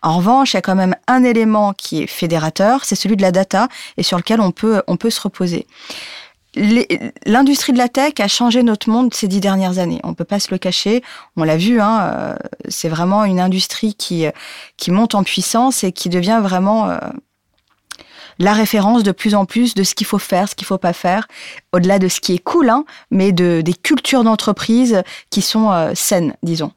En 0.02 0.16
revanche, 0.16 0.52
il 0.52 0.56
y 0.56 0.58
a 0.58 0.62
quand 0.62 0.74
même 0.74 0.96
un 1.06 1.22
élément 1.22 1.72
qui 1.72 2.02
est 2.02 2.06
fédérateur, 2.06 2.84
c'est 2.84 2.96
celui 2.96 3.16
de 3.16 3.22
la 3.22 3.32
data 3.32 3.68
et 3.96 4.02
sur 4.02 4.16
lequel 4.16 4.40
on 4.40 4.50
peut 4.50 4.82
on 4.86 4.96
peut 4.96 5.10
se 5.10 5.20
reposer 5.20 5.66
l'industrie 6.54 7.72
de 7.72 7.78
la 7.78 7.88
tech 7.88 8.14
a 8.18 8.28
changé 8.28 8.62
notre 8.62 8.90
monde 8.90 9.14
ces 9.14 9.28
dix 9.28 9.40
dernières 9.40 9.78
années. 9.78 10.00
On 10.02 10.14
peut 10.14 10.24
pas 10.24 10.40
se 10.40 10.50
le 10.50 10.58
cacher. 10.58 11.02
On 11.36 11.44
l'a 11.44 11.56
vu. 11.56 11.80
Hein, 11.80 12.00
euh, 12.02 12.34
c'est 12.68 12.88
vraiment 12.88 13.24
une 13.24 13.40
industrie 13.40 13.94
qui 13.94 14.26
qui 14.76 14.90
monte 14.90 15.14
en 15.14 15.22
puissance 15.22 15.84
et 15.84 15.92
qui 15.92 16.08
devient 16.08 16.40
vraiment 16.42 16.90
euh, 16.90 16.98
la 18.38 18.52
référence 18.52 19.02
de 19.02 19.12
plus 19.12 19.34
en 19.34 19.44
plus 19.44 19.74
de 19.74 19.84
ce 19.84 19.94
qu'il 19.94 20.06
faut 20.06 20.18
faire, 20.18 20.48
ce 20.48 20.54
qu'il 20.54 20.66
faut 20.66 20.78
pas 20.78 20.94
faire, 20.94 21.28
au-delà 21.72 21.98
de 21.98 22.08
ce 22.08 22.20
qui 22.20 22.34
est 22.34 22.38
cool, 22.38 22.70
hein, 22.70 22.84
mais 23.10 23.32
de 23.32 23.60
des 23.60 23.74
cultures 23.74 24.24
d'entreprise 24.24 25.02
qui 25.30 25.42
sont 25.42 25.70
euh, 25.70 25.92
saines, 25.94 26.34
disons, 26.42 26.72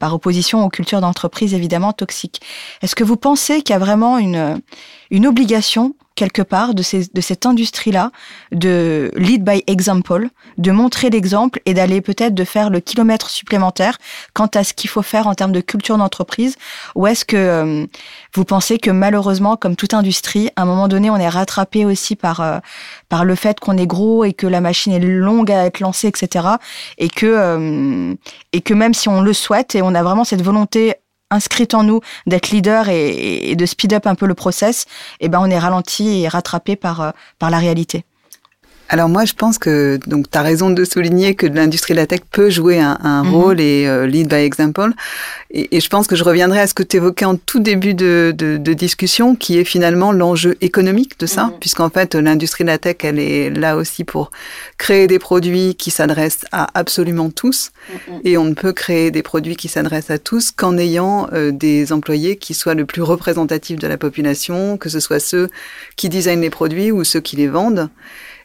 par 0.00 0.14
opposition 0.14 0.64
aux 0.64 0.70
cultures 0.70 1.00
d'entreprise 1.00 1.54
évidemment 1.54 1.92
toxiques. 1.92 2.40
Est-ce 2.80 2.96
que 2.96 3.04
vous 3.04 3.16
pensez 3.16 3.62
qu'il 3.62 3.74
y 3.74 3.76
a 3.76 3.78
vraiment 3.78 4.18
une 4.18 4.60
une 5.10 5.26
obligation 5.26 5.94
quelque 6.14 6.42
part 6.42 6.74
de, 6.74 6.82
ces, 6.82 7.08
de 7.12 7.20
cette 7.20 7.46
industrie-là, 7.46 8.10
de 8.52 9.10
lead 9.16 9.44
by 9.44 9.62
example, 9.66 10.28
de 10.58 10.70
montrer 10.70 11.10
l'exemple 11.10 11.60
et 11.66 11.74
d'aller 11.74 12.00
peut-être 12.00 12.34
de 12.34 12.44
faire 12.44 12.70
le 12.70 12.80
kilomètre 12.80 13.30
supplémentaire 13.30 13.98
quant 14.34 14.48
à 14.54 14.64
ce 14.64 14.74
qu'il 14.74 14.90
faut 14.90 15.02
faire 15.02 15.26
en 15.26 15.34
termes 15.34 15.52
de 15.52 15.60
culture 15.60 15.96
d'entreprise 15.98 16.56
Ou 16.94 17.06
est-ce 17.06 17.24
que 17.24 17.36
euh, 17.36 17.86
vous 18.34 18.44
pensez 18.44 18.78
que 18.78 18.90
malheureusement, 18.90 19.56
comme 19.56 19.76
toute 19.76 19.94
industrie, 19.94 20.50
à 20.56 20.62
un 20.62 20.64
moment 20.64 20.88
donné, 20.88 21.10
on 21.10 21.16
est 21.16 21.28
rattrapé 21.28 21.84
aussi 21.84 22.16
par, 22.16 22.40
euh, 22.40 22.58
par 23.08 23.24
le 23.24 23.34
fait 23.34 23.60
qu'on 23.60 23.76
est 23.76 23.86
gros 23.86 24.24
et 24.24 24.32
que 24.32 24.46
la 24.46 24.60
machine 24.60 24.92
est 24.92 25.00
longue 25.00 25.50
à 25.50 25.64
être 25.66 25.80
lancée, 25.80 26.08
etc. 26.08 26.46
Et 26.98 27.08
que, 27.08 27.26
euh, 27.26 28.14
et 28.52 28.60
que 28.60 28.74
même 28.74 28.94
si 28.94 29.08
on 29.08 29.20
le 29.20 29.32
souhaite 29.32 29.74
et 29.74 29.82
on 29.82 29.94
a 29.94 30.02
vraiment 30.02 30.24
cette 30.24 30.42
volonté 30.42 30.94
inscrite 31.32 31.74
en 31.74 31.82
nous 31.82 32.00
d'être 32.26 32.50
leader 32.50 32.88
et, 32.88 33.54
de 33.56 33.66
speed 33.66 33.94
up 33.94 34.06
un 34.06 34.14
peu 34.14 34.26
le 34.26 34.34
process, 34.34 34.86
eh 35.20 35.28
ben 35.28 35.40
on 35.40 35.50
est 35.50 35.58
ralenti 35.58 36.22
et 36.22 36.28
rattrapé 36.28 36.76
par, 36.76 37.00
euh, 37.00 37.10
par 37.38 37.50
la 37.50 37.58
réalité. 37.58 38.04
Alors 38.88 39.08
moi, 39.08 39.24
je 39.24 39.32
pense 39.32 39.56
que 39.56 39.98
donc 40.06 40.30
tu 40.30 40.36
as 40.36 40.42
raison 40.42 40.70
de 40.70 40.84
souligner 40.84 41.34
que 41.34 41.46
l'industrie 41.46 41.94
de 41.94 41.98
la 41.98 42.06
tech 42.06 42.20
peut 42.30 42.50
jouer 42.50 42.78
un, 42.78 42.98
un 43.02 43.24
mhm. 43.24 43.34
rôle 43.34 43.60
et 43.60 43.86
euh, 43.86 44.06
lead 44.06 44.28
by 44.28 44.36
example. 44.36 44.90
Et, 45.50 45.76
et, 45.76 45.80
je 45.80 45.88
pense 45.88 46.06
que 46.06 46.14
je 46.14 46.24
reviendrai 46.24 46.60
à 46.60 46.66
ce 46.66 46.74
que 46.74 46.82
tu 46.82 46.98
évoquais 46.98 47.24
en 47.24 47.36
tout 47.36 47.60
début 47.60 47.94
de, 47.94 48.34
de, 48.36 48.58
de 48.58 48.72
discussion, 48.74 49.34
qui 49.34 49.58
est 49.58 49.64
finalement 49.64 50.12
l'enjeu 50.12 50.56
économique 50.60 51.18
de 51.18 51.26
ça, 51.26 51.44
mhm. 51.44 51.52
puisqu'en 51.60 51.88
fait 51.88 52.14
l'industrie 52.14 52.64
de 52.64 52.68
la 52.68 52.78
tech, 52.78 52.96
elle 53.02 53.18
est 53.18 53.50
là 53.50 53.76
aussi 53.76 54.04
pour 54.04 54.30
créer 54.76 55.06
des 55.06 55.18
produits 55.18 55.74
qui 55.74 55.90
s'adressent 55.90 56.44
à 56.52 56.68
absolument 56.78 57.30
tous, 57.30 57.70
mhm. 57.88 58.20
et 58.24 58.36
on 58.36 58.44
ne 58.44 58.54
peut 58.54 58.72
créer 58.72 59.10
des 59.10 59.22
produits 59.22 59.56
qui 59.56 59.68
s'adressent 59.68 60.10
à 60.10 60.18
tous 60.18 60.50
qu'en 60.50 60.76
ayant 60.76 61.28
euh, 61.32 61.50
des 61.50 61.92
employés 61.92 62.36
qui 62.36 62.52
soient 62.52 62.74
le 62.74 62.84
plus 62.84 63.02
représentatifs 63.02 63.78
de 63.78 63.86
la 63.86 63.96
population, 63.96 64.76
que 64.76 64.88
ce 64.88 65.00
soit 65.00 65.20
ceux 65.20 65.50
qui 65.96 66.08
designent 66.08 66.40
les 66.42 66.50
produits 66.50 66.92
ou 66.92 67.04
ceux 67.04 67.20
qui 67.20 67.36
les 67.36 67.48
vendent. 67.48 67.88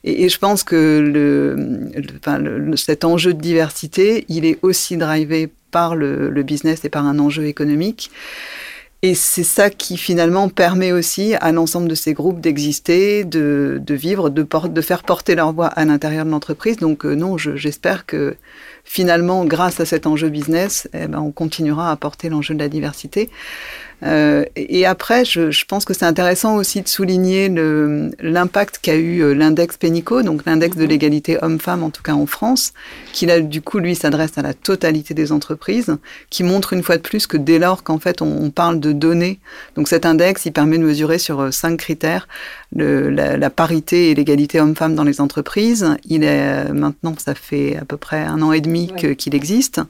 Et, 0.08 0.30
je 0.30 0.40
pense 0.40 0.64
que 0.64 1.00
le, 1.04 2.78
cet 2.78 3.04
enjeu 3.04 3.34
de 3.34 3.42
diversité, 3.42 4.26
il 4.30 4.46
est 4.46 4.58
aussi 4.62 4.96
drivé 4.96 5.50
par 5.70 5.96
le, 5.96 6.30
business 6.44 6.86
et 6.86 6.90
par 6.90 7.06
un 7.06 7.20
enjeu 7.20 7.46
économique. 7.46 8.10
Et 9.04 9.16
c'est 9.16 9.44
ça 9.44 9.70
qui 9.70 9.98
finalement 9.98 10.48
permet 10.48 10.92
aussi 10.94 11.36
à 11.36 11.52
l'ensemble 11.52 11.90
de 11.90 11.94
ces 11.94 12.14
groupes 12.14 12.40
d'exister, 12.40 13.26
de, 13.26 13.80
vivre, 13.90 14.30
de, 14.30 14.44
de, 14.44 14.82
faire 14.82 15.04
porter 15.04 15.36
leur 15.36 15.52
voix 15.52 15.68
à 15.68 15.84
l'intérieur 15.84 16.26
de 16.26 16.32
l'entreprise. 16.32 16.78
Donc 16.78 17.06
euh, 17.06 17.14
non, 17.14 17.38
j'espère 17.38 18.06
que 18.06 18.38
finalement, 18.86 19.44
grâce 19.44 19.82
à 19.82 19.86
cet 19.86 20.08
enjeu 20.08 20.30
business, 20.30 20.88
eh 20.94 21.08
ben, 21.08 21.20
on 21.20 21.32
continuera 21.32 21.92
à 21.92 21.96
porter 21.98 22.30
l'enjeu 22.30 22.56
de 22.56 22.60
la 22.60 22.70
diversité. 22.70 23.30
Euh, 24.04 24.46
et 24.56 24.86
après, 24.86 25.26
je, 25.26 25.50
je 25.50 25.66
pense 25.66 25.84
que 25.84 25.94
c'est 25.94 26.06
intéressant 26.06 26.56
aussi 26.56 26.82
de 26.82 26.88
souligner 26.88 27.50
l'impact 28.20 28.80
qu'a 28.82 28.96
eu 28.96 29.22
euh, 29.22 29.34
l'index 29.34 29.78
Pénico, 29.78 30.22
donc 30.22 30.46
l'index 30.46 30.78
de 30.78 30.84
mhm. 30.84 30.90
l'égalité 30.90 31.38
homme-femme, 31.42 31.84
en 31.84 31.90
tout 31.90 32.04
cas 32.04 32.14
en 32.14 32.28
France, 32.28 32.74
qui 33.12 33.26
là, 33.26 33.40
du 33.40 33.62
coup, 33.62 33.80
lui, 33.80 33.96
s'adresse 33.96 34.38
à 34.38 34.42
la 34.44 34.54
totalité 34.54 35.14
des 35.14 35.32
entreprises, 35.32 35.98
qui 36.30 36.44
montre 36.44 36.74
une 36.74 36.84
fois 36.84 36.98
de 36.98 37.02
plus 37.02 37.26
que 37.26 37.38
dès 37.38 37.58
lors 37.58 37.84
qu'en 37.84 38.00
fait, 38.00 38.22
on, 38.22 38.48
parle 38.50 38.80
de 38.80 38.92
données, 38.92 39.40
donc 39.76 39.88
cet 39.88 40.06
index, 40.06 40.46
il 40.46 40.52
permet 40.52 40.78
de 40.78 40.84
mesurer 40.84 41.18
sur 41.18 41.42
euh, 41.42 41.52
cinq 41.52 41.78
critères 41.78 42.28
le, 42.76 43.10
la, 43.10 43.38
la, 43.38 43.50
parité 43.50 44.10
et 44.10 44.16
l'égalité 44.16 44.60
homme-femme 44.60 44.96
dans 44.96 45.04
les 45.04 45.22
entreprises. 45.22 45.96
Il 46.06 46.24
est 46.24 46.72
maintenant, 46.72 47.16
ça 47.18 47.36
fait 47.36 47.78
à 47.78 47.86
peu 47.86 47.98
près 47.98 48.24
un 48.24 48.42
an 48.42 48.52
et 48.52 48.62
demi 48.62 48.92
qu'il 49.18 49.36
existe. 49.36 49.82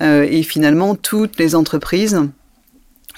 Euh, 0.00 0.26
et 0.28 0.42
finalement, 0.42 0.94
toutes 0.94 1.38
les 1.38 1.54
entreprises 1.54 2.20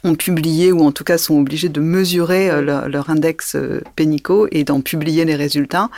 ont 0.05 0.15
publié 0.15 0.73
ou 0.73 0.83
en 0.83 0.93
tout 0.93 1.05
cas 1.05 1.19
sont 1.19 1.38
obligés 1.38 1.69
de 1.69 1.81
mesurer 1.81 2.51
euh, 2.51 2.88
leur, 2.88 3.11
index 3.11 3.55
euh, 3.55 3.81
pénico 3.95 4.49
et 4.51 4.65
d'en 4.65 4.81
publier 4.81 5.25
les 5.25 5.37
résultats. 5.37 5.91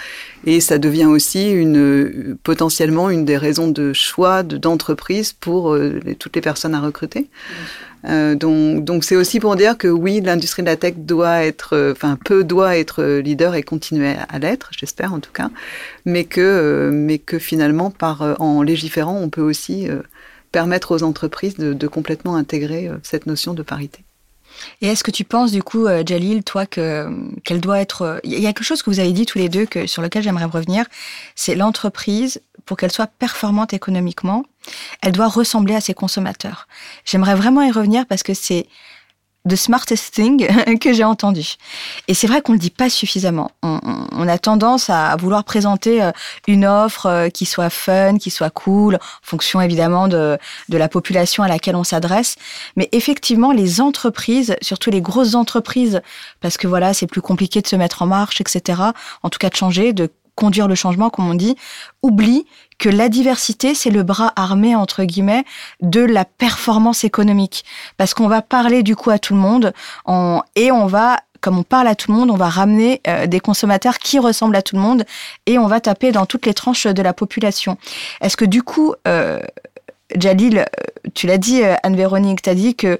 Et 0.46 0.60
ça 0.60 0.78
devient 0.78 1.06
aussi 1.06 1.50
une, 1.50 1.78
euh, 1.78 2.36
potentiellement 2.42 3.08
une 3.08 3.24
des 3.24 3.38
raisons 3.38 3.68
de 3.68 3.92
choix 3.92 4.42
d'entreprise 4.42 5.32
pour 5.32 5.76
toutes 6.18 6.36
les 6.36 6.42
personnes 6.42 6.74
à 6.74 6.80
recruter. 6.80 7.28
donc, 8.04 8.84
donc 8.84 9.04
c'est 9.04 9.16
aussi 9.16 9.40
pour 9.40 9.56
dire 9.56 9.78
que 9.78 9.88
oui, 9.88 10.20
l'industrie 10.20 10.62
de 10.62 10.68
la 10.68 10.76
tech 10.76 10.94
doit 10.96 11.42
être, 11.44 11.92
enfin 11.92 12.18
peu 12.22 12.44
doit 12.44 12.76
être 12.76 13.02
leader 13.02 13.54
et 13.54 13.62
continuer 13.62 14.14
à 14.28 14.38
l'être, 14.38 14.70
j'espère 14.78 15.14
en 15.14 15.20
tout 15.20 15.32
cas, 15.32 15.50
mais 16.04 16.24
que, 16.24 16.90
mais 16.92 17.18
que 17.18 17.38
finalement 17.38 17.90
par 17.90 18.36
en 18.40 18.62
légiférant, 18.62 19.18
on 19.18 19.30
peut 19.30 19.42
aussi 19.42 19.88
permettre 20.54 20.94
aux 20.94 21.02
entreprises 21.02 21.56
de, 21.56 21.88
complètement 21.88 22.36
intégrer 22.36 22.86
euh, 22.86 22.98
cette 23.02 23.26
notion 23.26 23.54
de 23.54 23.62
parité. 23.62 24.04
Et 24.80 24.86
est-ce 24.86 25.02
que 25.02 25.10
tu 25.10 25.24
penses 25.24 25.50
du 25.50 25.64
coup, 25.64 25.86
euh, 25.86 26.04
Jalil, 26.06 26.44
toi, 26.44 26.64
que 26.64 27.08
qu'elle 27.42 27.60
doit 27.60 27.80
être 27.80 28.20
Il 28.22 28.38
y 28.38 28.46
a 28.46 28.52
quelque 28.52 28.62
chose 28.62 28.80
que 28.80 28.88
vous 28.88 29.00
avez 29.00 29.10
dit 29.10 29.26
tous 29.26 29.38
les 29.38 29.48
deux 29.48 29.66
que 29.66 29.88
sur 29.88 30.00
lequel 30.00 30.22
j'aimerais 30.22 30.44
revenir. 30.44 30.86
C'est 31.34 31.56
l'entreprise 31.56 32.40
pour 32.66 32.76
qu'elle 32.76 32.92
soit 32.92 33.08
performante 33.08 33.74
économiquement, 33.74 34.44
elle 35.02 35.12
doit 35.12 35.28
ressembler 35.28 35.74
à 35.74 35.80
ses 35.80 35.92
consommateurs. 35.92 36.68
J'aimerais 37.04 37.34
vraiment 37.34 37.62
y 37.62 37.72
revenir 37.72 38.06
parce 38.06 38.22
que 38.22 38.32
c'est 38.32 38.66
the 39.48 39.56
smartest 39.56 40.14
thing 40.14 40.46
que 40.80 40.92
j'ai 40.92 41.04
entendu. 41.04 41.54
Et 42.08 42.14
c'est 42.14 42.26
vrai 42.26 42.40
qu'on 42.40 42.52
le 42.52 42.58
dit 42.58 42.70
pas 42.70 42.88
suffisamment. 42.88 43.50
On, 43.62 44.26
a 44.26 44.38
tendance 44.38 44.88
à 44.88 45.14
vouloir 45.16 45.44
présenter 45.44 46.02
euh, 46.02 46.10
une 46.48 46.64
offre 46.64 47.06
euh, 47.06 47.28
qui 47.28 47.44
soit 47.44 47.68
fun, 47.68 48.16
qui 48.16 48.30
soit 48.30 48.48
cool, 48.48 48.94
en 48.94 48.98
fonction 49.22 49.60
évidemment 49.60 50.08
de, 50.08 50.38
de 50.70 50.78
la 50.78 50.88
population 50.88 51.42
à 51.42 51.48
laquelle 51.48 51.76
on 51.76 51.84
s'adresse. 51.84 52.36
Mais 52.76 52.88
effectivement, 52.92 53.52
les 53.52 53.82
entreprises, 53.82 54.56
surtout 54.62 54.90
les 54.90 55.02
grosses 55.02 55.34
entreprises, 55.34 56.00
parce 56.40 56.56
que 56.56 56.66
voilà, 56.66 56.94
c'est 56.94 57.06
plus 57.06 57.20
compliqué 57.20 57.60
de 57.60 57.66
se 57.66 57.76
mettre 57.76 58.00
en 58.00 58.06
marche, 58.06 58.40
etc. 58.40 58.80
En 59.22 59.28
tout 59.28 59.38
cas, 59.38 59.50
de 59.50 59.56
changer, 59.56 59.92
de 59.92 60.10
conduire 60.34 60.68
le 60.68 60.74
changement, 60.74 61.10
comme 61.10 61.28
on 61.28 61.34
dit, 61.34 61.56
oublie 62.02 62.46
que 62.78 62.88
la 62.88 63.08
diversité, 63.08 63.74
c'est 63.74 63.90
le 63.90 64.02
bras 64.02 64.32
armé, 64.36 64.74
entre 64.74 65.04
guillemets, 65.04 65.44
de 65.80 66.00
la 66.00 66.24
performance 66.24 67.04
économique. 67.04 67.64
Parce 67.96 68.14
qu'on 68.14 68.28
va 68.28 68.42
parler 68.42 68.82
du 68.82 68.96
coup 68.96 69.10
à 69.10 69.18
tout 69.18 69.34
le 69.34 69.40
monde 69.40 69.72
et 70.56 70.70
on 70.72 70.86
va 70.86 71.20
comme 71.44 71.58
on 71.58 71.62
parle 71.62 71.88
à 71.88 71.94
tout 71.94 72.10
le 72.10 72.16
monde, 72.16 72.30
on 72.30 72.38
va 72.38 72.48
ramener 72.48 73.02
euh, 73.06 73.26
des 73.26 73.38
consommateurs 73.38 73.98
qui 73.98 74.18
ressemblent 74.18 74.56
à 74.56 74.62
tout 74.62 74.76
le 74.76 74.80
monde 74.80 75.04
et 75.44 75.58
on 75.58 75.66
va 75.66 75.78
taper 75.78 76.10
dans 76.10 76.24
toutes 76.24 76.46
les 76.46 76.54
tranches 76.54 76.86
de 76.86 77.02
la 77.02 77.12
population. 77.12 77.76
Est-ce 78.22 78.38
que 78.38 78.46
du 78.46 78.62
coup, 78.62 78.94
euh, 79.06 79.40
Jalil, 80.16 80.60
euh, 80.60 80.64
tu 81.12 81.26
l'as 81.26 81.36
dit, 81.36 81.62
Anne-Véronique, 81.82 82.40
tu 82.40 82.48
as 82.48 82.54
dit 82.54 82.74
que 82.74 82.98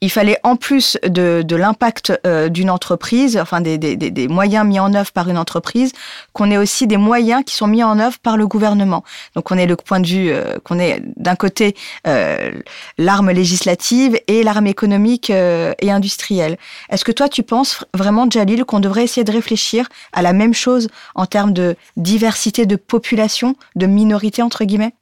il 0.00 0.10
fallait 0.10 0.38
en 0.42 0.56
plus 0.56 0.98
de, 1.04 1.42
de 1.42 1.56
l'impact 1.56 2.12
euh, 2.26 2.48
d'une 2.48 2.70
entreprise, 2.70 3.38
enfin 3.38 3.60
des, 3.60 3.78
des, 3.78 3.96
des, 3.96 4.28
moyens 4.28 4.66
mis 4.66 4.78
en 4.78 4.92
œuvre 4.92 5.10
par 5.12 5.28
une 5.30 5.38
entreprise, 5.38 5.92
qu'on 6.32 6.50
ait 6.50 6.58
aussi 6.58 6.86
des 6.86 6.98
moyens 6.98 7.42
qui 7.44 7.54
sont 7.54 7.66
mis 7.66 7.82
en 7.82 7.98
œuvre 7.98 8.18
par 8.18 8.36
le 8.36 8.46
gouvernement. 8.46 9.04
Donc 9.34 9.50
on 9.50 9.56
est 9.56 9.66
le 9.66 9.76
point 9.76 10.00
de 10.00 10.06
vue 10.06 10.30
euh, 10.30 10.58
qu'on 10.64 10.78
est 10.78 11.02
d'un 11.16 11.34
côté 11.34 11.74
euh, 12.06 12.52
l'arme 12.98 13.30
législative 13.30 14.18
et 14.28 14.42
l'arme 14.42 14.66
économique 14.66 15.30
et 15.30 15.90
industrielle. 15.90 16.58
Est-ce 16.90 17.04
que 17.04 17.12
toi 17.12 17.28
tu 17.28 17.42
penses 17.42 17.84
vraiment, 17.94 18.28
Jalil, 18.30 18.64
qu'on 18.64 18.80
devrait 18.80 19.04
essayer 19.04 19.24
de 19.24 19.32
réfléchir 19.32 19.88
à 20.12 20.22
la 20.22 20.32
même 20.32 20.54
chose 20.54 20.88
en 21.14 21.26
termes 21.26 21.52
de 21.52 21.76
diversité 21.96 22.66
de 22.66 22.76
population, 22.76 23.56
de 23.76 23.86
minorité 23.86 24.42
entre 24.42 24.64
guillemets? 24.64 24.92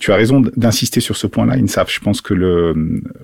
Tu 0.00 0.12
as 0.12 0.16
raison 0.16 0.40
d'insister 0.56 1.00
sur 1.00 1.16
ce 1.16 1.26
point-là, 1.26 1.54
INSAF. 1.54 1.92
Je 1.92 2.00
pense 2.00 2.20
que 2.20 2.74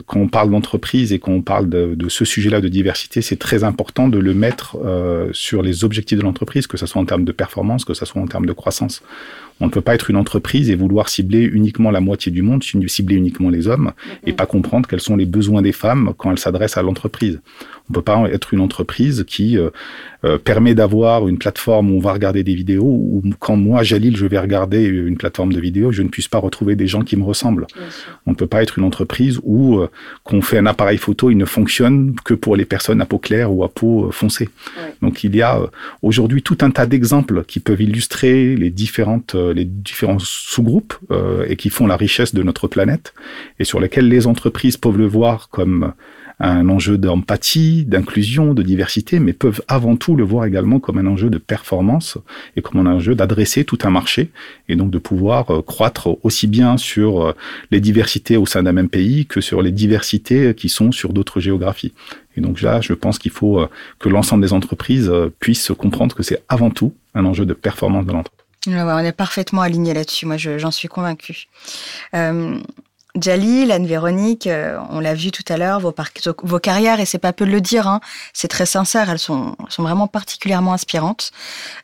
quand 0.06 0.20
on 0.20 0.28
parle 0.28 0.50
d'entreprise 0.50 1.12
et 1.12 1.18
quand 1.18 1.32
on 1.32 1.42
parle 1.42 1.68
de, 1.68 1.94
de 1.96 2.08
ce 2.08 2.24
sujet-là 2.24 2.60
de 2.60 2.68
diversité, 2.68 3.22
c'est 3.22 3.36
très 3.36 3.64
important 3.64 4.08
de 4.08 4.18
le 4.18 4.34
mettre 4.34 4.78
euh, 4.84 5.30
sur 5.32 5.62
les 5.62 5.82
objectifs 5.82 6.18
de 6.18 6.22
l'entreprise, 6.22 6.68
que 6.68 6.76
ce 6.76 6.86
soit 6.86 7.02
en 7.02 7.04
termes 7.04 7.24
de 7.24 7.32
performance, 7.32 7.84
que 7.84 7.94
ce 7.94 8.04
soit 8.04 8.22
en 8.22 8.26
termes 8.26 8.46
de 8.46 8.52
croissance. 8.52 9.02
On 9.60 9.66
ne 9.66 9.70
peut 9.70 9.80
pas 9.80 9.94
être 9.94 10.10
une 10.10 10.16
entreprise 10.16 10.70
et 10.70 10.74
vouloir 10.74 11.08
cibler 11.08 11.42
uniquement 11.42 11.90
la 11.90 12.00
moitié 12.00 12.32
du 12.32 12.42
monde, 12.42 12.62
cibler 12.62 13.16
uniquement 13.16 13.50
les 13.50 13.68
hommes, 13.68 13.92
et 14.26 14.32
pas 14.32 14.46
comprendre 14.46 14.88
quels 14.88 15.00
sont 15.00 15.16
les 15.16 15.26
besoins 15.26 15.62
des 15.62 15.72
femmes 15.72 16.12
quand 16.16 16.30
elles 16.30 16.38
s'adressent 16.38 16.76
à 16.76 16.82
l'entreprise. 16.82 17.40
On 17.90 17.92
peut 17.92 18.02
pas 18.02 18.28
être 18.30 18.54
une 18.54 18.60
entreprise 18.60 19.24
qui 19.26 19.58
euh, 19.58 19.70
euh, 20.24 20.38
permet 20.38 20.74
d'avoir 20.74 21.26
une 21.26 21.38
plateforme 21.38 21.90
où 21.90 21.96
on 21.96 22.00
va 22.00 22.12
regarder 22.12 22.44
des 22.44 22.54
vidéos, 22.54 22.84
ou 22.84 23.22
quand 23.40 23.56
moi, 23.56 23.82
Jalil, 23.82 24.16
je 24.16 24.26
vais 24.26 24.38
regarder 24.38 24.84
une 24.84 25.16
plateforme 25.16 25.52
de 25.52 25.60
vidéos, 25.60 25.90
je 25.90 26.02
ne 26.02 26.08
puisse 26.08 26.28
pas 26.28 26.38
retrouver 26.38 26.76
des 26.76 26.86
gens 26.86 27.02
qui 27.02 27.16
me 27.16 27.24
ressemblent. 27.24 27.66
On 28.26 28.30
ne 28.30 28.36
peut 28.36 28.46
pas 28.46 28.62
être 28.62 28.78
une 28.78 28.84
entreprise 28.84 29.40
où 29.42 29.78
euh, 29.78 29.90
qu'on 30.22 30.40
fait 30.40 30.58
un 30.58 30.66
appareil 30.66 30.98
photo, 30.98 31.30
il 31.30 31.36
ne 31.36 31.44
fonctionne 31.44 32.14
que 32.24 32.34
pour 32.34 32.54
les 32.54 32.64
personnes 32.64 33.00
à 33.00 33.06
peau 33.06 33.18
claire 33.18 33.52
ou 33.52 33.64
à 33.64 33.68
peau 33.68 34.10
foncée. 34.12 34.48
Donc 35.02 35.24
il 35.24 35.34
y 35.34 35.42
a 35.42 35.60
aujourd'hui 36.02 36.42
tout 36.42 36.58
un 36.60 36.70
tas 36.70 36.86
d'exemples 36.86 37.44
qui 37.44 37.58
peuvent 37.58 37.80
illustrer 37.80 38.54
les 38.54 38.70
différentes 38.70 39.34
les 39.52 39.64
différents 39.64 40.18
sous-groupes 40.18 40.94
euh, 41.10 41.44
et 41.48 41.56
qui 41.56 41.70
font 41.70 41.86
la 41.86 41.96
richesse 41.96 42.34
de 42.34 42.42
notre 42.42 42.68
planète 42.68 43.14
et 43.58 43.64
sur 43.64 43.80
lesquels 43.80 44.08
les 44.08 44.26
entreprises 44.26 44.76
peuvent 44.76 44.98
le 44.98 45.06
voir 45.06 45.48
comme 45.50 45.92
un 46.42 46.70
enjeu 46.70 46.96
d'empathie, 46.96 47.84
d'inclusion, 47.84 48.54
de 48.54 48.62
diversité, 48.62 49.20
mais 49.20 49.34
peuvent 49.34 49.62
avant 49.68 49.96
tout 49.96 50.16
le 50.16 50.24
voir 50.24 50.46
également 50.46 50.80
comme 50.80 50.96
un 50.96 51.06
enjeu 51.06 51.28
de 51.28 51.36
performance 51.36 52.16
et 52.56 52.62
comme 52.62 52.86
un 52.86 52.90
enjeu 52.90 53.14
d'adresser 53.14 53.64
tout 53.64 53.78
un 53.82 53.90
marché 53.90 54.30
et 54.68 54.76
donc 54.76 54.90
de 54.90 54.98
pouvoir 54.98 55.50
euh, 55.50 55.60
croître 55.60 56.16
aussi 56.22 56.46
bien 56.46 56.78
sur 56.78 57.26
euh, 57.26 57.32
les 57.70 57.80
diversités 57.80 58.38
au 58.38 58.46
sein 58.46 58.62
d'un 58.62 58.72
même 58.72 58.88
pays 58.88 59.26
que 59.26 59.42
sur 59.42 59.60
les 59.60 59.72
diversités 59.72 60.54
qui 60.54 60.70
sont 60.70 60.92
sur 60.92 61.12
d'autres 61.12 61.40
géographies. 61.40 61.92
Et 62.36 62.40
donc 62.40 62.62
là, 62.62 62.80
je 62.80 62.94
pense 62.94 63.18
qu'il 63.18 63.32
faut 63.32 63.66
que 63.98 64.08
l'ensemble 64.08 64.42
des 64.42 64.52
entreprises 64.52 65.12
puissent 65.40 65.72
comprendre 65.76 66.14
que 66.14 66.22
c'est 66.22 66.42
avant 66.48 66.70
tout 66.70 66.94
un 67.14 67.24
enjeu 67.24 67.44
de 67.44 67.54
performance 67.54 68.06
de 68.06 68.12
l'entreprise 68.12 68.39
on 68.66 68.98
est 68.98 69.12
parfaitement 69.12 69.62
alignés 69.62 69.94
là-dessus. 69.94 70.26
Moi, 70.26 70.36
j'en 70.36 70.70
suis 70.70 70.88
convaincue. 70.88 71.48
Euh, 72.14 72.60
Jalil, 73.16 73.72
Anne-Véronique, 73.72 74.46
euh, 74.46 74.78
on 74.90 75.00
l'a 75.00 75.14
vu 75.14 75.32
tout 75.32 75.42
à 75.48 75.56
l'heure, 75.56 75.80
vos, 75.80 76.58
carrières, 76.60 77.00
et 77.00 77.06
c'est 77.06 77.18
pas 77.18 77.32
peu 77.32 77.44
de 77.44 77.50
le 77.50 77.60
dire, 77.60 77.88
hein, 77.88 78.00
c'est 78.32 78.46
très 78.46 78.66
sincère, 78.66 79.10
elles 79.10 79.18
sont, 79.18 79.56
sont 79.68 79.82
vraiment 79.82 80.06
particulièrement 80.06 80.72
inspirantes. 80.72 81.32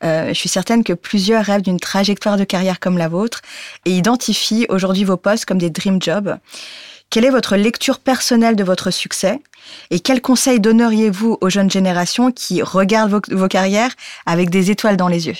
Euh, 0.04 0.28
je 0.28 0.34
suis 0.34 0.48
certaine 0.48 0.84
que 0.84 0.92
plusieurs 0.92 1.44
rêvent 1.44 1.62
d'une 1.62 1.80
trajectoire 1.80 2.36
de 2.36 2.44
carrière 2.44 2.78
comme 2.78 2.96
la 2.96 3.08
vôtre 3.08 3.42
et 3.86 3.96
identifient 3.96 4.66
aujourd'hui 4.68 5.02
vos 5.02 5.16
postes 5.16 5.46
comme 5.46 5.58
des 5.58 5.70
dream 5.70 6.00
jobs. 6.00 6.38
Quelle 7.10 7.24
est 7.24 7.30
votre 7.30 7.56
lecture 7.56 7.98
personnelle 7.98 8.56
de 8.56 8.64
votre 8.64 8.92
succès 8.92 9.40
et 9.90 10.00
quels 10.00 10.22
conseils 10.22 10.60
donneriez-vous 10.60 11.38
aux 11.40 11.50
jeunes 11.50 11.70
générations 11.70 12.30
qui 12.30 12.62
regardent 12.62 13.20
vos 13.30 13.48
carrières 13.48 13.92
avec 14.26 14.50
des 14.50 14.70
étoiles 14.70 14.96
dans 14.96 15.08
les 15.08 15.28
yeux? 15.28 15.36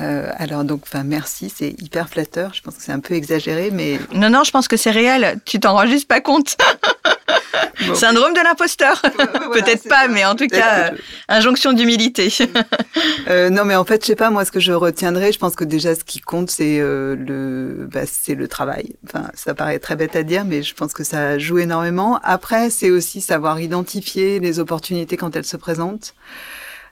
Euh, 0.00 0.30
alors 0.36 0.64
donc, 0.64 0.82
enfin 0.84 1.02
merci, 1.04 1.52
c'est 1.54 1.70
hyper 1.80 2.08
flatteur. 2.08 2.54
Je 2.54 2.62
pense 2.62 2.76
que 2.76 2.82
c'est 2.82 2.92
un 2.92 3.00
peu 3.00 3.14
exagéré, 3.14 3.70
mais 3.70 3.98
non, 4.14 4.30
non, 4.30 4.44
je 4.44 4.50
pense 4.50 4.68
que 4.68 4.76
c'est 4.76 4.90
réel. 4.90 5.40
Tu 5.44 5.60
t'en 5.60 5.74
rends 5.74 5.86
juste 5.86 6.08
pas 6.08 6.20
compte. 6.20 6.56
Syndrome 7.94 8.32
de 8.34 8.40
l'imposteur. 8.40 9.00
Peut-être 9.52 9.88
pas, 9.88 10.08
mais 10.08 10.24
en 10.24 10.34
tout 10.34 10.46
cas, 10.46 10.92
injonction 11.28 11.72
d'humilité. 11.72 12.32
euh, 13.28 13.50
non, 13.50 13.64
mais 13.64 13.74
en 13.74 13.84
fait, 13.84 14.02
je 14.02 14.08
sais 14.08 14.16
pas 14.16 14.30
moi 14.30 14.44
ce 14.44 14.52
que 14.52 14.60
je 14.60 14.72
retiendrai. 14.72 15.32
Je 15.32 15.38
pense 15.38 15.56
que 15.56 15.64
déjà, 15.64 15.94
ce 15.94 16.04
qui 16.04 16.20
compte, 16.20 16.50
c'est 16.50 16.78
euh, 16.78 17.16
le, 17.16 17.88
bah, 17.90 18.02
c'est 18.06 18.34
le 18.34 18.48
travail. 18.48 18.96
Enfin, 19.06 19.30
ça 19.34 19.54
paraît 19.54 19.78
très 19.78 19.96
bête 19.96 20.14
à 20.14 20.22
dire, 20.22 20.44
mais 20.44 20.62
je 20.62 20.74
pense 20.74 20.92
que 20.92 21.04
ça 21.04 21.38
joue 21.38 21.58
énormément. 21.58 22.20
Après, 22.22 22.70
c'est 22.70 22.90
aussi 22.90 23.20
savoir 23.20 23.60
identifier 23.60 24.40
les 24.40 24.58
opportunités 24.60 25.16
quand 25.16 25.34
elles 25.36 25.44
se 25.44 25.56
présentent. 25.56 26.14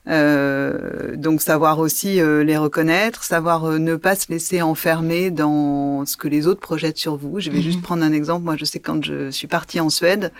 Euh, 0.07 1.17
donc 1.17 1.43
savoir 1.43 1.79
aussi 1.81 2.21
euh, 2.21 2.43
les 2.43 2.57
reconnaître, 2.57 3.25
savoir 3.25 3.65
euh, 3.67 3.79
ne 3.79 3.97
pas 3.97 4.17
se 4.17 4.31
laisser 4.31 4.63
enfermer 4.63 5.31
dans 5.31 6.07
ce 6.07 6.17
que 6.17 6.29
les 6.29 6.47
autres 6.47 6.61
projettent 6.61 6.97
sur 6.97 7.17
vous. 7.17 7.41
Je 7.41 7.51
vais 7.51 7.61
juste 7.61 7.79
mhm. 7.79 7.83
prendre 7.83 8.05
un 8.05 8.13
exemple. 8.13 8.45
Moi, 8.45 8.57
je 8.57 8.65
sais 8.65 8.79
quand 8.79 9.05
je 9.05 9.31
suis 9.31 9.49
partie 9.49 9.81
en 9.81 9.91
Suède, 9.91 10.33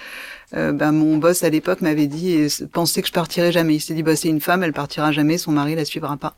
ben, 0.53 0.93
mon 0.93 1.19
boss 1.19 1.43
à 1.43 1.51
l'époque 1.51 1.83
m'avait 1.83 2.07
dit 2.07 2.33
et 2.33 2.49
pensait 2.73 3.03
que 3.03 3.09
je 3.09 3.13
partirais 3.13 3.53
jamais. 3.53 3.75
Il 3.75 3.81
s'est 3.81 3.93
dit 3.93 4.03
bah 4.03 4.17
c'est 4.17 4.29
une 4.29 4.41
femme, 4.41 4.63
elle 4.63 4.73
partira 4.73 5.13
jamais, 5.13 5.37
son 5.37 5.53
mari 5.53 5.75
la 5.75 5.85
suivra 5.85 6.17
pas. 6.17 6.37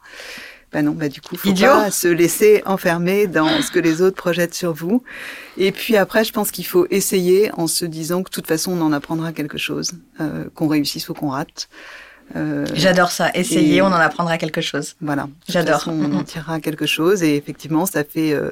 Ben 0.72 0.84
non, 0.84 0.92
bah 0.92 1.08
du 1.08 1.20
coup, 1.20 1.36
faut 1.36 1.52
pas 1.52 1.90
se 1.90 2.08
laisser 2.08 2.62
enfermer 2.64 3.26
dans 3.28 3.60
ce 3.62 3.70
que 3.70 3.78
les 3.78 4.02
autres 4.02 4.16
projettent 4.16 4.54
sur 4.54 4.72
vous. 4.72 5.02
Et 5.58 5.70
puis 5.70 5.96
après, 5.96 6.24
je 6.24 6.32
pense 6.32 6.50
qu'il 6.50 6.66
faut 6.66 6.86
essayer 6.90 7.52
en 7.56 7.68
se 7.68 7.84
disant 7.84 8.22
que 8.22 8.30
de 8.30 8.34
toute 8.34 8.46
façon, 8.48 8.72
on 8.72 8.80
en 8.80 8.92
apprendra 8.92 9.32
quelque 9.32 9.58
chose, 9.58 9.92
qu'on 10.54 10.66
réussisse 10.66 11.08
ou 11.08 11.14
qu'on 11.14 11.30
rate. 11.30 11.68
Euh, 12.36 12.66
J'adore 12.74 13.10
ça. 13.10 13.30
Essayer, 13.34 13.82
on 13.82 13.86
en 13.86 13.92
apprendra 13.92 14.38
quelque 14.38 14.60
chose. 14.60 14.94
Voilà. 15.00 15.28
J'adore. 15.48 15.84
On 15.86 16.12
en 16.14 16.22
tirera 16.22 16.60
quelque 16.60 16.86
chose 16.86 17.22
et 17.22 17.36
effectivement, 17.36 17.86
ça 17.86 18.04
fait 18.04 18.32
euh, 18.32 18.50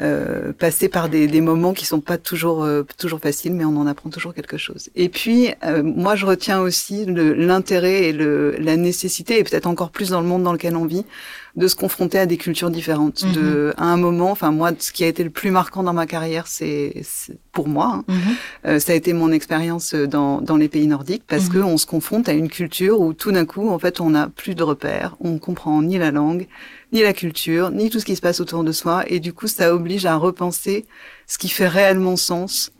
euh, 0.00 0.52
passer 0.52 0.88
par 0.88 1.08
des, 1.08 1.26
des, 1.26 1.40
moments 1.40 1.72
qui 1.72 1.84
sont 1.84 2.00
pas 2.00 2.18
toujours 2.18 2.62
euh, 2.62 2.84
toujours 2.98 3.18
faciles, 3.18 3.52
mais 3.52 3.64
on 3.64 3.76
en 3.76 3.86
apprend 3.86 4.10
toujours 4.10 4.32
quelque 4.32 4.56
chose. 4.56 4.90
Et 4.94 5.08
puis, 5.08 5.48
euh, 5.64 5.82
moi, 5.82 6.14
je 6.14 6.24
retiens 6.24 6.60
aussi 6.60 7.04
l'intérêt 7.06 8.04
et 8.04 8.12
le, 8.12 8.56
la 8.60 8.76
nécessité, 8.76 9.40
et 9.40 9.44
peut-être 9.44 9.66
encore 9.66 9.90
plus 9.90 10.10
dans 10.10 10.20
le 10.20 10.26
monde 10.28 10.44
dans 10.44 10.52
lequel 10.52 10.76
on 10.76 10.84
vit, 10.84 11.04
de 11.56 11.66
se 11.66 11.74
confronter 11.74 12.20
à 12.20 12.26
des 12.26 12.36
cultures 12.36 12.70
différentes. 12.70 13.24
De, 13.34 13.40
mhm. 13.40 13.74
à 13.76 13.86
un 13.86 13.96
moment, 13.96 14.30
enfin 14.30 14.52
moi, 14.52 14.70
ce 14.78 14.92
qui 14.92 15.02
a 15.02 15.08
été 15.08 15.24
le 15.24 15.30
plus 15.30 15.50
marquant 15.50 15.82
dans 15.82 15.92
ma 15.92 16.06
carrière, 16.06 16.46
c'est 16.46 17.02
pour 17.50 17.66
moi, 17.66 18.04
hein, 18.06 18.14
mhm. 18.64 18.78
ça 18.78 18.92
a 18.92 18.94
été 18.94 19.12
mon 19.12 19.32
expérience 19.32 19.94
dans, 19.94 20.40
dans 20.40 20.56
les 20.56 20.68
pays 20.68 20.86
nordiques, 20.86 21.24
parce 21.26 21.48
mhm. 21.48 21.54
que 21.54 21.58
on 21.58 21.76
se 21.76 21.86
confronte 21.86 22.28
à 22.28 22.34
une 22.34 22.48
culture 22.48 23.00
où 23.00 23.14
tout 23.14 23.32
d'un 23.32 23.46
coup, 23.46 23.68
en 23.68 23.80
fait, 23.80 24.00
on 24.00 24.10
n'a 24.10 24.28
plus 24.28 24.54
de 24.54 24.62
repères, 24.62 25.16
on 25.18 25.38
comprend 25.38 25.82
ni 25.82 25.98
la 25.98 26.12
langue, 26.12 26.46
ni 26.92 27.02
la 27.02 27.12
culture, 27.12 27.70
ni 27.70 27.90
tout 27.90 28.00
ce 28.00 28.04
qui 28.04 28.16
se 28.16 28.20
passe 28.20 28.40
autour 28.40 28.64
de 28.64 28.72
soi. 28.72 29.04
Et 29.06 29.20
du 29.20 29.32
coup, 29.32 29.46
ça 29.46 29.74
oblige 29.74 30.06
à 30.06 30.16
repenser 30.16 30.86
ce 31.26 31.38
qui 31.38 31.48
fait 31.48 31.68
réellement 31.68 32.16
sens 32.16 32.72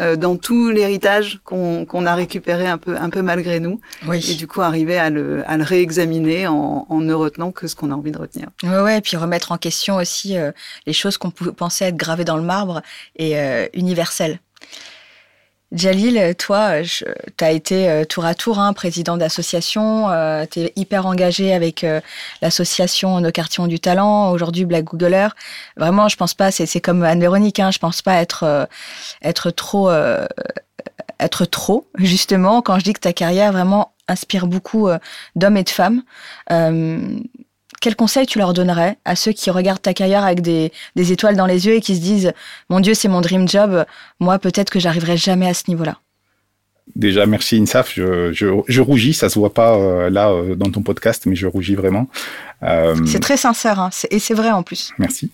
euh, 0.00 0.16
dans 0.16 0.36
tout 0.36 0.70
l'héritage 0.70 1.40
qu'on 1.44 2.06
a 2.06 2.14
récupéré 2.14 2.66
un 2.66 2.78
peu, 2.78 2.96
un 2.96 3.10
peu 3.10 3.22
malgré 3.22 3.58
nous. 3.58 3.80
Et 4.12 4.34
du 4.34 4.46
coup, 4.46 4.60
arriver 4.60 4.98
à 4.98 5.10
le, 5.10 5.42
à 5.48 5.56
le 5.56 5.64
réexaminer 5.64 6.46
en, 6.46 6.86
en, 6.88 7.00
ne 7.00 7.14
retenant 7.14 7.52
que 7.52 7.66
ce 7.66 7.74
qu'on 7.74 7.90
a 7.90 7.94
envie 7.94 8.12
de 8.12 8.18
retenir. 8.18 8.48
Ouais, 8.62 8.80
ouais, 8.80 8.98
et 8.98 9.00
puis 9.00 9.16
remettre 9.16 9.50
en 9.50 9.56
question 9.56 9.96
aussi 9.96 10.36
euh, 10.36 10.52
les 10.86 10.92
choses 10.92 11.16
qu'on 11.16 11.30
pensait 11.30 11.86
être 11.86 11.96
gravées 11.96 12.24
dans 12.24 12.36
le 12.36 12.42
marbre 12.42 12.82
et 13.16 13.38
euh, 13.38 13.66
universelles. 13.72 14.40
Jalil, 15.70 16.34
toi, 16.38 16.82
tu 16.82 17.04
as 17.44 17.50
été 17.50 17.90
euh, 17.90 18.04
tour 18.06 18.24
à 18.24 18.34
tour 18.34 18.58
hein, 18.58 18.72
président 18.72 19.18
d'association, 19.18 20.08
euh, 20.08 20.46
tu 20.50 20.60
es 20.60 20.72
hyper 20.76 21.04
engagé 21.04 21.52
avec 21.52 21.84
euh, 21.84 22.00
l'association 22.40 23.20
Nos 23.20 23.30
quartiers 23.30 23.66
du 23.66 23.78
talent, 23.78 24.30
aujourd'hui 24.30 24.64
Black 24.64 24.84
Googler. 24.84 25.28
Vraiment, 25.76 26.08
je 26.08 26.16
pense 26.16 26.32
pas, 26.32 26.50
c'est 26.50 26.80
comme 26.80 27.02
Anne-Véronique, 27.02 27.60
hein, 27.60 27.70
je 27.70 27.78
pense 27.78 28.00
pas 28.00 28.14
être, 28.14 28.68
être 29.20 29.50
trop, 29.50 29.90
être 31.20 31.44
trop, 31.44 31.86
justement, 31.98 32.62
quand 32.62 32.78
je 32.78 32.84
dis 32.84 32.92
que 32.94 33.00
ta 33.00 33.12
carrière 33.12 33.52
vraiment 33.52 33.92
inspire 34.08 34.46
beaucoup 34.46 34.88
d'hommes 35.36 35.58
et 35.58 35.64
de 35.64 35.70
femmes. 35.70 36.02
Quel 37.80 37.96
conseil 37.96 38.26
tu 38.26 38.38
leur 38.38 38.52
donnerais 38.52 38.98
à 39.04 39.16
ceux 39.16 39.32
qui 39.32 39.50
regardent 39.50 39.82
ta 39.82 39.94
carrière 39.94 40.24
avec 40.24 40.40
des, 40.40 40.72
étoiles 40.96 41.36
dans 41.36 41.46
les 41.46 41.66
yeux 41.66 41.74
et 41.74 41.80
qui 41.80 41.96
se 41.96 42.00
disent 42.00 42.32
Mon 42.70 42.80
Dieu, 42.80 42.94
c'est 42.94 43.08
mon 43.08 43.20
dream 43.20 43.48
job, 43.48 43.84
moi 44.20 44.38
peut-être 44.38 44.70
que 44.70 44.80
j'arriverai 44.80 45.16
jamais 45.16 45.48
à 45.48 45.54
ce 45.54 45.64
niveau-là? 45.68 45.98
Déjà, 46.96 47.26
merci 47.26 47.56
Insaf. 47.56 47.94
Je, 47.94 48.80
rougis, 48.80 49.14
ça 49.14 49.28
se 49.28 49.38
voit 49.38 49.52
pas 49.52 49.76
euh, 49.76 50.10
là 50.10 50.30
euh, 50.30 50.54
dans 50.54 50.70
ton 50.70 50.82
podcast, 50.82 51.26
mais 51.26 51.36
je 51.36 51.46
rougis 51.46 51.74
vraiment. 51.74 52.08
Euh, 52.62 52.96
c'est 53.06 53.20
très 53.20 53.36
sincère, 53.36 53.78
hein, 53.78 53.90
et 54.10 54.18
c'est 54.18 54.34
vrai 54.34 54.50
en 54.50 54.62
plus. 54.62 54.92
Merci. 54.98 55.30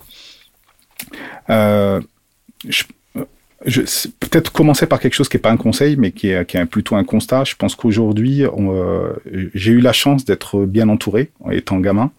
Peut-être 3.65 4.53
commencer 4.53 4.87
par 4.87 5.01
quelque 5.01 5.15
chose 5.15 5.29
qui 5.29 5.37
n'est 5.37 5.43
pas 5.43 5.51
un 5.51 5.57
conseil, 5.57 5.97
mais 5.97 6.13
qui 6.13 6.29
est, 6.29 6.47
qui 6.47 6.57
est 6.57 6.67
plutôt 6.67 6.97
un 6.97 7.05
constat. 7.05 7.45
Je 7.45 7.55
pense 7.55 7.75
qu'aujourd'hui, 7.75 8.45
euh, 8.45 9.13
j'ai 9.55 9.73
eu 9.73 9.81
la 9.81 9.93
chance 9.93 10.25
d'être 10.25 10.67
bien 10.67 10.89
entouré 10.89 11.31
étant 11.51 11.79
gamin. 11.81 12.11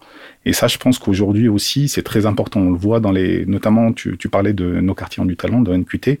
Et 0.44 0.52
ça, 0.52 0.66
je 0.68 0.78
pense 0.78 0.98
qu'aujourd'hui 0.98 1.48
aussi, 1.48 1.88
c'est 1.88 2.02
très 2.02 2.26
important. 2.26 2.60
On 2.60 2.70
le 2.70 2.78
voit 2.78 3.00
dans 3.00 3.12
les, 3.12 3.44
notamment, 3.46 3.92
tu, 3.92 4.16
tu 4.16 4.28
parlais 4.28 4.52
de 4.52 4.80
nos 4.80 4.94
quartiers 4.94 5.22
en 5.22 5.26
du 5.26 5.36
talent, 5.36 5.60
de 5.60 5.74
NQT. 5.74 6.20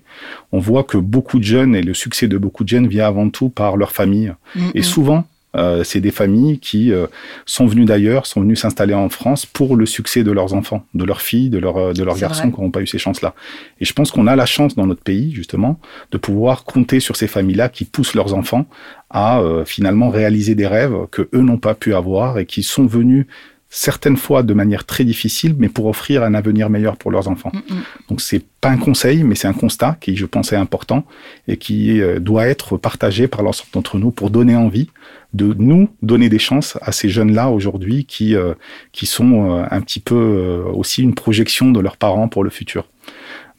On 0.52 0.58
voit 0.58 0.84
que 0.84 0.98
beaucoup 0.98 1.38
de 1.38 1.44
jeunes 1.44 1.76
et 1.76 1.82
le 1.82 1.94
succès 1.94 2.28
de 2.28 2.38
beaucoup 2.38 2.64
de 2.64 2.68
jeunes 2.68 2.88
vient 2.88 3.06
avant 3.06 3.30
tout 3.30 3.48
par 3.48 3.76
leur 3.76 3.92
famille. 3.92 4.32
Et 4.74 4.82
souvent, 4.82 5.24
euh, 5.56 5.84
c'est 5.84 6.00
des 6.00 6.10
familles 6.10 6.58
qui 6.58 6.92
euh, 6.92 7.06
sont 7.44 7.66
venues 7.66 7.84
d'ailleurs, 7.84 8.26
sont 8.26 8.40
venues 8.40 8.56
s'installer 8.56 8.94
en 8.94 9.08
France 9.08 9.46
pour 9.46 9.76
le 9.76 9.86
succès 9.86 10.22
de 10.22 10.30
leurs 10.30 10.54
enfants, 10.54 10.84
de 10.94 11.04
leurs 11.04 11.22
filles, 11.22 11.50
de, 11.50 11.58
leurs 11.58 11.94
de 11.94 12.02
leurs 12.04 12.18
garçons 12.18 12.50
qui 12.50 12.60
n'ont 12.60 12.70
pas 12.70 12.80
eu 12.80 12.86
ces 12.86 12.98
chances-là. 12.98 13.34
Et 13.80 13.84
je 13.84 13.92
pense 13.92 14.10
qu'on 14.10 14.26
a 14.26 14.36
la 14.36 14.46
chance 14.46 14.74
dans 14.74 14.86
notre 14.86 15.02
pays, 15.02 15.32
justement, 15.32 15.80
de 16.10 16.18
pouvoir 16.18 16.64
compter 16.64 17.00
sur 17.00 17.16
ces 17.16 17.26
familles-là 17.26 17.68
qui 17.68 17.84
poussent 17.84 18.14
leurs 18.14 18.34
enfants 18.34 18.66
à 19.10 19.40
euh, 19.40 19.64
finalement 19.64 20.10
réaliser 20.10 20.54
des 20.54 20.66
rêves 20.66 20.94
que 21.10 21.28
eux 21.32 21.40
n'ont 21.40 21.58
pas 21.58 21.74
pu 21.74 21.94
avoir 21.94 22.38
et 22.38 22.46
qui 22.46 22.62
sont 22.62 22.86
venus 22.86 23.26
certaines 23.68 24.16
fois 24.16 24.42
de 24.42 24.54
manière 24.54 24.84
très 24.84 25.04
difficile, 25.04 25.54
mais 25.58 25.68
pour 25.68 25.86
offrir 25.86 26.22
un 26.22 26.34
avenir 26.34 26.70
meilleur 26.70 26.96
pour 26.96 27.10
leurs 27.10 27.28
enfants. 27.28 27.52
Mm, 27.52 27.74
mm. 27.74 27.82
Donc 28.08 28.20
c'est 28.20 28.44
pas 28.60 28.70
un 28.70 28.78
conseil, 28.78 29.22
mais 29.22 29.34
c'est 29.34 29.48
un 29.48 29.52
constat 29.52 29.96
qui, 30.00 30.16
je 30.16 30.26
pense, 30.26 30.52
est 30.52 30.56
important 30.56 31.04
et 31.48 31.56
qui 31.56 32.00
doit 32.20 32.46
être 32.46 32.76
partagé 32.76 33.28
par 33.28 33.42
l'ensemble 33.42 33.70
d'entre 33.72 33.98
nous 33.98 34.10
pour 34.10 34.30
donner 34.30 34.56
envie 34.56 34.88
de 35.36 35.54
nous 35.58 35.88
donner 36.02 36.28
des 36.28 36.38
chances 36.38 36.78
à 36.80 36.92
ces 36.92 37.08
jeunes-là 37.08 37.50
aujourd'hui 37.50 38.06
qui, 38.06 38.34
euh, 38.34 38.54
qui 38.92 39.06
sont 39.06 39.50
euh, 39.50 39.64
un 39.70 39.80
petit 39.82 40.00
peu 40.00 40.14
euh, 40.14 40.64
aussi 40.72 41.02
une 41.02 41.14
projection 41.14 41.70
de 41.70 41.80
leurs 41.80 41.98
parents 41.98 42.28
pour 42.28 42.42
le 42.42 42.50
futur. 42.50 42.88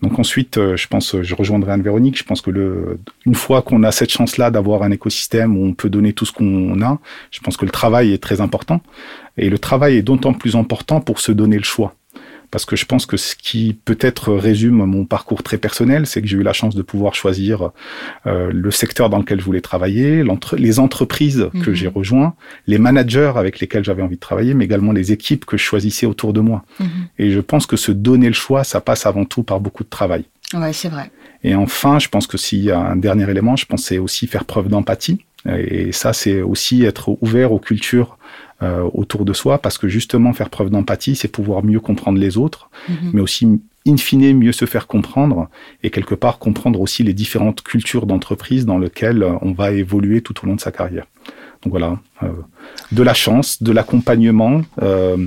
Donc 0.02 0.20
ensuite, 0.20 0.60
je 0.76 0.88
pense, 0.88 1.20
je 1.22 1.36
rejoindrai 1.36 1.72
Anne-Véronique, 1.72 2.18
je 2.18 2.24
pense 2.24 2.42
que 2.42 2.52
le, 2.52 3.00
une 3.26 3.34
fois 3.34 3.64
qu'on 3.64 3.82
a 3.84 3.92
cette 3.92 4.12
chance-là 4.12 4.52
d'avoir 4.52 4.84
un 4.84 4.92
écosystème 4.92 5.58
où 5.58 5.66
on 5.66 5.74
peut 5.74 5.90
donner 5.90 6.14
tout 6.14 6.26
ce 6.26 6.32
qu'on 6.32 6.82
a, 6.82 7.00
je 7.32 7.40
pense 7.40 7.58
que 7.58 7.66
le 7.66 7.72
travail 7.72 8.14
est 8.14 8.22
très 8.22 8.40
important. 8.40 8.82
Et 9.38 9.50
le 9.50 9.58
travail 9.58 9.98
est 9.98 10.04
d'autant 10.04 10.34
plus 10.34 10.56
important 10.56 11.02
pour 11.02 11.20
se 11.20 11.32
donner 11.32 11.58
le 11.58 11.64
choix 11.64 11.96
parce 12.52 12.66
que 12.66 12.76
je 12.76 12.86
pense 12.86 13.06
que 13.06 13.18
ce 13.18 13.36
qui 13.36 13.78
peut-être 13.86 14.34
résume 14.34 14.86
mon 14.86 15.06
parcours 15.06 15.44
très 15.44 15.58
personnel, 15.58 16.06
c'est 16.06 16.22
que 16.22 16.28
j'ai 16.28 16.38
eu 16.38 16.44
la 16.44 16.54
chance 16.54 16.76
de 16.76 16.82
pouvoir 16.82 17.16
choisir 17.16 17.72
euh, 18.26 18.52
le 18.52 18.72
secteur 18.72 19.10
dans 19.10 19.20
lequel 19.20 19.40
je 19.40 19.46
voulais 19.46 19.62
travailler, 19.62 20.24
les 20.58 20.80
entreprises 20.80 21.50
que 21.64 21.70
mhm. 21.70 21.76
j'ai 21.76 21.88
rejoints, 21.88 22.36
les 22.68 22.78
managers 22.78 23.34
avec 23.36 23.60
lesquels 23.60 23.84
j'avais 23.84 24.02
envie 24.02 24.16
de 24.16 24.22
travailler, 24.22 24.54
mais 24.54 24.66
également 24.66 24.92
les 24.92 25.12
équipes 25.12 25.46
que 25.46 25.58
je 25.58 25.64
choisissais 25.64 26.06
autour 26.06 26.34
de 26.34 26.40
moi. 26.40 26.64
Mhm. 26.80 26.88
Et 27.20 27.32
je 27.32 27.40
pense 27.40 27.66
que 27.66 27.76
se 27.76 27.92
donner 27.92 28.28
le 28.28 28.34
choix, 28.34 28.64
ça 28.64 28.82
passe 28.82 29.06
avant 29.06 29.26
tout 29.26 29.44
par 29.44 29.60
beaucoup 29.60 29.84
de 29.84 29.90
travail. 29.90 30.26
Ouais, 30.54 30.72
c'est 30.74 30.90
vrai. 30.90 31.12
Et 31.44 31.56
enfin, 31.56 32.00
je 32.00 32.08
pense 32.08 32.28
que 32.28 32.38
s'il 32.38 32.64
y 32.64 32.72
a 32.72 32.80
un 32.80 32.96
dernier 32.96 33.30
élément, 33.30 33.56
je 33.56 33.66
pense 33.66 33.84
c'est 33.84 33.98
aussi 33.98 34.28
faire 34.28 34.46
preuve 34.46 34.70
d'empathie. 34.70 35.20
Et 35.48 35.92
ça, 35.92 36.14
c'est 36.14 36.42
aussi 36.42 36.84
être 36.84 37.18
ouvert 37.22 37.52
aux 37.52 37.60
cultures 37.60 38.18
euh, 38.62 38.90
autour 38.94 39.24
de 39.24 39.34
soi, 39.34 39.60
parce 39.60 39.78
que 39.78 39.88
justement, 39.88 40.34
faire 40.34 40.50
preuve 40.50 40.70
d'empathie, 40.70 41.16
c'est 41.16 41.28
pouvoir 41.28 41.64
mieux 41.64 41.80
comprendre 41.80 42.20
les 42.20 42.38
autres, 42.38 42.70
mhm. 42.90 43.12
mais 43.14 43.22
aussi, 43.22 43.62
in 43.88 43.98
fine, 43.98 44.38
mieux 44.38 44.52
se 44.52 44.66
faire 44.66 44.88
comprendre, 44.88 45.50
et 45.84 45.90
quelque 45.90 46.16
part 46.16 46.40
comprendre 46.40 46.82
aussi 46.82 47.04
les 47.04 47.14
différentes 47.14 47.62
cultures 47.62 48.06
d'entreprise 48.06 48.66
dans 48.66 48.80
lesquelles 48.80 49.24
on 49.42 49.54
va 49.54 49.72
évoluer 49.72 50.22
tout 50.22 50.36
au 50.44 50.48
long 50.48 50.56
de 50.56 50.62
sa 50.62 50.72
carrière. 50.72 51.06
Donc 51.64 51.72
voilà, 51.72 52.00
euh, 52.24 52.28
de 52.92 53.04
la 53.04 53.14
chance, 53.14 53.62
de 53.62 53.72
l'accompagnement, 53.72 54.62
euh, 54.82 55.18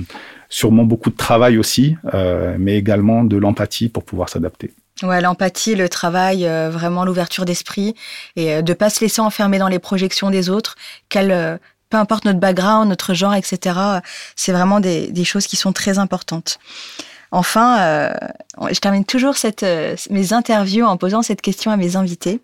sûrement 0.49 0.83
beaucoup 0.83 1.09
de 1.09 1.15
travail 1.15 1.57
aussi, 1.57 1.95
euh, 2.13 2.55
mais 2.59 2.77
également 2.77 3.23
de 3.23 3.37
l'empathie 3.37 3.89
pour 3.89 4.03
pouvoir 4.03 4.29
s'adapter. 4.29 4.71
Ouais, 5.03 5.21
l'empathie, 5.21 5.75
le 5.75 5.89
travail, 5.89 6.45
euh, 6.45 6.69
vraiment 6.69 7.05
l'ouverture 7.05 7.45
d'esprit 7.45 7.95
et 8.35 8.53
euh, 8.53 8.61
de 8.61 8.73
pas 8.73 8.89
se 8.89 8.99
laisser 8.99 9.21
enfermer 9.21 9.57
dans 9.57 9.67
les 9.67 9.79
projections 9.79 10.29
des 10.29 10.49
autres. 10.49 10.75
Quelle 11.09 11.59
peu 11.91 11.97
importe 11.97 12.25
notre 12.25 12.39
background, 12.39 12.89
notre 12.89 13.13
genre, 13.13 13.35
etc. 13.35 13.77
C'est 14.35 14.51
vraiment 14.51 14.79
des, 14.79 15.23
choses 15.23 15.45
qui 15.45 15.57
sont 15.57 15.73
très 15.73 15.99
importantes. 15.99 16.57
Enfin, 17.31 17.79
euh, 17.81 18.13
je 18.71 18.79
termine 18.79 19.05
toujours 19.05 19.37
cette, 19.37 19.63
euh, 19.63 19.95
mes 20.09 20.33
interviews 20.33 20.85
en 20.85 20.97
posant 20.97 21.21
cette 21.21 21.41
question 21.41 21.69
à 21.69 21.77
mes 21.77 21.95
invités. 21.95 22.41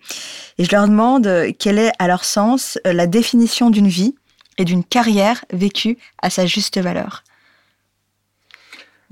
Et 0.59 0.63
je 0.63 0.71
leur 0.71 0.87
demande 0.87 1.29
quelle 1.57 1.79
est, 1.79 1.91
à 1.97 2.07
leur 2.07 2.23
sens, 2.23 2.77
la 2.85 3.07
définition 3.07 3.69
d'une 3.69 3.87
vie 3.87 4.15
et 4.57 4.65
d'une 4.65 4.83
carrière 4.83 5.43
vécue 5.51 5.97
à 6.21 6.29
sa 6.29 6.45
juste 6.45 6.79
valeur. 6.79 7.23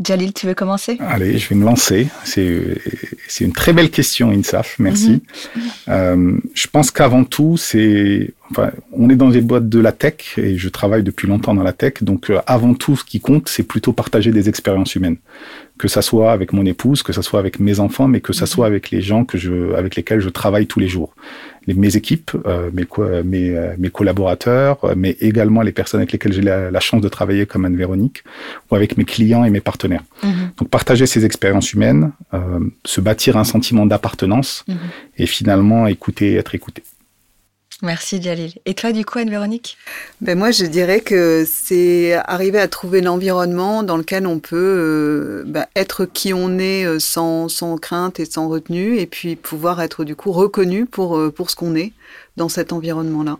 Jalil, 0.03 0.33
tu 0.33 0.45
veux 0.45 0.53
commencer? 0.53 0.97
Allez, 0.99 1.37
je 1.37 1.47
vais 1.49 1.55
me 1.55 1.63
lancer. 1.63 2.07
C'est 2.25 3.43
une 3.43 3.53
très 3.53 3.71
belle 3.71 3.89
question, 3.89 4.29
Insaf. 4.31 4.75
Merci. 4.77 5.21
Mhm. 5.55 5.61
Euh, 5.87 6.37
je 6.53 6.67
pense 6.67 6.91
qu'avant 6.91 7.23
tout, 7.23 7.55
c'est 7.55 8.33
enfin, 8.51 8.71
on 8.91 9.09
est 9.09 9.15
dans 9.15 9.29
les 9.29 9.41
boîtes 9.41 9.69
de 9.69 9.79
la 9.79 9.93
tech 9.93 10.37
et 10.37 10.57
je 10.57 10.69
travaille 10.69 11.03
depuis 11.03 11.27
longtemps 11.27 11.53
dans 11.53 11.63
la 11.63 11.71
tech. 11.71 11.93
Donc, 12.01 12.29
euh, 12.29 12.39
avant 12.45 12.73
tout, 12.73 12.97
ce 12.97 13.05
qui 13.05 13.21
compte, 13.21 13.47
c'est 13.47 13.63
plutôt 13.63 13.93
partager 13.93 14.31
des 14.31 14.49
expériences 14.49 14.95
humaines. 14.95 15.17
Que 15.77 15.87
ça 15.87 16.01
soit 16.01 16.31
avec 16.31 16.53
mon 16.53 16.65
épouse, 16.65 17.03
que 17.03 17.11
ça 17.11 17.21
soit 17.21 17.39
avec 17.39 17.59
mes 17.59 17.79
enfants, 17.79 18.07
mais 18.07 18.21
que 18.21 18.33
ça 18.33 18.45
mhm. 18.45 18.49
soit 18.49 18.65
avec 18.65 18.91
les 18.91 19.01
gens 19.01 19.25
que 19.25 19.37
je, 19.37 19.73
avec 19.73 19.95
lesquels 19.95 20.21
je 20.21 20.29
travaille 20.29 20.67
tous 20.67 20.79
les 20.79 20.87
jours 20.87 21.13
mes 21.73 21.95
équipes, 21.95 22.31
euh, 22.45 22.69
mes, 22.73 22.85
mes, 23.23 23.49
euh, 23.55 23.75
mes, 23.77 23.89
collaborateurs, 23.89 24.83
euh, 24.83 24.93
mais 24.95 25.17
également 25.19 25.61
les 25.61 25.71
personnes 25.71 25.99
avec 25.99 26.11
lesquelles 26.11 26.33
j'ai 26.33 26.41
la, 26.41 26.79
chance 26.79 27.01
de 27.01 27.09
travailler 27.09 27.45
comme 27.45 27.65
Anne-Véronique, 27.65 28.23
ou 28.69 28.75
avec 28.75 28.97
mes 28.97 29.05
clients 29.05 29.43
et 29.43 29.49
mes 29.49 29.61
partenaires. 29.61 30.03
Mhm. 30.23 30.51
Donc 30.57 30.69
partager 30.69 31.07
ces 31.07 31.25
expériences 31.25 31.73
humaines, 31.73 32.11
se 32.83 33.01
bâtir 33.01 33.37
un 33.37 33.43
sentiment 33.43 33.85
d'appartenance 33.85 34.63
mhm. 34.67 34.77
et 35.17 35.25
finalement 35.25 35.87
écouter 35.87 36.33
et 36.33 36.35
être 36.35 36.53
écouté. 36.53 36.83
Merci 37.81 38.21
Jalil. 38.21 38.53
Et 38.65 38.73
toi, 38.73 38.93
du 38.93 39.03
coup, 39.03 39.19
Anne-Véronique? 39.19 39.77
Ben 40.21 40.37
Moi, 40.37 40.51
je 40.51 40.65
dirais 40.65 41.01
que 41.01 41.45
c'est 41.45 42.13
arriver 42.13 42.59
à 42.59 42.69
trouver 42.69 43.01
l'environnement 43.01 43.83
dans 43.83 43.97
lequel 43.97 44.27
on 44.27 44.39
peut 44.39 44.55
euh, 44.55 45.43
ben, 45.45 45.65
être 45.75 46.05
qui 46.05 46.33
on 46.33 46.57
est 46.57 46.85
euh, 46.85 46.99
sans, 46.99 47.49
sans, 47.49 47.77
crainte 47.77 48.19
et 48.19 48.25
sans 48.25 48.47
retenue, 48.47 48.97
et 48.97 49.05
puis 49.05 49.35
pouvoir 49.35 49.81
être 49.81 50.05
du 50.05 50.15
coup 50.15 50.31
reconnu 50.31 50.85
pour, 50.85 51.17
euh, 51.17 51.31
pour 51.31 51.49
ce 51.49 51.57
qu'on 51.57 51.75
est 51.75 51.91
dans 52.37 52.49
cet 52.49 52.71
environnement-là. 52.71 53.39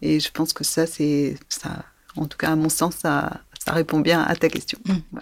Et 0.00 0.18
je 0.18 0.30
pense 0.30 0.54
que 0.54 0.64
ça, 0.64 0.86
c'est 0.86 1.36
ça, 1.50 1.84
en 2.16 2.26
tout 2.26 2.38
cas 2.38 2.52
à 2.52 2.56
mon 2.56 2.70
sens, 2.70 2.94
ça, 2.96 3.42
ça 3.58 3.72
répond 3.72 4.00
bien 4.00 4.22
à 4.22 4.34
ta 4.34 4.48
question. 4.48 4.78
Mmh. 4.86 5.18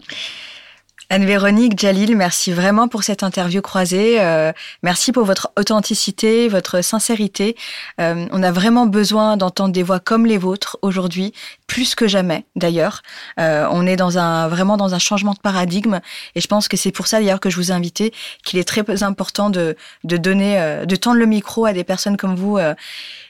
Anne-Véronique, 1.09 1.78
Jalil, 1.78 2.16
merci 2.16 2.52
vraiment 2.52 2.88
pour 2.88 3.04
cette 3.04 3.22
interview 3.22 3.62
croisée. 3.62 4.20
Euh, 4.20 4.52
merci 4.82 5.12
pour 5.12 5.24
votre 5.24 5.52
authenticité, 5.57 6.48
votre 6.48 6.82
sincérité. 6.82 7.54
Euh, 8.00 8.26
on 8.32 8.42
a 8.42 8.50
vraiment 8.50 8.86
besoin 8.86 9.36
d'entendre 9.36 9.72
des 9.72 9.84
voix 9.84 10.00
comme 10.00 10.26
les 10.26 10.36
vôtres 10.36 10.78
aujourd'hui, 10.82 11.32
plus 11.68 11.94
que 11.94 12.09
jamais 12.09 12.44
d'ailleurs. 12.57 13.02
Euh, 13.38 13.68
on 13.70 13.86
est 13.86 13.94
dans 13.94 14.18
un 14.18 14.48
vraiment 14.48 14.76
dans 14.76 14.94
un 14.94 14.98
changement 14.98 15.32
de 15.32 15.38
paradigme 15.38 16.00
et 16.34 16.40
je 16.40 16.48
pense 16.48 16.66
que 16.66 16.76
c'est 16.76 16.92
pour 16.92 17.07
ça 17.07 17.20
d'ailleurs 17.20 17.40
que 17.40 17.50
je 17.50 17.57
vous 17.57 17.70
ai 17.70 17.74
invité, 17.74 18.12
qu'il 18.44 18.59
est 18.59 18.64
très 18.64 19.04
important 19.04 19.48
de, 19.48 19.76
de 20.02 20.16
donner, 20.16 20.82
de 20.84 20.96
tendre 20.96 21.18
le 21.18 21.26
micro 21.26 21.66
à 21.66 21.72
des 21.72 21.84
personnes 21.84 22.16
comme 22.16 22.34
vous 22.34 22.59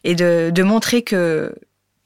et 0.03 0.15
de, 0.15 0.51
de 0.51 0.63
montrer 0.63 1.03
que 1.03 1.55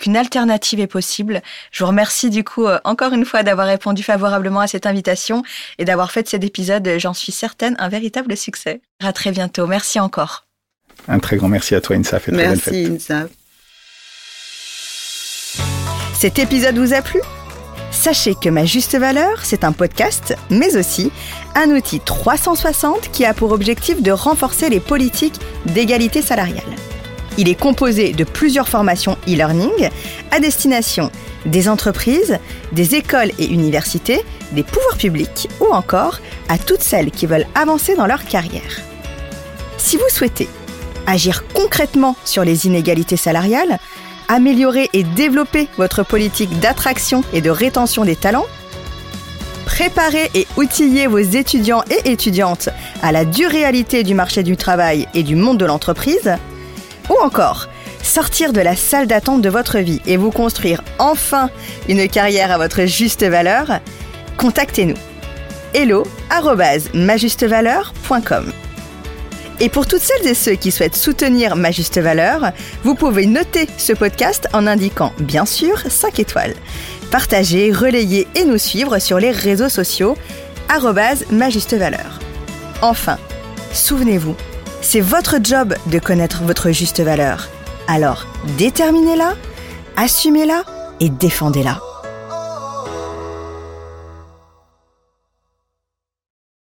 qu'une 0.01 0.17
alternative 0.17 0.81
est 0.81 0.87
possible. 0.87 1.43
Je 1.71 1.85
vous 1.85 1.89
remercie 1.89 2.31
du 2.31 2.43
coup 2.43 2.67
euh, 2.67 2.79
encore 2.85 3.13
une 3.13 3.25
fois 3.25 3.43
d'avoir 3.43 3.67
répondu 3.67 4.03
favorablement 4.03 4.61
à 4.61 4.67
cette 4.67 4.87
invitation 4.87 5.43
et 5.79 5.85
d'avoir 5.85 6.11
fait 6.11 6.25
de 6.25 6.29
cet 6.29 6.43
épisode, 6.43 6.89
j'en 6.99 7.15
suis 7.15 7.33
certaine, 7.33 7.77
un 7.79 7.89
véritable 7.89 8.37
succès. 8.37 8.81
À 8.99 9.13
très 9.13 9.31
bientôt. 9.31 9.67
Merci 9.67 10.01
encore. 10.01 10.47
Un 11.07 11.19
très 11.19 11.37
grand 11.37 11.49
merci 11.49 11.75
à 11.75 11.81
toi, 11.81 11.97
Insaf. 11.97 12.29
Et 12.29 12.33
merci, 12.33 12.89
Insaf. 12.95 13.31
Cet 16.15 16.39
épisode 16.39 16.77
vous 16.79 16.93
a 16.93 17.03
plu? 17.03 17.21
Sachez 17.91 18.35
que 18.35 18.49
Ma 18.49 18.65
Juste 18.65 18.97
Valeur, 18.97 19.41
c'est 19.43 19.65
un 19.65 19.73
podcast, 19.73 20.35
mais 20.49 20.77
aussi 20.77 21.11
un 21.55 21.71
outil 21.71 22.01
360 22.01 23.11
qui 23.11 23.25
a 23.25 23.35
pour 23.35 23.53
objectif 23.53 24.03
de 24.03 24.13
renforcer 24.13 24.71
les 24.71 24.81
politiques 24.81 25.41
d'égalité 25.67 26.23
salariale. 26.23 26.77
Il 27.41 27.49
est 27.49 27.59
composé 27.59 28.13
de 28.13 28.25
plusieurs 28.25 28.69
formations 28.69 29.17
e-learning 29.27 29.89
à 30.31 30.41
destination 30.41 31.11
des 31.47 31.71
entreprises, 31.71 32.39
des 32.73 32.97
écoles 32.97 33.31
et 33.39 33.47
universités, 33.47 34.21
des 34.53 34.63
pouvoirs 34.63 34.99
publics 34.99 35.49
ou 35.59 35.73
encore 35.73 36.21
à 36.51 36.59
toutes 36.59 36.83
celles 36.83 37.11
qui 37.11 37.25
veulent 37.25 37.47
avancer 37.55 37.97
dans 37.97 38.05
leur 38.05 38.27
carrière. 38.27 38.83
Si 39.79 39.97
vous 39.97 40.11
souhaitez 40.11 40.51
agir 41.07 41.45
concrètement 41.55 42.15
sur 42.27 42.45
les 42.45 42.67
inégalités 42.67 43.17
salariales, 43.17 43.79
améliorer 44.29 44.91
et 44.93 45.03
développer 45.03 45.67
votre 45.79 46.03
politique 46.03 46.61
d'attraction 46.61 47.25
et 47.33 47.41
de 47.41 47.49
rétention 47.49 48.05
des 48.05 48.17
talents, 48.17 48.49
préparer 49.65 50.31
et 50.35 50.47
outiller 50.59 51.07
vos 51.07 51.17
étudiants 51.17 51.85
et 51.89 52.11
étudiantes 52.11 52.69
à 53.01 53.13
la 53.13 53.25
dure 53.25 53.49
réalité 53.49 54.03
du 54.03 54.13
marché 54.13 54.43
du 54.43 54.59
travail 54.59 55.09
et 55.15 55.23
du 55.23 55.37
monde 55.37 55.57
de 55.57 55.65
l'entreprise, 55.65 56.37
ou 57.11 57.17
encore, 57.23 57.69
sortir 58.03 58.53
de 58.53 58.61
la 58.61 58.77
salle 58.77 59.07
d'attente 59.07 59.43
de 59.43 59.51
votre 59.51 59.79
vie 59.79 60.01
et 60.07 60.17
vous 60.17 60.31
construire 60.31 60.83
enfin 60.99 61.51
une 61.89 62.09
carrière 62.09 62.51
à 62.51 62.59
votre 62.59 62.87
juste 62.87 63.25
valeur, 63.25 63.81
contactez-nous. 64.37 64.97
hello 65.75 66.05
Et 69.63 69.69
pour 69.69 69.87
toutes 69.87 70.01
celles 70.01 70.27
et 70.27 70.35
ceux 70.35 70.55
qui 70.55 70.71
souhaitent 70.71 70.97
soutenir 70.97 71.55
ma 71.55 71.71
juste 71.71 71.99
valeur, 71.99 72.53
vous 72.83 72.95
pouvez 72.95 73.27
noter 73.27 73.69
ce 73.77 73.93
podcast 73.93 74.49
en 74.55 74.67
indiquant 74.67 75.13
bien 75.19 75.45
sûr 75.45 75.79
5 75.87 76.19
étoiles. 76.19 76.55
Partagez, 77.11 77.71
relayez 77.71 78.27
et 78.35 78.45
nous 78.45 78.57
suivre 78.57 78.99
sur 78.99 79.19
les 79.19 79.33
réseaux 79.33 79.69
sociaux 79.69 80.17
ma. 81.79 82.21
Enfin, 82.81 83.19
souvenez-vous, 83.73 84.37
c'est 84.83 85.01
votre 85.01 85.37
job 85.43 85.75
de 85.87 85.99
connaître 85.99 86.43
votre 86.43 86.71
juste 86.71 87.01
valeur. 87.01 87.49
Alors, 87.87 88.27
déterminez-la, 88.59 89.35
assumez-la 89.97 90.63
et 91.01 91.09
défendez-la. 91.09 91.81